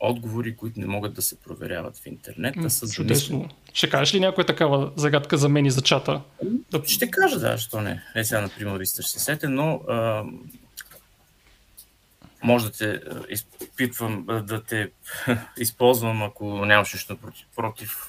отговори, 0.00 0.56
които 0.56 0.80
не 0.80 0.86
могат 0.86 1.14
да 1.14 1.22
се 1.22 1.40
проверяват 1.40 1.96
в 1.98 2.06
интернет. 2.06 2.54
А 2.64 2.70
са 2.70 2.88
Чудесно. 2.88 3.48
Ще 3.72 3.90
кажеш 3.90 4.14
ли 4.14 4.20
някоя 4.20 4.46
такава 4.46 4.92
загадка 4.96 5.36
за 5.36 5.48
мен 5.48 5.66
и 5.66 5.70
за 5.70 5.82
чата? 5.82 6.20
Ще 6.86 7.10
кажа, 7.10 7.38
да, 7.38 7.58
що 7.58 7.80
не. 7.80 8.02
Е, 8.14 8.24
сега, 8.24 8.40
например, 8.40 8.84
ще 8.84 9.02
се 9.02 9.20
сете, 9.20 9.48
но 9.48 9.80
а, 9.88 10.24
може 12.42 12.64
да 12.64 12.70
те 12.70 13.00
изпитвам, 13.28 14.24
да 14.42 14.62
те 14.62 14.90
използвам, 15.58 16.22
ако 16.22 16.66
нямаш 16.66 16.92
нищо 16.92 17.16
против, 17.16 17.46
против 17.56 18.08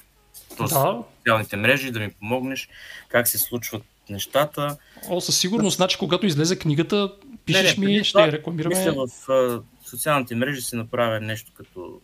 да. 0.58 1.02
социалните 1.18 1.56
мрежи, 1.56 1.90
да 1.90 2.00
ми 2.00 2.10
помогнеш, 2.10 2.68
как 3.08 3.28
се 3.28 3.38
случват 3.38 3.82
нещата. 4.10 4.76
О, 5.08 5.20
със 5.20 5.38
сигурност, 5.38 5.76
значи 5.76 5.98
когато 5.98 6.26
излезе 6.26 6.58
книгата, 6.58 7.12
пишеш 7.46 7.76
не, 7.76 7.86
не, 7.86 7.92
ми, 7.92 8.04
ще 8.04 8.12
това, 8.12 8.26
я 8.26 8.32
рекламираме. 8.32 8.74
Мисля, 8.74 9.06
в 9.06 9.62
социалните 9.90 10.34
мрежи 10.34 10.62
се 10.62 10.76
направя 10.76 11.20
нещо 11.20 11.52
като 11.54 12.00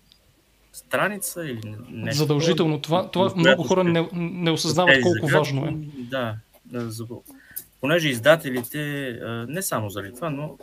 страница 0.73 1.45
или 1.45 1.75
нещо. 1.91 2.19
Задължително. 2.19 2.81
Това, 2.81 3.11
това 3.11 3.33
много 3.37 3.63
хора 3.63 3.85
не, 3.85 4.09
не 4.13 4.51
осъзнават 4.51 5.03
колко 5.03 5.27
загадки, 5.27 5.39
важно 5.39 5.67
е. 5.67 5.75
Да, 5.99 6.37
за, 6.73 7.07
понеже 7.81 8.09
издателите, 8.09 9.13
не 9.49 9.63
само 9.63 9.91
за 9.91 10.03
Литва, 10.03 10.31
но 10.31 10.57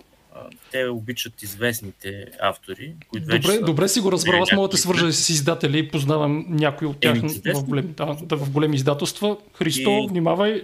те 0.71 0.85
обичат 0.85 1.43
известните 1.43 2.25
автори, 2.41 2.95
които 3.07 3.25
добре, 3.25 3.37
вече 3.37 3.51
са... 3.51 3.61
Добре 3.61 3.87
си 3.87 3.99
го 3.99 4.11
разбрал, 4.11 4.41
аз 4.43 4.51
мога 4.51 4.67
да 4.67 4.77
се 4.77 4.83
свържа 4.83 5.13
с 5.13 5.29
издатели 5.29 5.79
и 5.79 5.87
познавам 5.87 6.45
някои 6.49 6.87
от 6.87 6.99
тях 6.99 7.17
в, 7.55 7.63
големи, 7.63 7.87
да, 7.87 8.17
да, 8.23 8.37
в 8.37 8.51
големи 8.51 8.75
издателства. 8.75 9.37
Христо, 9.53 9.89
и... 9.89 10.07
внимавай, 10.09 10.63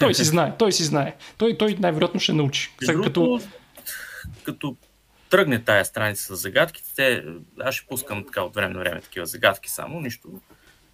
той 0.00 0.14
си 0.14 0.24
знае, 0.24 0.56
той 0.58 0.72
си 0.72 0.84
знае. 0.84 1.16
Той, 1.38 1.56
той 1.58 1.76
най-вероятно 1.78 2.20
ще 2.20 2.32
научи. 2.32 2.74
Сега, 2.84 3.02
като... 3.02 3.40
като 4.42 4.76
тръгне 5.30 5.64
тая 5.64 5.84
страница 5.84 6.36
с 6.36 6.40
загадките, 6.40 6.90
те, 6.96 7.24
аз 7.60 7.74
ще 7.74 7.86
пускам 7.86 8.24
така 8.24 8.42
от 8.42 8.54
време 8.54 8.74
на 8.74 8.80
време 8.80 9.00
такива 9.00 9.26
загадки 9.26 9.70
само, 9.70 10.00
нищо, 10.00 10.28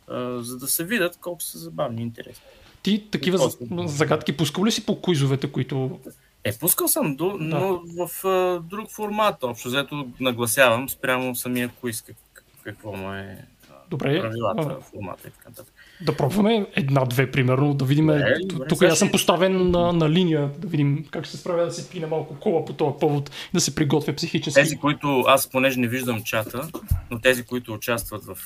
а, 0.09 0.43
за 0.43 0.59
да 0.59 0.67
се 0.67 0.85
видят 0.85 1.19
колко 1.21 1.43
са 1.43 1.59
забавни 1.59 2.01
и 2.01 2.05
интересни. 2.05 2.45
Ти 2.83 3.11
такива 3.11 3.51
загадки 3.87 4.37
пускал 4.37 4.65
ли 4.65 4.73
си 4.73 4.87
по 4.87 5.01
куизовете, 5.01 5.53
които 5.53 6.01
е, 6.45 6.59
пускал 6.59 6.89
съм, 6.89 7.17
до, 7.17 7.31
да. 7.31 7.45
но 7.45 7.83
в 7.87 8.27
а, 8.27 8.61
друг 8.61 8.91
формат. 8.91 9.43
Общо 9.43 9.69
взето 9.69 10.09
нагласявам 10.21 10.89
спрямо 10.89 11.37
самия 11.37 11.69
куиз, 11.69 12.03
как, 12.03 12.45
какво 12.63 12.93
му 12.93 13.13
е 13.13 13.45
Добре, 13.91 14.21
правилата, 14.21 14.77
а, 14.79 14.81
формата 14.81 15.29
и 15.29 15.31
така 15.31 15.49
нататък. 15.49 15.75
Да 16.03 16.17
пробваме 16.17 16.67
една-две, 16.77 17.31
примерно, 17.31 17.75
да 17.75 17.85
видим. 17.85 18.07
Добре, 18.07 18.35
добре, 18.45 18.69
Тук 18.69 18.83
аз 18.83 18.99
съм 18.99 19.11
поставен 19.11 19.71
на, 19.71 19.93
на 19.93 20.11
линия, 20.11 20.51
да 20.59 20.69
видим 20.69 21.05
как 21.11 21.25
ще 21.25 21.37
се 21.37 21.41
справя 21.41 21.65
да 21.65 21.71
се 21.71 21.91
пине 21.91 22.07
малко 22.07 22.35
кола 22.35 22.65
по 22.65 22.73
този 22.73 22.95
повод, 23.01 23.31
да 23.55 23.61
се 23.61 23.75
приготвя 23.75 24.13
психически. 24.13 24.61
Тези, 24.61 24.77
които 24.77 25.25
аз 25.27 25.51
понеже 25.51 25.81
не 25.81 25.89
виждам 25.89 26.23
чата, 26.23 26.69
но 27.11 27.19
тези, 27.19 27.43
които 27.43 27.75
участват 27.75 28.25
в 28.25 28.39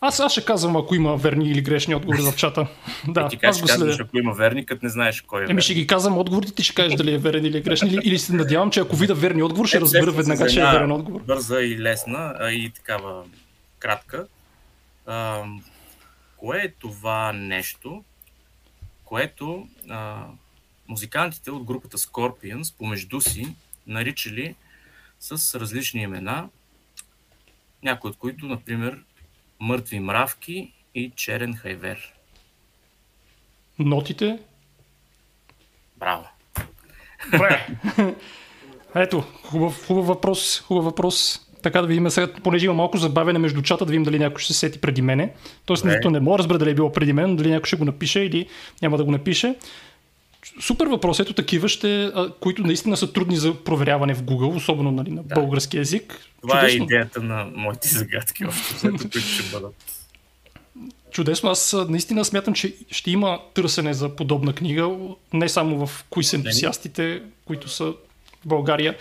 аз, 0.00 0.20
аз 0.20 0.32
ще 0.32 0.44
казвам, 0.44 0.76
ако 0.76 0.94
има 0.94 1.16
верни 1.16 1.50
или 1.50 1.60
грешни 1.60 1.94
отговори 1.94 2.22
в 2.22 2.36
чата. 2.36 2.66
да, 3.08 3.20
е, 3.20 3.28
ти 3.28 3.38
аз 3.42 3.60
го 3.60 3.66
казваш, 3.66 4.00
ако 4.00 4.18
има 4.18 4.32
верни, 4.32 4.66
като 4.66 4.86
не 4.86 4.90
знаеш 4.90 5.20
кой 5.20 5.42
е 5.42 5.46
Еми 5.50 5.62
ще 5.62 5.74
ги 5.74 5.86
казвам 5.86 6.18
отговорите, 6.18 6.54
ти 6.54 6.62
ще 6.62 6.74
кажеш 6.74 6.94
дали 6.94 7.14
е 7.14 7.18
верен 7.18 7.44
или 7.44 7.60
грешен. 7.60 7.88
Или, 7.88 8.00
или 8.04 8.18
се 8.18 8.32
надявам, 8.32 8.70
че 8.70 8.80
ако 8.80 8.96
видя 8.96 9.14
верни 9.14 9.42
отговор, 9.42 9.66
ще 9.66 9.76
е, 9.76 9.80
разбера 9.80 10.10
веднага, 10.10 10.46
че 10.46 10.60
е 10.60 10.64
верен 10.64 10.92
отговор. 10.92 11.20
Бърза 11.20 11.60
и 11.60 11.78
лесна, 11.78 12.34
а 12.38 12.50
и 12.50 12.70
такава 12.70 13.22
кратка. 13.78 14.26
Кое 16.38 16.58
е 16.58 16.72
това 16.72 17.32
нещо, 17.32 18.04
което 19.04 19.68
а, 19.88 20.26
музикантите 20.88 21.50
от 21.50 21.64
групата 21.64 21.98
Scorpions 21.98 22.76
помежду 22.78 23.20
си 23.20 23.54
наричали 23.86 24.54
с 25.20 25.60
различни 25.60 26.02
имена, 26.02 26.48
някои 27.82 28.10
от 28.10 28.18
които, 28.18 28.46
например, 28.46 29.04
мъртви 29.60 30.00
мравки 30.00 30.72
и 30.94 31.12
черен 31.16 31.56
хайвер. 31.56 32.14
Нотите? 33.78 34.38
Браво. 35.96 36.28
Добре. 37.32 37.66
Ето, 38.94 39.20
хубав, 39.20 39.86
хубав 39.86 40.06
въпрос, 40.06 40.60
хубав 40.60 40.84
въпрос. 40.84 41.47
Така 41.62 41.80
да 41.80 41.86
видим 41.86 42.10
сега, 42.10 42.32
понеже 42.42 42.64
има 42.66 42.74
малко 42.74 42.96
забавяне 42.96 43.38
между 43.38 43.62
чата, 43.62 43.84
да 43.84 43.90
видим 43.90 44.04
дали 44.04 44.18
някой 44.18 44.40
ще 44.40 44.52
се 44.52 44.58
сети 44.58 44.80
преди 44.80 45.02
мене. 45.02 45.32
Тоест, 45.66 45.84
не. 45.84 46.00
не 46.04 46.20
мога 46.20 46.36
да 46.36 46.38
разбера 46.38 46.58
дали 46.58 46.70
е 46.70 46.74
било 46.74 46.92
преди 46.92 47.12
мен, 47.12 47.36
дали 47.36 47.50
някой 47.50 47.66
ще 47.66 47.76
го 47.76 47.84
напише 47.84 48.20
или 48.20 48.46
няма 48.82 48.96
да 48.96 49.04
го 49.04 49.10
напише. 49.10 49.54
Супер 50.60 50.86
въпрос. 50.86 51.20
Ето 51.20 51.32
такива 51.32 51.68
ще, 51.68 52.12
които 52.40 52.62
наистина 52.62 52.96
са 52.96 53.12
трудни 53.12 53.36
за 53.36 53.54
проверяване 53.54 54.14
в 54.14 54.22
Google, 54.22 54.56
особено 54.56 54.90
нали, 54.90 55.10
на 55.10 55.22
да. 55.22 55.34
български 55.34 55.76
язик. 55.76 56.20
Това 56.42 56.58
е 56.58 56.60
Чудесно. 56.60 56.82
е 56.82 56.84
идеята 56.84 57.22
на 57.22 57.46
моите 57.54 57.88
загадки, 57.88 58.44
още, 58.44 58.90
които 58.98 59.20
ще 59.20 59.42
бъдат. 59.52 59.74
Чудесно. 61.10 61.50
Аз 61.50 61.76
наистина 61.88 62.24
смятам, 62.24 62.54
че 62.54 62.74
ще 62.90 63.10
има 63.10 63.40
търсене 63.54 63.94
за 63.94 64.16
подобна 64.16 64.52
книга, 64.52 64.90
не 65.32 65.48
само 65.48 65.86
в 65.86 66.04
кои 66.10 66.24
са 66.24 66.36
ентусиастите, 66.36 67.22
които 67.44 67.68
са 67.68 67.84
в 67.84 68.46
България. 68.46 68.96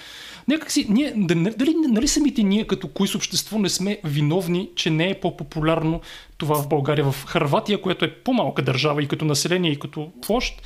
Някак 0.48 0.72
си, 0.72 0.86
ние, 0.90 1.14
дали, 1.16 1.76
нали 1.90 2.08
самите 2.08 2.44
ние 2.44 2.68
като 2.68 2.88
кои 2.88 3.08
общество 3.16 3.60
не 3.60 3.70
сме 3.70 4.00
виновни, 4.04 4.70
че 4.76 4.90
не 4.90 5.10
е 5.10 5.20
по-популярно 5.20 6.02
това 6.38 6.62
в 6.62 6.68
България. 6.68 7.12
В 7.12 7.26
Харватия, 7.26 7.82
което 7.82 8.06
е 8.06 8.14
по-малка 8.14 8.62
държава 8.62 9.04
и 9.04 9.08
като 9.08 9.26
население, 9.26 9.72
и 9.72 9.80
като 9.80 10.12
площ, 10.22 10.62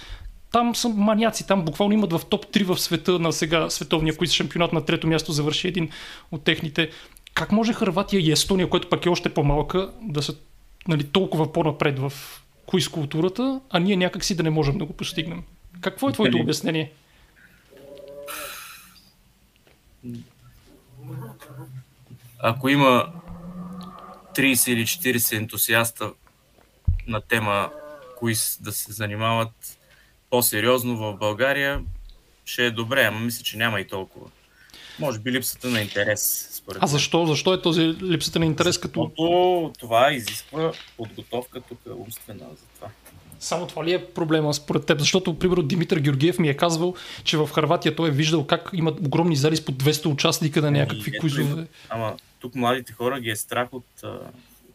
там 0.52 0.76
са 0.76 0.90
маняци, 0.90 1.48
там 1.48 1.66
буквално 1.66 1.94
имат 1.94 2.14
в 2.14 2.22
топ 2.30 2.46
3 2.46 2.64
в 2.64 2.80
света 2.80 3.20
на 3.20 3.34
сега 3.34 3.70
световния 3.70 4.18
кои 4.18 4.28
шампионат 4.28 4.74
на 4.74 4.86
трето 4.86 5.08
място 5.08 5.32
завърши 5.32 5.68
един 5.68 5.90
от 6.32 6.44
техните. 6.44 6.90
Как 7.34 7.52
може 7.52 7.74
Харватия 7.74 8.22
и 8.22 8.32
Естония, 8.32 8.70
което 8.70 8.90
пък 8.90 9.06
е 9.06 9.10
още 9.10 9.30
по-малка, 9.30 9.92
да 10.02 10.22
са 10.22 10.36
нали, 10.88 11.04
толкова 11.04 11.54
по-напред 11.54 12.00
в 12.00 12.14
кои 12.66 12.86
културата, 12.86 13.62
а 13.70 13.80
ние 13.80 13.96
някакси 13.96 14.36
да 14.36 14.44
не 14.44 14.50
можем 14.50 14.78
да 14.78 14.86
го 14.86 14.94
постигнем? 14.94 15.44
Какво 15.82 16.10
е 16.10 16.14
твоето 16.14 16.38
обяснение? 16.38 16.92
Ако 22.40 22.70
има 22.70 23.14
30 24.36 24.72
или 24.72 24.86
40 24.86 25.38
ентусиаста 25.38 26.12
на 27.08 27.22
тема 27.22 27.72
кои 28.18 28.36
да 28.60 28.72
се 28.72 28.92
занимават 28.92 29.80
по-сериозно 30.30 30.98
в 30.98 31.18
България, 31.18 31.84
ще 32.46 32.66
е 32.66 32.72
добре, 32.72 33.04
ама 33.04 33.20
мисля, 33.20 33.44
че 33.44 33.58
няма 33.58 33.80
и 33.80 33.88
толкова. 33.88 34.30
Може 35.00 35.20
би 35.20 35.32
липсата 35.32 35.68
на 35.70 35.82
интерес. 35.82 36.48
Според 36.52 36.84
а 36.84 36.88
защо? 36.88 37.26
Защо 37.26 37.54
е 37.54 37.62
този 37.62 37.82
липсата 37.82 38.40
на 38.40 38.46
интерес? 38.46 38.78
Като... 38.78 39.04
Защото 39.04 39.74
това 39.80 40.14
изисква 40.14 40.72
подготовка 40.98 41.62
тук 41.62 41.80
умствена 41.98 42.46
за 42.50 42.66
това. 42.76 42.88
Само 43.42 43.68
това 43.68 43.86
ли 43.86 43.94
е 43.94 44.06
проблема 44.06 44.54
според 44.54 44.86
теб? 44.86 45.00
Защото, 45.00 45.40
примерно, 45.40 45.64
Димитър 45.64 46.00
Георгиев 46.00 46.40
ми 46.40 46.50
е 46.50 46.54
казвал, 46.54 46.96
че 47.24 47.38
в 47.38 47.50
Харватия 47.54 47.96
той 47.96 48.10
е 48.10 48.12
виждал 48.12 48.48
как 48.48 48.70
имат 48.74 49.00
огромни 49.00 49.36
зали 49.36 49.56
с 49.58 49.66
по 49.66 49.72
200 49.72 50.06
участника 50.06 50.62
на 50.62 50.72
някакви 50.72 51.18
куизове. 51.20 51.68
Ама 51.90 52.18
тук 52.40 52.56
младите 52.56 52.94
хора 52.94 53.20
ги 53.20 53.30
е 53.30 53.36
страх 53.36 53.68
от, 53.72 53.86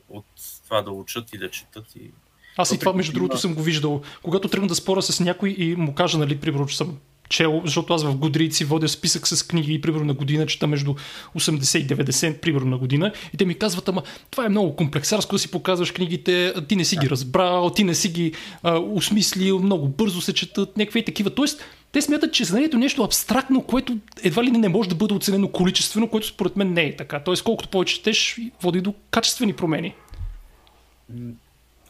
от 0.09 0.25
това 0.65 0.83
да 0.83 0.91
учат 0.91 1.33
и 1.33 1.39
да 1.39 1.51
четат 1.51 1.97
и 1.97 2.11
аз 2.57 2.73
и 2.73 2.79
това, 2.79 2.93
между 2.93 3.13
другото, 3.13 3.39
съм 3.39 3.55
го 3.55 3.63
виждал. 3.63 4.03
Когато 4.23 4.49
тръгна 4.49 4.69
да 4.69 4.75
спора 4.75 5.03
с 5.03 5.21
някой 5.21 5.55
и 5.59 5.77
му 5.77 5.95
кажа, 5.95 6.19
нали, 6.19 6.39
примерно, 6.39 6.67
че 6.67 6.77
съм 6.77 6.99
чел, 7.29 7.63
защото 7.65 7.95
аз 7.95 8.05
в 8.05 8.17
Goodreads 8.17 8.65
водя 8.65 8.89
списък 8.89 9.29
с 9.29 9.43
книги 9.43 9.75
и 9.75 9.81
примерно 9.81 10.05
на 10.05 10.15
година 10.15 10.47
чета 10.47 10.67
между 10.67 10.95
80 11.37 11.79
и 11.79 11.87
90 11.87 12.41
примерно 12.41 12.71
на 12.71 12.79
година 12.79 13.13
и 13.35 13.37
те 13.37 13.45
ми 13.45 13.55
казват, 13.55 13.89
ама 13.89 14.03
това 14.31 14.45
е 14.47 14.49
много 14.49 14.77
комплексарско 14.77 15.35
да 15.35 15.39
си 15.39 15.51
показваш 15.51 15.91
книгите, 15.91 16.55
ти 16.69 16.77
не 16.77 16.85
си 16.85 16.97
ги 16.97 17.11
разбрал, 17.11 17.71
ти 17.71 17.85
не 17.85 17.95
си 17.95 18.09
ги 18.09 18.33
а, 18.63 18.79
осмислил, 18.79 19.59
много 19.59 19.89
бързо 19.89 20.21
се 20.21 20.33
четат, 20.33 20.77
някакви 20.77 21.05
такива. 21.05 21.31
Тоест, 21.31 21.65
те 21.93 22.03
смятат, 22.03 22.33
че 22.33 22.45
знанието 22.45 22.77
е 22.77 22.81
нещо 22.81 23.03
абстрактно, 23.03 23.63
което 23.63 23.99
едва 24.23 24.45
ли 24.45 24.51
не 24.51 24.69
може 24.69 24.89
да 24.89 24.95
бъде 24.95 25.15
оценено 25.15 25.49
количествено, 25.49 26.09
което 26.09 26.27
според 26.27 26.57
мен 26.57 26.73
не 26.73 26.83
е 26.83 26.97
така. 26.97 27.21
Тоест, 27.21 27.43
колкото 27.43 27.69
повече 27.69 27.95
четеш, 27.95 28.41
води 28.63 28.81
до 28.81 28.95
качествени 29.11 29.53
промени 29.53 29.95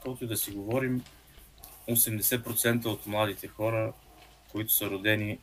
каквото 0.06 0.24
и 0.24 0.28
да 0.28 0.36
си 0.36 0.50
говорим, 0.50 1.02
80% 1.88 2.86
от 2.86 3.06
младите 3.06 3.48
хора, 3.48 3.92
които 4.56 4.74
са 4.74 4.90
родени 4.90 5.38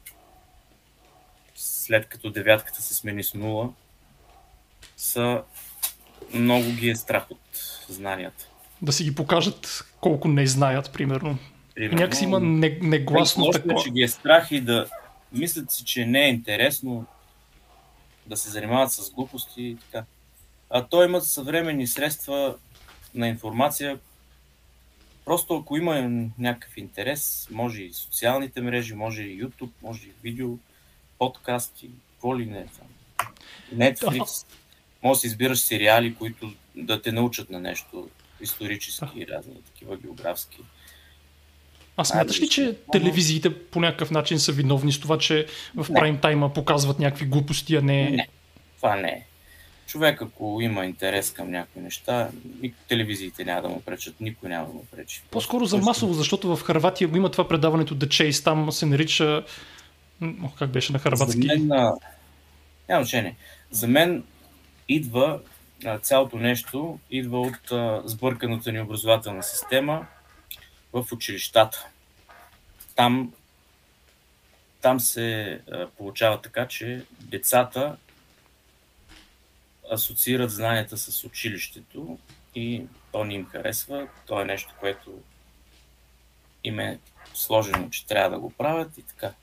след 1.56 2.08
като 2.08 2.30
девятката 2.30 2.82
се 2.82 2.94
смени 2.94 3.24
с 3.24 3.34
нула, 3.34 3.70
са 4.98 5.44
много 6.34 6.72
ги 6.72 6.90
е 6.90 6.96
страх 6.96 7.32
от 7.32 7.40
знанията. 7.90 8.48
Да 8.82 8.92
си 8.92 9.04
ги 9.04 9.16
покажат 9.16 9.84
колко 10.02 10.28
не 10.28 10.48
знаят, 10.48 10.94
примерно. 10.94 11.38
примерно 11.76 12.00
Някакси 12.00 12.24
има 12.24 12.40
негласно 12.40 13.46
не 13.46 13.52
такова. 13.52 13.84
че 13.84 13.90
ги 13.90 14.02
е 14.02 14.08
страх 14.08 14.48
и 14.52 14.62
да 14.62 14.90
мислят 15.32 15.72
си, 15.72 15.86
че 15.86 16.06
не 16.06 16.26
е 16.26 16.30
интересно 16.30 17.06
да 18.26 18.38
се 18.38 18.50
занимават 18.50 18.92
с 18.92 19.12
глупости 19.12 19.64
и 19.64 19.78
така. 19.78 20.06
А 20.70 20.88
то 20.88 21.04
имат 21.04 21.24
съвременни 21.24 21.88
средства 21.88 22.56
на 23.16 23.28
информация, 23.28 24.00
Просто 25.26 25.56
ако 25.56 25.78
има 25.78 26.10
някакъв 26.40 26.78
интерес, 26.78 27.48
може 27.52 27.82
и 27.84 27.94
социалните 27.94 28.62
мрежи, 28.62 28.94
може 28.94 29.24
и 29.24 29.44
YouTube, 29.44 29.70
може 29.82 30.08
и 30.08 30.12
видео, 30.24 30.50
подкасти, 31.20 31.90
какво 32.12 32.40
ли 32.40 32.46
не. 32.46 32.66
Netflix. 33.76 34.46
Може 35.04 35.18
да 35.18 35.22
си 35.22 35.28
избираш 35.28 35.60
сериали, 35.60 36.16
които 36.16 36.54
да 36.76 37.02
те 37.02 37.12
научат 37.12 37.50
на 37.50 37.60
нещо 37.60 38.10
исторически 38.42 39.20
и 39.20 39.28
разни 39.28 39.64
такива 39.64 39.98
географски. 39.98 40.60
А 41.98 42.04
смяташ 42.04 42.42
ли, 42.42 42.50
че 42.50 42.78
телевизиите 42.92 43.62
по 43.62 43.80
някакъв 43.80 44.12
начин 44.12 44.40
са 44.40 44.52
виновни 44.52 44.92
с 44.92 45.00
това, 45.00 45.18
че 45.18 45.48
в 45.76 45.90
не. 45.90 46.00
прайм 46.00 46.18
тайма 46.18 46.54
показват 46.54 47.00
някакви 47.00 47.26
глупости, 47.26 47.76
а 47.76 47.82
не... 47.82 48.10
Не, 48.10 48.28
това 48.78 48.96
не 48.96 49.10
е. 49.10 49.26
Човек, 49.88 50.22
ако 50.22 50.60
има 50.62 50.86
интерес 50.86 51.32
към 51.32 51.52
някои 51.52 51.82
неща, 51.82 52.30
и 52.62 52.74
телевизиите 52.88 53.46
няма 53.46 53.62
да 53.62 53.70
му 53.70 53.82
пречат, 53.82 54.20
никой 54.20 54.50
няма 54.50 54.68
да 54.68 54.74
му 54.74 54.86
пречи. 54.92 55.22
По-скоро 55.32 55.66
за 55.66 55.78
масово, 55.78 56.14
защото 56.14 56.56
в 56.56 56.64
Харватия 56.64 57.08
го 57.08 57.18
има 57.18 57.32
това 57.32 57.48
предаването 57.48 57.96
The 57.96 58.06
Chase, 58.06 58.44
там 58.44 58.72
се 58.72 58.86
нарича... 58.86 59.46
О, 60.22 60.50
как 60.60 60.70
беше 60.70 60.94
на 60.94 61.00
харватски? 61.00 61.42
За 61.42 61.48
мен, 61.48 61.68
няма 62.90 63.04
значение. 63.04 63.36
За 63.72 63.88
мен 63.88 64.24
идва 64.88 65.40
цялото 66.02 66.38
нещо, 66.38 67.00
идва 67.12 67.42
от 67.42 67.72
сбърканата 68.10 68.72
ни 68.72 68.82
образователна 68.82 69.44
система 69.44 70.06
в 70.94 71.06
училищата. 71.14 71.88
Там, 72.96 73.34
там 74.82 75.00
се 75.00 75.60
получава 75.98 76.42
така, 76.42 76.68
че 76.68 77.04
децата 77.20 77.96
асоциират 79.94 80.52
знанията 80.52 80.98
с 80.98 81.24
училището 81.24 82.18
и 82.56 82.84
то 83.12 83.24
не 83.24 83.34
им 83.34 83.46
харесва. 83.46 84.08
То 84.26 84.42
е 84.42 84.46
нещо, 84.46 84.74
което 84.80 85.12
им 86.64 86.80
е 86.80 87.00
сложено, 87.34 87.90
че 87.90 88.06
трябва 88.06 88.30
да 88.30 88.40
го 88.40 88.50
правят 88.50 88.98
и 88.98 89.04
така. 89.04 89.34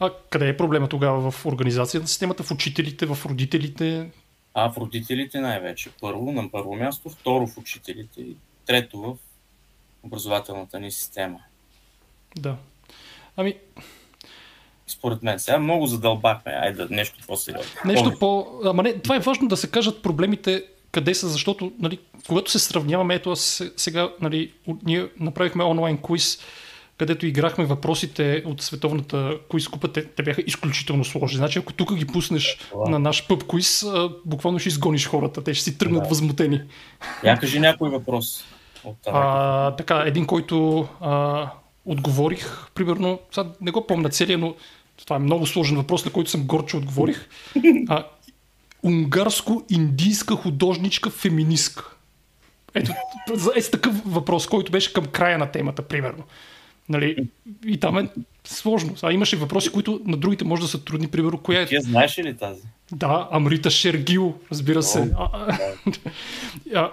А 0.00 0.12
къде 0.30 0.48
е 0.48 0.56
проблема 0.56 0.88
тогава 0.88 1.30
в 1.30 1.46
организацията 1.46 2.02
на 2.02 2.08
системата, 2.08 2.42
в 2.42 2.50
учителите, 2.50 3.06
в 3.06 3.18
родителите? 3.26 4.10
А 4.54 4.72
в 4.72 4.76
родителите 4.76 5.40
най-вече. 5.40 5.90
Първо, 6.00 6.32
на 6.32 6.50
първо 6.50 6.76
място, 6.76 7.10
второ 7.10 7.46
в 7.46 7.58
учителите 7.58 8.20
и 8.20 8.36
трето 8.66 9.00
в 9.00 9.16
образователната 10.02 10.80
ни 10.80 10.90
система. 10.90 11.40
Да. 12.36 12.56
Ами, 13.36 13.58
според 14.92 15.22
мен. 15.22 15.38
Сега 15.38 15.58
много 15.58 15.86
задълбахме. 15.86 16.52
Айде 16.52 16.86
нещо 16.90 17.18
по-сериозно. 17.26 17.70
Нещо 17.84 18.12
по... 18.20 18.46
Ама 18.64 18.82
не, 18.82 18.98
това 18.98 19.16
е 19.16 19.20
важно 19.20 19.48
да 19.48 19.56
се 19.56 19.70
кажат 19.70 20.02
проблемите 20.02 20.64
къде 20.92 21.14
са, 21.14 21.28
защото 21.28 21.72
нали, 21.78 21.98
когато 22.28 22.50
се 22.50 22.58
сравняваме, 22.58 23.14
ето 23.14 23.30
аз 23.30 23.62
сега 23.76 24.10
нали, 24.20 24.52
ние 24.84 25.08
направихме 25.20 25.64
онлайн 25.64 25.98
квиз, 25.98 26.38
където 26.98 27.26
играхме 27.26 27.64
въпросите 27.64 28.42
от 28.46 28.62
световната 28.62 29.38
квиз 29.50 29.68
купа, 29.68 29.92
те, 29.92 30.04
те 30.04 30.22
бяха 30.22 30.42
изключително 30.46 31.04
сложни. 31.04 31.36
Значи 31.36 31.58
ако 31.58 31.72
тук 31.72 31.94
ги 31.94 32.06
пуснеш 32.06 32.58
Това. 32.70 32.90
на 32.90 32.98
наш 32.98 33.26
пъб 33.28 33.44
квиз, 33.48 33.84
буквално 34.24 34.58
ще 34.58 34.68
изгониш 34.68 35.06
хората, 35.06 35.44
те 35.44 35.54
ще 35.54 35.64
си 35.64 35.78
тръгнат 35.78 36.02
да. 36.02 36.08
възмутени. 36.08 36.60
Я 37.24 37.38
кажи 37.38 37.60
някой 37.60 37.90
въпрос. 37.90 38.44
От 38.84 38.96
а, 39.06 39.70
така, 39.70 40.02
един, 40.06 40.26
който 40.26 40.88
а, 41.00 41.50
отговорих, 41.84 42.70
примерно, 42.74 43.18
сега 43.30 43.48
не 43.60 43.70
го 43.70 43.86
помня 43.86 44.08
целия, 44.08 44.38
но 44.38 44.54
това 45.04 45.16
е 45.16 45.18
много 45.18 45.46
сложен 45.46 45.76
въпрос, 45.76 46.04
на 46.04 46.12
който 46.12 46.30
съм 46.30 46.44
горче 46.44 46.76
отговорих. 46.76 47.28
А, 47.88 48.04
унгарско-индийска 48.84 50.36
художничка 50.36 51.10
феминистка. 51.10 51.96
Ето, 52.74 52.92
е 53.56 53.62
такъв 53.62 54.02
въпрос, 54.04 54.46
който 54.46 54.72
беше 54.72 54.92
към 54.92 55.06
края 55.06 55.38
на 55.38 55.46
темата, 55.46 55.82
примерно. 55.82 56.24
Нали? 56.88 57.28
И 57.66 57.80
там 57.80 57.98
е 57.98 58.08
сложно. 58.44 58.94
А 59.02 59.12
имаше 59.12 59.36
въпроси, 59.36 59.72
които 59.72 60.00
на 60.04 60.16
другите 60.16 60.44
може 60.44 60.62
да 60.62 60.68
са 60.68 60.84
трудни. 60.84 61.08
Примерно, 61.08 61.38
коя 61.38 61.60
е. 61.60 61.66
Ти 61.66 61.80
знаеш 61.80 62.18
ли 62.18 62.36
тази? 62.36 62.62
Да, 62.92 63.28
Амрита 63.30 63.70
Шергил, 63.70 64.34
разбира 64.50 64.82
се. 64.82 65.10
О, 65.18 65.28
а, 65.32 65.58
а, 66.74 66.90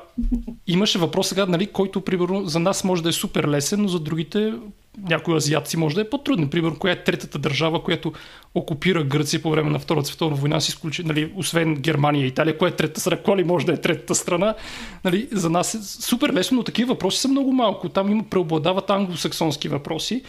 имаше 0.68 0.99
въпрос 0.99 1.30
сега, 1.30 1.45
нали, 1.45 1.68
който, 1.68 2.01
примерно, 2.01 2.45
за 2.45 2.60
нас 2.60 2.84
може 2.84 3.03
да 3.03 3.10
е 3.10 3.12
супер 3.12 3.47
лесен, 3.47 3.82
но 3.82 3.88
за 3.88 3.99
другите 3.99 4.53
някои 4.98 5.36
азиатци 5.36 5.78
може 5.78 5.96
да 5.96 6.02
е 6.02 6.10
по-трудно. 6.10 6.50
Примерно, 6.50 6.80
коя 6.80 6.94
е 6.94 7.04
третата 7.04 7.40
държава, 7.40 7.84
която 7.84 8.14
окупира 8.56 9.04
Гърция 9.04 9.42
по 9.42 9.52
време 9.52 9.70
на 9.70 9.80
Втората 9.80 10.08
световна 10.08 10.36
война, 10.36 10.60
с 10.60 10.70
изключи, 10.70 11.04
нали, 11.04 11.34
освен 11.36 11.76
Германия 11.76 12.26
и 12.26 12.28
Италия, 12.28 12.58
коя 12.58 12.70
е 12.70 12.76
третата 12.76 13.00
страна, 13.00 13.22
коя 13.22 13.46
може 13.46 13.66
да 13.66 13.74
е 13.74 13.82
третата 13.82 14.16
страна. 14.16 14.56
Нали, 15.04 15.28
за 15.32 15.50
нас 15.50 15.74
е 15.74 15.84
супер 15.84 16.34
лесно, 16.34 16.58
но 16.58 16.64
такива 16.64 16.94
въпроси 16.94 17.20
са 17.20 17.28
много 17.28 17.54
малко. 17.54 17.90
Там 17.90 18.12
има 18.12 18.24
преобладават 18.24 18.90
англосаксонски 18.90 19.70
въпроси, 19.70 20.24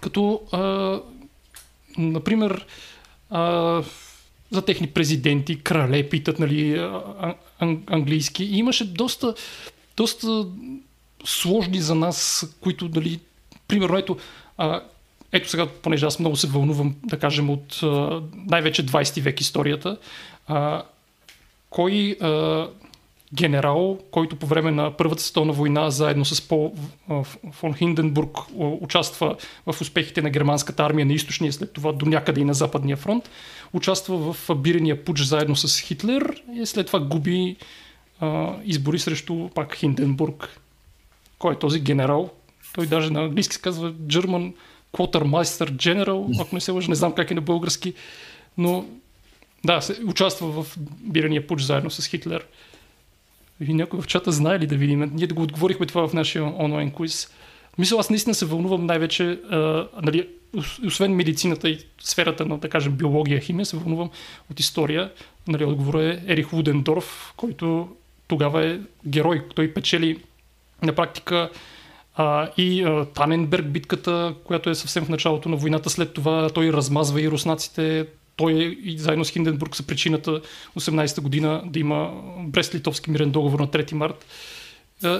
като, 0.00 0.40
а, 0.52 1.00
например, 1.98 2.66
а, 3.30 3.82
за 4.50 4.62
техни 4.62 4.86
президенти, 4.86 5.60
крале 5.60 6.08
питат 6.08 6.38
нали, 6.38 6.78
ан- 7.60 7.78
английски. 7.86 8.44
И 8.44 8.58
имаше 8.58 8.92
доста, 8.92 9.34
доста 9.96 10.46
сложни 11.24 11.80
за 11.80 11.94
нас, 11.94 12.46
които, 12.60 12.90
нали, 12.94 13.20
примерно, 13.68 13.98
ето, 13.98 14.16
а, 14.58 14.80
ето 15.32 15.48
сега, 15.48 15.66
понеже 15.82 16.06
аз 16.06 16.18
много 16.18 16.36
се 16.36 16.46
вълнувам, 16.46 16.94
да 17.04 17.18
кажем, 17.18 17.50
от 17.50 17.80
а, 17.82 18.22
най-вече 18.34 18.86
20 18.86 19.20
век 19.20 19.40
историята, 19.40 19.98
а, 20.46 20.82
кой 21.70 22.16
а, 22.20 22.66
генерал, 23.34 23.98
който 24.10 24.36
по 24.36 24.46
време 24.46 24.70
на 24.70 24.96
Първата 24.96 25.22
световна 25.22 25.52
война 25.52 25.90
заедно 25.90 26.24
с 26.24 26.48
Пол 26.48 26.74
фон 27.52 27.74
Хинденбург 27.74 28.38
участва 28.56 29.36
в 29.66 29.80
успехите 29.80 30.22
на 30.22 30.30
германската 30.30 30.84
армия 30.84 31.06
на 31.06 31.12
източния, 31.12 31.52
след 31.52 31.72
това 31.72 31.92
до 31.92 32.06
някъде 32.06 32.40
и 32.40 32.44
на 32.44 32.54
западния 32.54 32.96
фронт, 32.96 33.30
участва 33.72 34.32
в 34.32 34.54
бирения 34.54 35.04
пуч 35.04 35.22
заедно 35.22 35.56
с 35.56 35.80
Хитлер 35.80 36.42
и 36.54 36.66
след 36.66 36.86
това 36.86 37.00
губи 37.00 37.56
а, 38.20 38.54
избори 38.64 38.98
срещу 38.98 39.48
пак 39.54 39.74
Хинденбург. 39.74 40.60
Кой 41.38 41.54
е 41.54 41.58
този 41.58 41.80
генерал? 41.80 42.30
Той 42.76 42.86
даже 42.86 43.10
на 43.10 43.22
английски 43.22 43.54
се 43.54 43.60
казва 43.60 43.92
German 43.92 44.52
Quartermaster 44.92 45.70
General, 45.70 46.42
ако 46.42 46.54
не 46.54 46.60
се 46.60 46.70
лъжа, 46.70 46.88
не 46.88 46.94
знам 46.94 47.12
как 47.12 47.30
е 47.30 47.34
на 47.34 47.40
български, 47.40 47.94
но 48.58 48.84
да, 49.64 49.80
се, 49.80 50.00
участва 50.06 50.62
в 50.62 50.76
бирания 51.00 51.46
пуч 51.46 51.62
заедно 51.62 51.90
с 51.90 52.06
Хитлер. 52.06 52.46
И 53.60 53.74
някой 53.74 54.00
в 54.00 54.06
чата 54.06 54.32
знае 54.32 54.58
ли 54.58 54.66
да 54.66 54.76
видим? 54.76 55.10
Ние 55.14 55.26
да 55.26 55.34
го 55.34 55.42
отговорихме 55.42 55.86
това 55.86 56.08
в 56.08 56.12
нашия 56.12 56.44
онлайн 56.44 56.90
квиз. 56.90 57.30
Мисля, 57.78 57.96
аз 58.00 58.10
наистина 58.10 58.34
се 58.34 58.46
вълнувам 58.46 58.86
най-вече, 58.86 59.24
а, 59.50 59.88
нали, 60.02 60.28
освен 60.86 61.14
медицината 61.14 61.68
и 61.68 61.78
сферата 62.00 62.46
на, 62.46 62.58
да 62.58 62.68
кажем, 62.68 62.92
биология, 62.92 63.40
химия, 63.40 63.66
се 63.66 63.76
вълнувам 63.76 64.10
от 64.50 64.60
история. 64.60 65.12
Нали, 65.48 65.64
отговор 65.64 65.94
е 65.94 66.22
Ерих 66.26 66.52
Лудендорф, 66.52 67.32
който 67.36 67.88
тогава 68.28 68.66
е 68.66 68.80
герой. 69.06 69.44
Той 69.54 69.74
печели 69.74 70.18
на 70.82 70.92
практика 70.92 71.50
а, 72.16 72.48
и 72.56 72.82
а, 72.82 73.04
Таненберг 73.04 73.66
битката, 73.66 74.34
която 74.44 74.70
е 74.70 74.74
съвсем 74.74 75.04
в 75.04 75.08
началото 75.08 75.48
на 75.48 75.56
войната. 75.56 75.90
След 75.90 76.12
това 76.12 76.50
той 76.50 76.72
размазва 76.72 77.22
и 77.22 77.30
руснаците 77.30 78.06
той 78.36 78.78
и 78.82 78.98
заедно 78.98 79.24
с 79.24 79.30
Хинденбург 79.30 79.76
са 79.76 79.86
причината 79.86 80.40
18-та 80.78 81.22
година 81.22 81.62
да 81.66 81.78
има 81.78 82.12
Брест-Литовски 82.38 83.08
мирен 83.08 83.30
договор 83.30 83.60
на 83.60 83.68
3 83.68 83.92
март. 83.92 84.26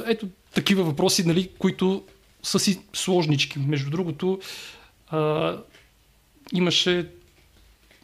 Ето 0.06 0.28
такива 0.54 0.84
въпроси, 0.84 1.26
нали, 1.26 1.48
които 1.58 2.02
са 2.42 2.58
си 2.58 2.80
сложнички. 2.92 3.58
Между 3.58 3.90
другото, 3.90 4.40
а, 5.08 5.56
имаше 6.52 7.06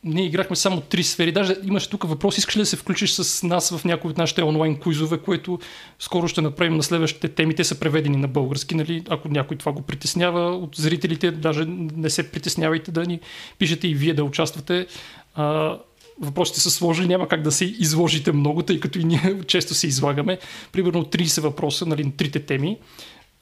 ние 0.05 0.25
играхме 0.25 0.57
само 0.57 0.81
три 0.81 1.03
сфери. 1.03 1.33
Даже 1.33 1.57
имаш 1.65 1.87
тук 1.87 2.09
въпрос, 2.09 2.39
искаш 2.39 2.57
ли 2.57 2.61
да 2.61 2.67
се 2.67 2.77
включиш 2.77 3.13
с 3.13 3.43
нас 3.43 3.77
в 3.77 3.85
някои 3.85 4.11
от 4.11 4.19
нашите 4.19 4.43
онлайн 4.43 4.77
куизове, 4.77 5.19
което 5.19 5.59
скоро 5.99 6.29
ще 6.29 6.41
направим 6.41 6.77
на 6.77 6.83
следващите 6.83 7.29
теми. 7.29 7.55
Те 7.55 7.65
са 7.65 7.81
преведени 7.81 8.17
на 8.17 8.29
български, 8.29 8.75
нали? 8.75 9.05
ако 9.09 9.29
някой 9.29 9.57
това 9.57 9.73
го 9.73 9.83
притеснява 9.83 10.57
от 10.57 10.77
зрителите, 10.77 11.31
даже 11.31 11.65
не 11.69 12.11
се 12.11 12.31
притеснявайте 12.31 12.91
да 12.91 13.05
ни 13.05 13.21
пишете 13.59 13.89
и 13.89 13.95
вие 13.95 14.15
да 14.15 14.25
участвате. 14.25 14.87
А, 15.35 15.79
въпросите 16.21 16.61
са 16.61 16.71
сложни, 16.71 17.07
няма 17.07 17.29
как 17.29 17.43
да 17.43 17.53
се 17.53 17.65
изложите 17.65 18.33
много, 18.33 18.63
тъй 18.63 18.81
като 18.81 18.99
и 18.99 19.05
ние 19.05 19.41
често 19.47 19.75
се 19.75 19.87
излагаме. 19.87 20.39
Примерно 20.73 21.05
30 21.05 21.41
въпроса, 21.41 21.87
нали, 21.87 22.05
на 22.05 22.13
трите 22.13 22.41
теми. 22.41 22.79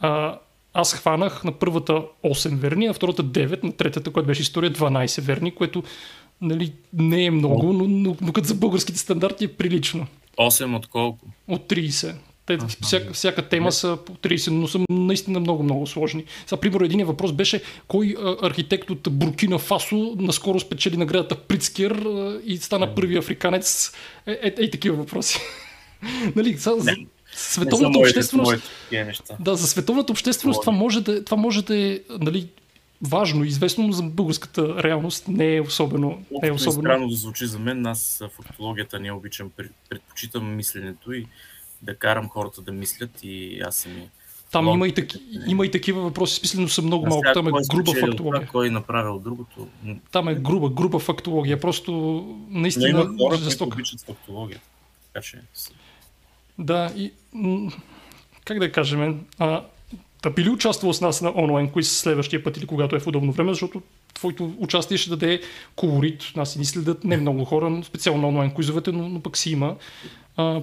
А, 0.00 0.38
аз 0.74 0.94
хванах 0.94 1.44
на 1.44 1.52
първата 1.52 2.02
8 2.24 2.56
верни, 2.56 2.86
на 2.86 2.94
втората 2.94 3.24
9, 3.24 3.64
на 3.64 3.72
третата, 3.72 4.10
която 4.10 4.26
беше 4.26 4.42
история, 4.42 4.72
12 4.72 5.20
верни, 5.20 5.50
което 5.54 5.82
нали, 6.42 6.72
не 6.92 7.24
е 7.24 7.30
много, 7.30 7.72
но, 7.72 7.88
но, 7.88 8.16
но 8.20 8.32
като 8.32 8.48
за 8.48 8.54
българските 8.54 8.98
стандарти 8.98 9.44
е 9.44 9.48
прилично. 9.48 10.06
8 10.38 10.76
от 10.76 10.86
колко? 10.86 11.26
От 11.48 11.68
30. 11.68 12.14
Те, 12.46 12.58
всяка, 12.82 13.12
всяка 13.12 13.48
тема 13.48 13.72
са 13.72 13.98
по 14.06 14.12
30, 14.12 14.50
но 14.50 14.68
са 14.68 14.80
наистина 14.90 15.40
много, 15.40 15.62
много 15.62 15.86
сложни. 15.86 16.24
Сега, 16.46 16.60
примерно, 16.60 16.84
един 16.86 17.06
въпрос 17.06 17.32
беше 17.32 17.62
кой 17.88 18.16
архитект 18.42 18.90
от 18.90 19.08
Буркина 19.10 19.58
Фасо 19.58 20.16
наскоро 20.18 20.60
спечели 20.60 20.96
наградата 20.96 21.36
Прицкер 21.36 22.06
и 22.44 22.56
стана 22.56 22.94
първи 22.94 23.18
африканец. 23.18 23.92
Е, 24.26 24.32
е, 24.32 24.54
е, 24.58 24.64
е 24.64 24.70
такива 24.70 24.96
въпроси. 24.96 25.40
нали, 26.36 26.58
сега, 26.58 26.76
не, 26.84 27.06
световната 27.32 27.98
не 27.98 27.98
общественост. 27.98 28.70
Да, 29.40 29.56
за 29.56 29.66
световната 29.66 30.12
общественост 30.12 30.60
това 30.60 30.72
може 30.72 31.00
да, 31.00 31.24
това 31.24 31.36
може 31.36 31.64
да 31.64 31.78
е 31.78 32.00
нали, 32.20 32.48
важно, 33.02 33.44
известно, 33.44 33.86
но 33.86 33.92
за 33.92 34.02
българската 34.02 34.82
реалност 34.82 35.28
не 35.28 35.56
е 35.56 35.60
особено. 35.60 36.22
Не 36.42 36.48
е 36.48 36.52
особено. 36.52 36.82
Странно 36.82 37.08
да 37.08 37.16
звучи 37.16 37.46
за 37.46 37.58
мен, 37.58 37.86
аз 37.86 38.22
фактологията 38.36 39.00
не 39.00 39.12
обичам, 39.12 39.50
предпочитам 39.88 40.56
мисленето 40.56 41.12
и 41.12 41.26
да 41.82 41.96
карам 41.96 42.28
хората 42.28 42.62
да 42.62 42.72
мислят 42.72 43.10
и 43.22 43.60
аз 43.60 43.76
съм 43.76 43.92
Там 44.52 44.68
има 44.68 44.88
и, 44.88 44.94
таки, 44.94 45.18
има 45.46 45.66
и 45.66 45.70
такива 45.70 46.02
въпроси, 46.02 46.36
смислено 46.36 46.68
са 46.68 46.82
много 46.82 47.06
малко. 47.06 47.26
Там 47.34 47.48
е 47.48 47.50
груба 47.70 47.92
фактология. 47.92 48.16
Това, 48.16 48.46
кой 48.52 48.66
е 48.66 48.70
направил 48.70 49.18
другото. 49.18 49.68
Там 50.12 50.28
е 50.28 50.34
груба, 50.34 50.70
груба 50.70 50.98
фактология. 50.98 51.60
Просто 51.60 51.92
наистина. 52.50 52.92
Но 52.92 53.04
има 53.04 53.18
хора, 53.18 53.38
които 53.40 53.64
обичат 53.64 54.00
фактология. 54.00 54.60
Така 55.12 55.24
че... 55.24 55.38
Да, 56.58 56.92
и 56.96 57.12
как 58.44 58.58
да 58.58 58.72
кажем, 58.72 59.26
а, 59.38 59.64
да 60.22 60.30
би 60.30 60.44
ли 60.44 60.50
участвал 60.50 60.92
с 60.92 61.00
нас 61.00 61.22
на 61.22 61.32
онлайн 61.36 61.70
квиз 61.70 61.98
следващия 61.98 62.44
път 62.44 62.56
или 62.56 62.66
когато 62.66 62.96
е 62.96 63.00
в 63.00 63.06
удобно 63.06 63.32
време, 63.32 63.52
защото 63.52 63.82
твоето 64.14 64.54
участие 64.58 64.96
ще 64.96 65.10
даде 65.10 65.40
колорит. 65.76 66.22
Нас 66.36 66.56
и 66.56 66.58
ни 66.58 66.64
следят 66.64 67.04
не 67.04 67.16
много 67.16 67.44
хора, 67.44 67.82
специално 67.84 68.22
на 68.22 68.28
онлайн 68.28 68.54
квизовете, 68.54 68.92
но, 68.92 69.08
но 69.08 69.20
пък 69.20 69.36
си 69.36 69.50
има. 69.50 69.76
А, 70.36 70.62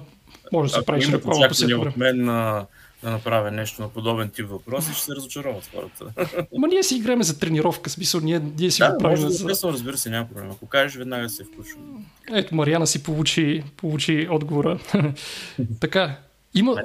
може 0.52 0.72
да 0.72 0.78
се 0.78 0.86
правиш 0.86 1.08
реклама 1.08 1.48
по 1.48 1.54
всяко 1.54 1.80
от 1.80 1.96
мен 1.96 2.24
на, 2.24 2.66
да 3.02 3.10
направя 3.10 3.50
нещо 3.50 3.82
на 3.82 3.88
подобен 3.88 4.30
тип 4.30 4.48
въпрос 4.48 4.88
и 4.88 4.92
ще 4.92 5.02
се 5.02 5.12
разочароват 5.12 5.70
хората. 5.74 6.26
Ма 6.58 6.68
ние 6.68 6.82
си 6.82 6.96
играем 6.96 7.22
за 7.22 7.38
тренировка, 7.38 7.90
смисъл, 7.90 8.20
ние, 8.20 8.40
ние 8.58 8.70
си 8.70 8.78
да, 8.78 8.92
го 8.92 8.98
правим 8.98 9.22
може 9.22 9.34
за... 9.34 9.46
Да, 9.46 9.72
разбира 9.72 9.96
се, 9.96 10.10
няма 10.10 10.28
проблем. 10.28 10.50
Ако 10.50 10.66
кажеш, 10.66 10.96
веднага 10.96 11.28
се 11.28 11.44
включвам. 11.44 12.06
Ето, 12.32 12.54
Мариана 12.54 12.86
си 12.86 13.02
получи, 13.02 13.62
получи 13.76 14.28
отговора. 14.30 14.78
така, 15.80 16.16
има, 16.54 16.82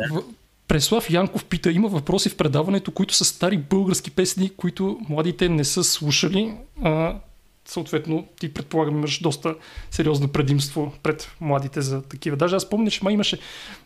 Преслав 0.67 1.09
Янков 1.09 1.45
пита, 1.45 1.71
има 1.71 1.87
въпроси 1.87 2.29
в 2.29 2.37
предаването, 2.37 2.91
които 2.91 3.13
са 3.13 3.25
стари 3.25 3.57
български 3.57 4.11
песни, 4.11 4.49
които 4.57 4.99
младите 5.09 5.49
не 5.49 5.63
са 5.63 5.83
слушали. 5.83 6.53
А, 6.83 7.19
съответно, 7.65 8.27
ти 8.39 8.53
предполагам 8.53 8.97
имаш 8.97 9.21
доста 9.21 9.55
сериозно 9.91 10.27
предимство 10.27 10.93
пред 11.03 11.31
младите 11.41 11.81
за 11.81 12.01
такива. 12.01 12.37
Даже 12.37 12.55
аз 12.55 12.69
помня, 12.69 12.91
че 12.91 12.99
ма 13.03 13.11
имаше 13.11 13.39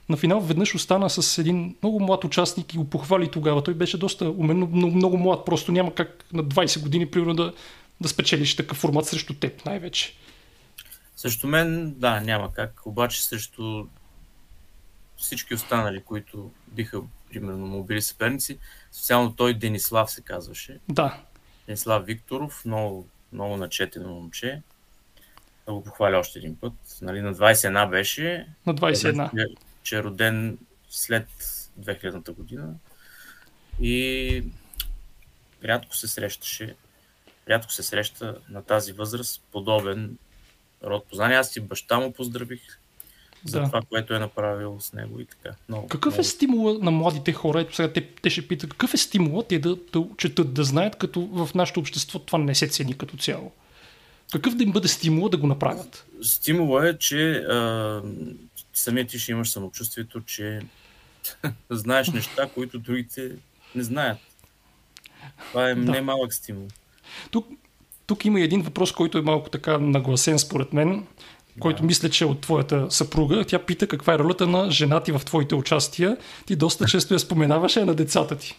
на 0.09 0.17
финал 0.17 0.39
веднъж 0.39 0.75
остана 0.75 1.09
с 1.09 1.37
един 1.37 1.75
много 1.83 1.99
млад 1.99 2.23
участник 2.23 2.73
и 2.73 2.77
го 2.77 2.89
похвали 2.89 3.31
тогава. 3.31 3.63
Той 3.63 3.73
беше 3.73 3.97
доста 3.97 4.29
умен, 4.29 4.57
много, 4.57 4.95
много 4.95 5.17
млад. 5.17 5.45
Просто 5.45 5.71
няма 5.71 5.93
как 5.93 6.25
на 6.33 6.43
20 6.43 6.81
години, 6.81 7.05
примерно, 7.05 7.33
да, 7.33 7.53
да 8.01 8.07
спечелиш 8.07 8.55
такъв 8.55 8.77
формат 8.77 9.05
срещу 9.05 9.33
теб 9.33 9.65
най-вече. 9.65 10.13
Срещу 11.15 11.47
мен, 11.47 11.93
да, 11.97 12.19
няма 12.21 12.53
как. 12.53 12.81
Обаче 12.85 13.23
срещу 13.23 13.85
всички 15.17 15.53
останали, 15.53 16.03
които 16.03 16.51
биха, 16.67 17.01
примерно, 17.29 17.67
му 17.67 17.83
били 17.83 18.01
съперници. 18.01 18.59
Специално 18.91 19.35
той 19.35 19.53
Денислав 19.53 20.11
се 20.11 20.21
казваше. 20.21 20.79
Да. 20.89 21.23
Денислав 21.65 22.05
Викторов, 22.05 22.65
много, 22.65 23.07
много 23.31 23.57
начетено 23.57 24.13
момче. 24.13 24.61
Да 25.65 25.73
го 25.73 25.83
похваля 25.83 26.17
още 26.17 26.39
един 26.39 26.55
път. 26.55 26.73
Нали, 27.01 27.21
на 27.21 27.35
21 27.35 27.89
беше. 27.89 28.47
На 28.65 28.75
21. 28.75 29.31
Че, 29.31 29.45
че 29.83 29.97
е 29.97 30.03
роден 30.03 30.57
след 30.89 31.27
2000-та 31.79 32.31
година. 32.31 32.73
И 33.79 34.43
рядко 35.63 35.95
се 35.95 36.07
срещаше 36.07 36.75
рядко 37.49 37.71
се 37.71 37.83
среща 37.83 38.37
на 38.49 38.63
тази 38.63 38.91
възраст 38.91 39.43
подобен 39.51 40.17
род 40.83 41.07
познание. 41.09 41.37
Аз 41.37 41.55
и 41.55 41.61
баща 41.61 41.99
му 41.99 42.13
поздравих 42.13 42.61
за 43.45 43.59
да. 43.59 43.65
това, 43.65 43.81
което 43.89 44.13
е 44.13 44.19
направил 44.19 44.77
с 44.79 44.93
него 44.93 45.19
и 45.19 45.25
така. 45.25 45.55
Много, 45.69 45.87
какъв 45.87 46.13
много... 46.13 46.21
е 46.21 46.23
стимула 46.23 46.79
на 46.81 46.91
младите 46.91 47.33
хора? 47.33 47.61
Ето 47.61 47.75
сега 47.75 47.93
те, 47.93 48.07
те 48.07 48.29
ще 48.29 48.47
питат, 48.47 48.69
какъв 48.69 48.93
е 48.93 48.97
стимула 48.97 49.43
те 49.47 49.59
да, 49.59 49.75
да 49.93 50.03
четат, 50.17 50.53
да 50.53 50.63
знаят, 50.63 50.95
като 50.95 51.21
в 51.21 51.49
нашето 51.55 51.79
общество 51.79 52.19
това 52.19 52.39
не 52.39 52.55
се 52.55 52.67
цени 52.67 52.97
като 52.97 53.17
цяло? 53.17 53.51
Какъв 54.31 54.55
да 54.55 54.63
им 54.63 54.71
бъде 54.71 54.87
стимула 54.87 55.29
да 55.29 55.37
го 55.37 55.47
направят? 55.47 56.05
Стимула 56.21 56.89
е, 56.89 56.97
че 56.97 57.33
а, 57.33 58.01
самият 58.73 59.09
ти 59.09 59.19
ще 59.19 59.31
имаш 59.31 59.49
самочувствието, 59.49 60.21
че 60.21 60.61
знаеш 61.69 62.07
неща, 62.07 62.49
които 62.53 62.79
другите 62.79 63.31
не 63.75 63.83
знаят. 63.83 64.17
Това 65.49 65.69
е 65.69 65.75
да. 65.75 65.91
не 65.91 66.01
малък 66.01 66.33
стимул. 66.33 66.67
Тук, 67.31 67.47
тук 68.05 68.25
има 68.25 68.41
един 68.41 68.61
въпрос, 68.61 68.91
който 68.91 69.17
е 69.17 69.21
малко 69.21 69.49
така 69.49 69.77
нагласен 69.77 70.39
според 70.39 70.73
мен 70.73 71.07
който 71.59 71.83
мисля, 71.83 72.09
че 72.09 72.23
е 72.23 72.27
от 72.27 72.41
твоята 72.41 72.91
съпруга. 72.91 73.43
Тя 73.47 73.59
пита 73.59 73.87
каква 73.87 74.13
е 74.13 74.19
ролята 74.19 74.47
на 74.47 74.71
жена 74.71 74.99
ти 74.99 75.11
в 75.11 75.21
твоите 75.25 75.55
участия. 75.55 76.17
Ти 76.45 76.55
доста 76.55 76.85
често 76.85 77.13
я 77.13 77.19
споменаваш 77.19 77.75
е 77.75 77.85
на 77.85 77.95
децата 77.95 78.37
ти. 78.37 78.55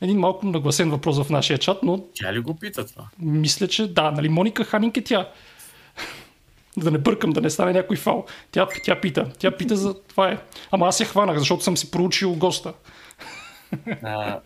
Един 0.00 0.18
малко 0.18 0.46
нагласен 0.46 0.90
въпрос 0.90 1.22
в 1.22 1.30
нашия 1.30 1.58
чат, 1.58 1.82
но... 1.82 2.04
Тя 2.14 2.32
ли 2.32 2.40
го 2.40 2.56
пита 2.56 2.86
това? 2.86 3.08
Мисля, 3.18 3.68
че 3.68 3.92
да. 3.92 4.10
Нали, 4.10 4.28
Моника 4.28 4.64
Ханинг 4.64 4.96
е 4.96 5.04
тя. 5.04 5.28
да 6.76 6.90
не 6.90 6.98
бъркам, 6.98 7.30
да 7.30 7.40
не 7.40 7.50
стане 7.50 7.72
някой 7.72 7.96
фал. 7.96 8.26
Тя, 8.50 8.68
тя 8.84 9.00
пита. 9.00 9.32
Тя 9.38 9.50
пита 9.50 9.76
за 9.76 10.02
това 10.02 10.28
е. 10.28 10.38
Ама 10.70 10.86
аз 10.86 11.00
я 11.00 11.06
хванах, 11.06 11.38
защото 11.38 11.64
съм 11.64 11.76
си 11.76 11.90
проучил 11.90 12.34
госта. 12.34 12.72
а, 14.02 14.40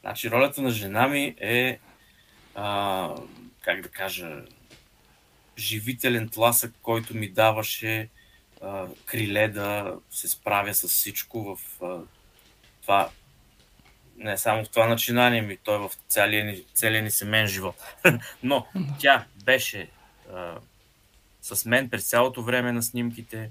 значи, 0.00 0.30
ролята 0.30 0.62
на 0.62 0.70
жена 0.70 1.08
ми 1.08 1.34
е 1.40 1.78
а, 2.54 3.08
как 3.60 3.80
да 3.82 3.88
кажа, 3.88 4.42
живителен 5.58 6.28
тласък, 6.28 6.74
който 6.82 7.16
ми 7.16 7.28
даваше 7.28 8.08
а, 8.62 8.86
криле 9.04 9.48
да 9.48 9.96
се 10.10 10.28
справя 10.28 10.74
с 10.74 10.88
всичко 10.88 11.42
в 11.42 11.82
а, 11.84 11.98
това, 12.82 13.10
не 14.16 14.38
само 14.38 14.64
в 14.64 14.68
това 14.68 14.86
начинание 14.86 15.42
ми, 15.42 15.56
той 15.56 15.78
в 15.78 15.90
целия 16.08 16.44
ни, 16.44 16.64
целия 16.74 17.02
ни 17.02 17.10
семейен 17.10 17.46
живот. 17.46 17.76
Но 18.42 18.66
тя 18.98 19.26
беше 19.44 19.88
а, 20.32 20.54
с 21.42 21.64
мен 21.64 21.90
през 21.90 22.08
цялото 22.08 22.42
време 22.42 22.72
на 22.72 22.82
снимките, 22.82 23.50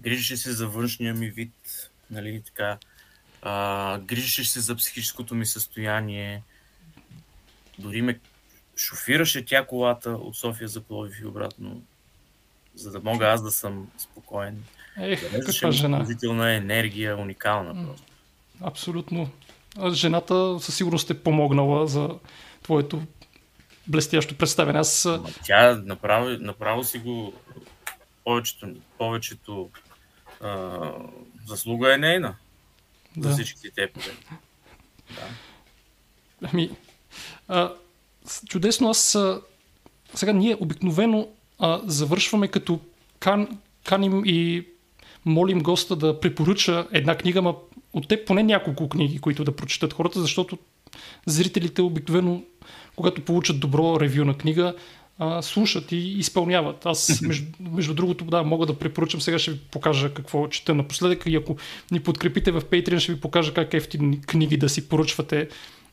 грижеше 0.00 0.36
се 0.36 0.52
за 0.52 0.68
външния 0.68 1.14
ми 1.14 1.30
вид, 1.30 1.90
нали, 2.10 2.42
така, 2.46 2.78
а, 3.42 3.98
грижеше 3.98 4.44
се 4.44 4.60
за 4.60 4.76
психическото 4.76 5.34
ми 5.34 5.46
състояние, 5.46 6.42
дори 7.78 8.02
ме 8.02 8.18
шофираше 8.80 9.44
тя 9.44 9.66
колата 9.66 10.10
от 10.10 10.36
София 10.36 10.68
за 10.68 10.80
Пловдив 10.80 11.20
и 11.20 11.26
обратно, 11.26 11.82
за 12.74 12.90
да 12.90 13.00
мога 13.00 13.26
аз 13.26 13.42
да 13.42 13.50
съм 13.50 13.90
спокоен. 13.98 14.64
Ех, 14.98 15.30
да 15.30 15.44
каква 15.44 15.70
жена. 15.70 15.96
Положителна 15.96 16.52
енергия, 16.52 17.16
уникална 17.16 17.86
просто. 17.86 18.12
Абсолютно. 18.60 19.30
Жената 19.92 20.56
със 20.60 20.76
сигурност 20.76 21.10
е 21.10 21.22
помогнала 21.22 21.86
за 21.86 22.10
твоето 22.62 23.02
блестящо 23.86 24.36
представяне. 24.36 24.78
Аз... 24.78 25.08
тя 25.44 25.82
направо, 25.84 26.28
направо 26.40 26.84
си 26.84 26.98
го 26.98 27.34
повечето, 28.24 28.68
повечето 28.98 29.70
а, 30.40 30.78
заслуга 31.46 31.94
е 31.94 31.98
нейна. 31.98 32.36
Да. 33.16 33.28
За 33.28 33.34
всичките 33.34 33.70
те. 33.74 34.00
Да. 35.10 35.28
Ами, 36.52 36.70
а, 37.48 37.74
чудесно. 38.48 38.90
Аз 38.90 39.18
сега 40.14 40.32
ние 40.32 40.56
обикновено 40.60 41.28
а, 41.58 41.80
завършваме 41.86 42.48
като 42.48 42.80
кан, 43.18 43.48
каним 43.84 44.22
и 44.24 44.66
молим 45.24 45.62
госта 45.62 45.96
да 45.96 46.20
препоръча 46.20 46.86
една 46.92 47.16
книга, 47.16 47.42
ма 47.42 47.54
от 47.92 48.08
теб 48.08 48.26
поне 48.26 48.42
няколко 48.42 48.88
книги, 48.88 49.18
които 49.18 49.44
да 49.44 49.56
прочитат 49.56 49.92
хората, 49.92 50.20
защото 50.20 50.58
зрителите 51.26 51.82
обикновено, 51.82 52.42
когато 52.96 53.20
получат 53.20 53.60
добро 53.60 54.00
ревю 54.00 54.24
на 54.24 54.34
книга, 54.34 54.74
а, 55.18 55.42
слушат 55.42 55.92
и 55.92 55.96
изпълняват. 55.96 56.86
Аз, 56.86 57.20
между, 57.20 57.46
между 57.60 57.94
другото, 57.94 58.24
да, 58.24 58.42
мога 58.42 58.66
да 58.66 58.78
препоръчам. 58.78 59.20
Сега 59.20 59.38
ще 59.38 59.50
ви 59.50 59.58
покажа 59.70 60.14
какво 60.14 60.48
чета 60.48 60.74
напоследък 60.74 61.22
и 61.26 61.36
ако 61.36 61.56
ни 61.90 62.00
подкрепите 62.00 62.50
в 62.50 62.60
Patreon, 62.60 62.98
ще 62.98 63.14
ви 63.14 63.20
покажа 63.20 63.54
как 63.54 63.74
ефтини 63.74 64.20
книги 64.20 64.56
да 64.56 64.68
си 64.68 64.88
поръчвате 64.88 65.48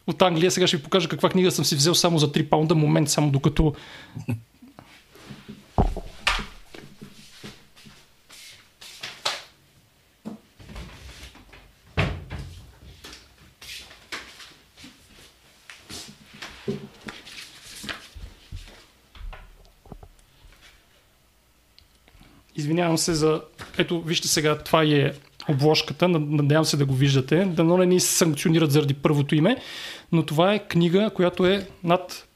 от 0.08 0.22
Англия. 0.22 0.51
Сега 0.51 0.68
ще 0.68 0.78
ви 0.78 0.84
покажа 0.84 1.10
каква 1.10 1.30
книга 1.30 1.51
съм 1.51 1.66
си 1.66 1.76
взел 1.76 1.95
само 1.95 2.18
за 2.18 2.32
3 2.32 2.49
паунда. 2.49 2.76
Момент, 2.76 3.10
само 3.10 3.32
докато 3.32 3.74
Извинявам 22.58 22.97
се 22.97 23.14
за... 23.14 23.41
Ето, 23.78 24.01
вижте 24.01 24.28
сега, 24.28 24.58
това 24.58 24.84
е 24.84 25.12
обложката, 25.49 26.08
надявам 26.08 26.66
се 26.66 26.78
да 26.78 26.86
го 26.86 26.93
виждате. 26.93 27.45
Дано 27.45 27.78
не 27.78 27.86
ни 27.86 27.99
санкционират 27.99 28.72
заради 28.72 28.93
първото 28.93 29.36
име, 29.36 29.58
но 30.12 30.26
това 30.26 30.53
е 30.53 30.68
книга, 30.68 31.12
която 31.16 31.45
е 31.45 31.68
над 31.84 32.28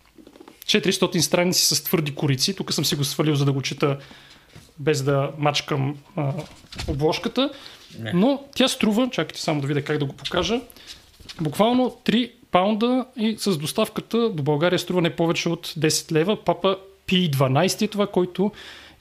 400 0.65 1.19
страници 1.19 1.76
с 1.76 1.84
твърди 1.84 2.15
корици. 2.15 2.55
Тук 2.55 2.74
съм 2.74 2.86
си 2.86 2.95
го 2.95 3.03
свалил, 3.03 3.36
за 3.36 3.45
да 3.45 3.51
го 3.51 3.61
чета 3.61 3.97
без 4.80 5.03
да 5.03 5.32
мачкам 5.38 5.97
а, 6.15 6.34
обложката. 6.88 7.51
Не. 7.99 8.13
Но 8.13 8.43
тя 8.55 8.67
струва, 8.67 9.09
чакайте 9.11 9.41
само 9.41 9.61
да 9.61 9.67
видя 9.67 9.84
как 9.84 9.97
да 9.97 10.05
го 10.05 10.13
покажа, 10.13 10.61
буквално 11.41 11.97
3 12.05 12.32
паунда 12.51 13.05
и 13.17 13.36
с 13.39 13.57
доставката 13.57 14.30
до 14.30 14.43
България 14.43 14.80
струва 14.80 15.01
не 15.01 15.15
повече 15.15 15.49
от 15.49 15.67
10 15.67 16.11
лева. 16.11 16.43
Папа 16.43 16.78
P12 17.07 17.82
е 17.82 17.88
това, 17.88 18.07
който 18.07 18.51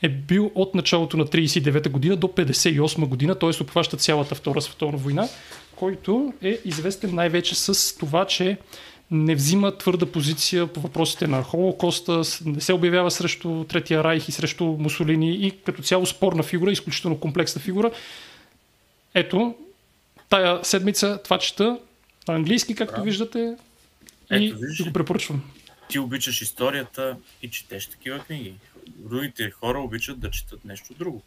е 0.03 0.09
бил 0.09 0.51
от 0.55 0.75
началото 0.75 1.17
на 1.17 1.27
39 1.27 1.89
година 1.89 2.17
до 2.17 2.27
58 2.27 3.07
година, 3.07 3.35
т.е. 3.35 3.63
обхваща 3.63 3.97
цялата 3.97 4.35
Втора 4.35 4.61
световна 4.61 4.99
война, 4.99 5.29
който 5.81 6.33
е 6.43 6.59
известен 6.65 7.15
най-вече 7.15 7.55
с 7.55 7.97
това, 7.99 8.27
че 8.27 8.59
не 9.11 9.35
взима 9.35 9.79
твърда 9.79 10.07
позиция 10.07 10.67
по 10.67 10.81
въпросите 10.81 11.27
на 11.27 11.43
Холокоста, 11.43 12.23
не 12.45 12.61
се 12.61 12.73
обявява 12.73 13.11
срещу 13.11 13.65
Третия 13.65 14.05
райх 14.05 14.29
и 14.29 14.33
срещу 14.33 14.65
Мусолини 14.65 15.47
и 15.47 15.51
като 15.51 15.83
цяло 15.83 16.07
спорна 16.07 16.43
фигура, 16.43 16.73
изключително 16.73 17.21
комплексна 17.21 17.61
фигура. 17.61 17.91
Ето, 19.15 19.55
тая 20.29 20.65
седмица 20.65 21.21
това 21.25 21.39
чета 21.39 21.79
на 22.29 22.35
английски, 22.35 22.75
както 22.75 22.97
да. 22.97 23.03
виждате, 23.03 23.57
и 24.33 24.47
Ето, 24.47 24.59
виж, 24.59 24.85
го 24.85 24.93
препоръчвам. 24.93 25.43
Ти 25.89 25.99
обичаш 25.99 26.43
историята 26.43 27.17
и 27.43 27.51
четеш 27.51 27.87
такива 27.87 28.19
книги. 28.19 28.55
Другите 28.87 29.51
хора 29.51 29.79
обичат 29.79 30.21
да 30.21 30.31
четат 30.31 30.65
нещо 30.65 30.95
друго. 30.95 31.23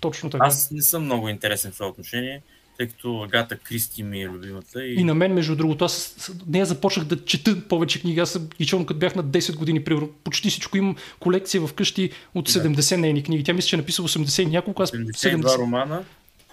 Точно 0.00 0.30
така. 0.30 0.46
Аз 0.46 0.70
не 0.70 0.82
съм 0.82 1.04
много 1.04 1.28
интересен 1.28 1.72
в 1.72 1.74
това 1.74 1.88
отношение 1.88 2.42
тъй 2.82 2.88
като 2.88 3.22
Агата 3.22 3.56
Кристи 3.56 4.02
ми 4.02 4.22
е 4.22 4.28
любимата. 4.28 4.86
И... 4.86 4.94
и 4.94 5.04
на 5.04 5.14
мен, 5.14 5.34
между 5.34 5.56
другото, 5.56 5.84
аз 5.84 6.30
нея 6.46 6.66
започнах 6.66 7.06
да 7.06 7.24
чета 7.24 7.68
повече 7.68 8.00
книги. 8.00 8.20
Аз 8.20 8.30
съм 8.30 8.48
ги 8.60 8.66
като 8.70 8.94
бях 8.94 9.14
на 9.14 9.24
10 9.24 9.56
години, 9.56 9.84
примерно. 9.84 10.08
Почти 10.24 10.50
всичко 10.50 10.76
имам 10.76 10.96
колекция 11.20 11.66
вкъщи 11.66 12.10
от 12.34 12.48
70 12.48 12.94
да. 12.94 13.00
нейни 13.00 13.22
книги. 13.22 13.44
Тя 13.44 13.52
мисля, 13.52 13.68
че 13.68 13.76
е 13.76 13.78
написала 13.78 14.08
80 14.08 14.46
няколко, 14.50 14.82
аз 14.82 14.90
72 14.90 15.42
70... 15.42 15.58
романа 15.58 16.04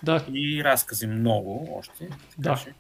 да. 0.04 0.26
и 0.34 0.64
разкази 0.64 1.08
много 1.08 1.78
още. 1.80 2.10
Така 2.10 2.20
да. 2.38 2.56
Че... 2.56 2.74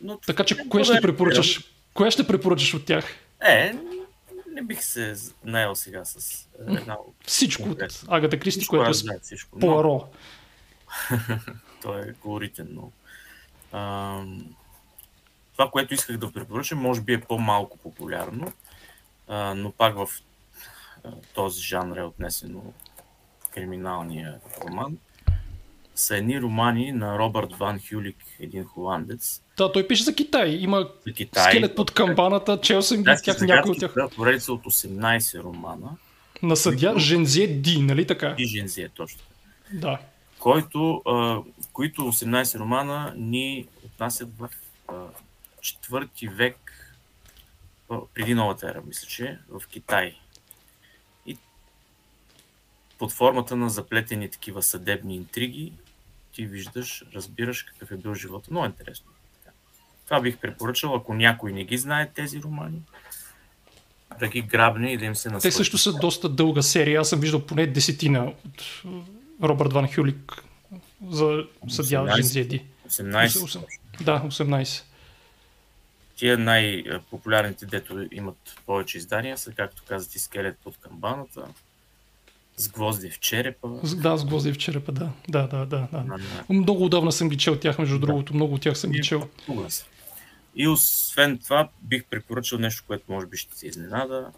Но, 0.00 0.18
така 0.26 0.44
че, 0.44 0.68
кое 0.68 0.84
ще 0.84 1.00
препоръчаш? 1.00 1.60
Кое 1.94 2.10
ще 2.10 2.26
препоръчаш 2.26 2.74
от 2.74 2.84
тях? 2.84 3.04
Е, 3.48 3.72
не 4.52 4.62
бих 4.62 4.84
се 4.84 5.14
наел 5.44 5.74
сега 5.74 6.04
с 6.04 6.48
една... 6.68 6.96
Всичко 7.26 7.68
от 7.68 7.82
Агата 8.08 8.38
Кристи, 8.38 8.66
което 8.66 8.90
е 8.90 9.60
Пуаро. 9.60 10.08
Той 11.84 12.00
е 12.00 12.12
колоритен 12.20 12.68
много. 12.70 12.92
А, 13.72 14.20
това, 15.52 15.70
което 15.70 15.94
исках 15.94 16.16
да 16.16 16.32
препоръчам, 16.32 16.78
може 16.78 17.00
би 17.00 17.12
е 17.12 17.20
по-малко 17.20 17.78
популярно, 17.78 18.52
а, 19.28 19.54
но 19.54 19.72
пак 19.72 19.96
в 19.96 20.08
а, 21.04 21.10
този 21.34 21.62
жанр 21.62 21.96
е 21.96 22.02
отнесено 22.02 22.62
криминалния 23.54 24.40
роман. 24.64 24.98
Са 25.94 26.16
едни 26.16 26.40
романи 26.40 26.92
на 26.92 27.18
Робърт 27.18 27.54
Ван 27.56 27.80
Хюлик, 27.88 28.16
един 28.40 28.64
холандец. 28.64 29.42
Да, 29.56 29.72
той 29.72 29.86
пише 29.86 30.04
за 30.04 30.14
Китай. 30.14 30.50
Има 30.50 30.88
за 31.06 31.12
Китай. 31.12 31.52
скелет 31.52 31.76
под 31.76 31.90
камбаната, 31.90 32.60
чел 32.60 32.82
съм 32.82 33.02
ги 33.02 33.10
тях 33.24 33.40
някои 33.40 33.70
от 33.70 33.78
тях. 33.78 33.92
Да, 33.94 34.08
поредица 34.08 34.52
от 34.52 34.64
18 34.64 35.42
романа. 35.42 35.90
На 36.42 36.56
съдя 36.56 36.88
които... 36.88 36.98
Жензие 36.98 37.46
Ди, 37.46 37.82
нали 37.82 38.06
така? 38.06 38.34
И 38.38 38.46
Жензие, 38.46 38.88
точно. 38.88 39.20
Да 39.72 39.98
който, 40.44 41.02
а, 41.06 41.42
които 41.72 42.02
18 42.02 42.58
романа 42.58 43.14
ни 43.16 43.68
отнасят 43.84 44.38
в 44.38 44.48
а, 44.88 44.94
четвърти 45.60 46.28
век 46.28 46.56
а, 47.90 47.98
преди 48.14 48.34
новата 48.34 48.68
ера, 48.70 48.82
мисля, 48.86 49.08
че 49.08 49.38
в 49.48 49.62
Китай. 49.68 50.14
И 51.26 51.38
под 52.98 53.12
формата 53.12 53.56
на 53.56 53.70
заплетени 53.70 54.30
такива 54.30 54.62
съдебни 54.62 55.16
интриги 55.16 55.72
ти 56.32 56.46
виждаш, 56.46 57.04
разбираш 57.14 57.62
какъв 57.62 57.90
е 57.90 57.96
бил 57.96 58.14
живота. 58.14 58.48
Много 58.50 58.66
интересно. 58.66 59.06
Това 60.04 60.20
бих 60.20 60.38
препоръчал, 60.38 60.94
ако 60.94 61.14
някой 61.14 61.52
не 61.52 61.64
ги 61.64 61.78
знае 61.78 62.10
тези 62.14 62.42
романи, 62.42 62.82
да 64.18 64.28
ги 64.28 64.42
грабне 64.42 64.92
и 64.92 64.98
да 64.98 65.04
им 65.04 65.16
се 65.16 65.28
наслади. 65.28 65.52
Те 65.52 65.56
също 65.56 65.78
са 65.78 65.92
доста 65.92 66.28
дълга 66.28 66.62
серия. 66.62 67.00
Аз 67.00 67.08
съм 67.08 67.20
виждал 67.20 67.46
поне 67.46 67.66
десетина 67.66 68.24
от 68.24 68.82
Робърт 69.42 69.72
Ван 69.72 69.88
Хюлик 69.94 70.44
за 71.10 71.44
съдя 71.68 72.12
Жензеди. 72.16 72.64
18. 72.88 73.66
Да, 74.00 74.22
18. 74.26 74.82
Тия 76.16 76.38
най-популярните, 76.38 77.66
дето 77.66 78.06
имат 78.12 78.56
повече 78.66 78.98
издания, 78.98 79.38
са, 79.38 79.52
както 79.52 79.82
казвате, 79.88 80.18
скелет 80.18 80.58
под 80.64 80.76
камбаната, 80.76 81.46
с 82.56 82.68
гвозди 82.68 83.10
в 83.10 83.20
черепа. 83.20 83.68
Да, 83.96 84.16
с 84.16 84.24
гвозди 84.24 84.52
в 84.52 84.58
черепа, 84.58 84.92
да. 84.92 85.10
Да, 85.28 85.46
да, 85.46 85.66
да. 85.66 85.88
да. 85.92 86.18
Много 86.48 86.84
отдавна 86.84 87.12
съм 87.12 87.28
ги 87.28 87.36
чел 87.36 87.56
тях, 87.60 87.78
между 87.78 87.98
да. 87.98 88.06
другото. 88.06 88.34
Много 88.34 88.54
от 88.54 88.62
тях 88.62 88.78
съм 88.78 88.90
ги 88.90 89.02
чел. 89.02 89.28
И 90.56 90.68
освен 90.68 91.38
това, 91.38 91.68
бих 91.82 92.04
препоръчал 92.04 92.58
нещо, 92.58 92.84
което 92.86 93.12
може 93.12 93.26
би 93.26 93.36
ще 93.36 93.58
се 93.58 93.66
изненада, 93.66 94.32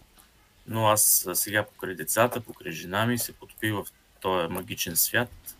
но 0.67 0.87
аз 0.87 1.27
сега 1.33 1.65
покрай 1.65 1.95
децата, 1.95 2.41
покрай 2.41 2.71
жена 2.71 3.05
ми 3.05 3.17
се 3.17 3.33
потопи 3.33 3.71
в 3.71 3.85
този 4.21 4.53
магичен 4.53 4.95
свят. 4.95 5.55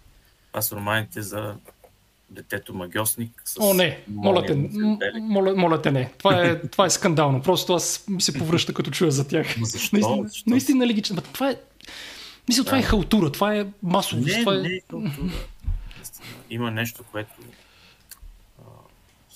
Това 0.51 0.61
са 0.61 0.75
романите 0.75 1.21
за 1.21 1.55
детето 2.29 2.73
магиосник. 2.73 3.41
С 3.45 3.57
О, 3.59 3.73
не, 3.73 3.99
моля 4.07 4.45
те, 4.45 4.55
моля, 5.19 5.55
моля 5.55 5.81
те 5.81 5.91
не. 5.91 6.11
Това 6.17 6.45
е, 6.45 6.61
това 6.71 6.85
е 6.85 6.89
скандално. 6.89 7.41
Просто 7.41 7.73
аз 7.73 8.03
ми 8.07 8.21
се 8.21 8.33
повръща 8.33 8.73
като 8.73 8.91
чуя 8.91 9.11
за 9.11 9.27
тях. 9.27 9.55
Но 9.59 9.65
защо? 9.65 9.95
Наистина, 9.95 10.27
защо? 10.27 10.49
наистина 10.49 10.85
логично. 10.85 11.21
Това 11.21 11.49
е, 11.49 11.55
мисля, 12.47 12.63
това 12.63 12.77
е 12.77 12.81
халтура, 12.81 13.31
това 13.31 13.55
е 13.55 13.65
масовост. 13.83 14.27
Не, 14.27 14.39
това 14.39 14.55
е... 14.55 14.57
не 14.57 14.67
е 14.67 14.81
халтура. 14.91 15.11
Има 16.49 16.71
нещо, 16.71 17.03
което 17.11 17.31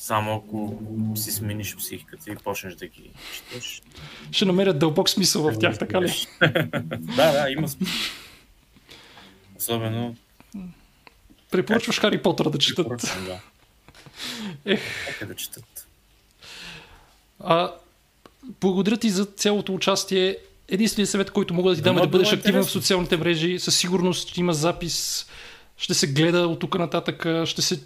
само 0.02 0.36
ако 0.36 0.80
си 1.16 1.32
смениш 1.32 1.76
психиката 1.76 2.32
и 2.32 2.36
почнеш 2.36 2.76
да 2.76 2.88
ги 2.88 3.12
четеш. 3.34 3.82
Ще 4.32 4.46
намерят 4.46 4.80
дълбок 4.80 5.10
смисъл 5.10 5.52
в 5.52 5.60
тях, 5.60 5.78
така 5.78 6.02
ли? 6.02 6.14
да, 7.00 7.32
да, 7.32 7.46
има 7.50 7.70
смисъл. 7.70 7.98
Особено... 9.62 10.16
Препоръчваш. 11.52 12.00
Хари 12.00 12.22
Потър 12.22 12.50
да 12.50 12.58
четат. 12.58 12.88
Да. 13.26 13.40
Ех. 14.72 14.82
Нека 15.08 15.26
да 15.26 15.36
четат. 15.36 15.88
А, 17.40 17.72
благодаря 18.62 18.98
ти 18.98 19.10
за 19.10 19.26
цялото 19.26 19.74
участие. 19.74 20.38
Единственият 20.68 21.10
съвет, 21.10 21.32
който 21.32 21.54
мога 21.54 21.70
да 21.70 21.76
ти 21.76 21.82
дам 21.82 21.98
е 21.98 22.02
да 22.02 22.08
бъдеш 22.08 22.34
активен 22.34 22.64
в 22.64 22.72
социалните 22.72 23.18
мрежи. 23.18 23.60
Със 23.60 23.78
сигурност 23.78 24.30
ще 24.30 24.40
има 24.40 24.54
запис, 24.54 25.28
ще 25.78 25.94
се 25.94 26.08
гледа 26.08 26.48
от 26.48 26.60
тук 26.60 26.80
нататък, 26.80 27.26
ще 27.46 27.62
се 27.62 27.82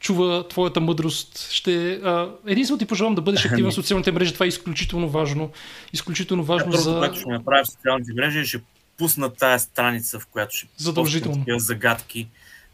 чува 0.00 0.48
твоята 0.48 0.80
мъдрост. 0.80 1.50
Ще, 1.50 1.92
а, 1.92 2.30
единствено 2.46 2.78
ти 2.78 2.86
пожелавам 2.86 3.14
да 3.14 3.22
бъдеш 3.22 3.44
активен 3.46 3.70
в 3.70 3.74
социалните 3.74 4.12
мрежи. 4.12 4.34
Това 4.34 4.46
е 4.46 4.48
изключително 4.48 5.08
важно. 5.08 5.50
Изключително 5.92 6.44
важно 6.44 6.72
за... 6.72 6.98
което 6.98 7.14
ще 7.14 7.28
направя 7.28 7.64
в 7.64 7.70
социалните 7.70 8.12
мрежи, 8.12 8.44
ще 8.44 8.60
пусна 9.00 9.34
тая 9.34 9.58
страница, 9.60 10.20
в 10.20 10.26
която 10.26 10.56
ще 10.56 10.68
Задължително. 10.76 11.44
загадки. 11.58 12.28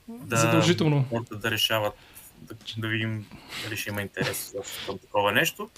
Да, 0.09 0.37
Задължително. 0.37 1.05
Хората 1.11 1.37
да 1.37 1.51
решават, 1.51 1.95
да, 2.43 2.55
да 2.79 2.89
видим 2.89 3.27
дали 3.65 3.77
ще 3.77 3.91
има 3.91 4.03
интерес 4.03 4.55
в 4.89 4.99
такова 5.01 5.33
нещо. 5.33 5.71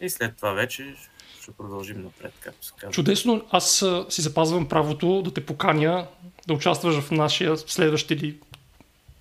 И 0.00 0.10
след 0.10 0.36
това 0.36 0.52
вече 0.52 0.94
ще 1.42 1.50
продължим 1.52 2.02
напред, 2.02 2.32
както 2.40 2.66
се 2.66 2.72
казва. 2.78 2.92
Чудесно. 2.92 3.44
Аз 3.50 3.84
си 4.08 4.22
запазвам 4.22 4.68
правото 4.68 5.22
да 5.22 5.34
те 5.34 5.46
поканя 5.46 6.06
да 6.46 6.54
участваш 6.54 7.00
в 7.00 7.10
нашия 7.10 7.56
следващ 7.56 8.10
или 8.10 8.38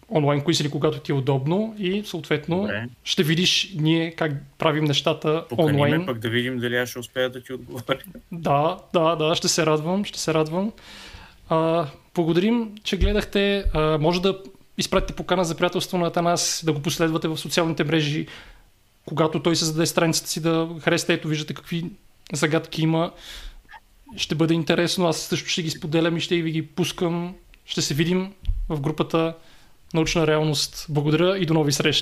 онлайн 0.09 0.43
или 0.59 0.69
когато 0.69 0.99
ти 0.99 1.11
е 1.11 1.15
удобно 1.15 1.75
и 1.79 2.03
съответно 2.05 2.61
Добре. 2.61 2.87
ще 3.03 3.23
видиш 3.23 3.73
ние 3.75 4.11
как 4.11 4.31
правим 4.57 4.83
нещата 4.83 5.45
Поканим 5.49 5.75
онлайн. 5.75 6.05
пък 6.05 6.19
да 6.19 6.29
видим 6.29 6.57
дали 6.57 6.77
аз 6.77 6.89
ще 6.89 6.99
успея 6.99 7.29
да 7.29 7.41
ти 7.41 7.53
отговоря. 7.53 7.99
Да, 8.31 8.79
да, 8.93 9.15
да, 9.15 9.35
ще 9.35 9.47
се 9.47 9.65
радвам, 9.65 10.05
ще 10.05 10.19
се 10.19 10.33
радвам. 10.33 10.71
А, 11.49 11.87
благодарим, 12.15 12.71
че 12.83 12.97
гледахте. 12.97 13.65
А, 13.73 13.97
може 13.97 14.21
да 14.21 14.39
изпратите 14.77 15.13
покана 15.13 15.45
за 15.45 15.55
приятелство 15.55 15.97
на 15.97 16.07
Атанас, 16.07 16.63
да 16.65 16.73
го 16.73 16.81
последвате 16.81 17.27
в 17.27 17.37
социалните 17.37 17.83
мрежи, 17.83 18.27
когато 19.05 19.41
той 19.41 19.55
се 19.55 19.65
зададе 19.65 19.85
страницата 19.85 20.29
си 20.29 20.41
да 20.41 20.69
харесате. 20.81 21.13
Ето, 21.13 21.27
виждате 21.27 21.53
какви 21.53 21.85
загадки 22.33 22.81
има. 22.81 23.11
Ще 24.17 24.35
бъде 24.35 24.53
интересно. 24.53 25.07
Аз 25.07 25.17
също 25.17 25.49
ще 25.49 25.61
ги 25.61 25.69
споделям 25.69 26.17
и 26.17 26.21
ще 26.21 26.41
ви 26.41 26.51
ги 26.51 26.67
пускам. 26.67 27.35
Ще 27.65 27.81
се 27.81 27.93
видим 27.93 28.33
в 28.69 28.81
групата 28.81 29.33
научна 29.95 30.27
реалност. 30.27 30.85
Благодаря 30.89 31.37
и 31.37 31.45
до 31.45 31.53
нови 31.53 31.71
срещи! 31.71 32.01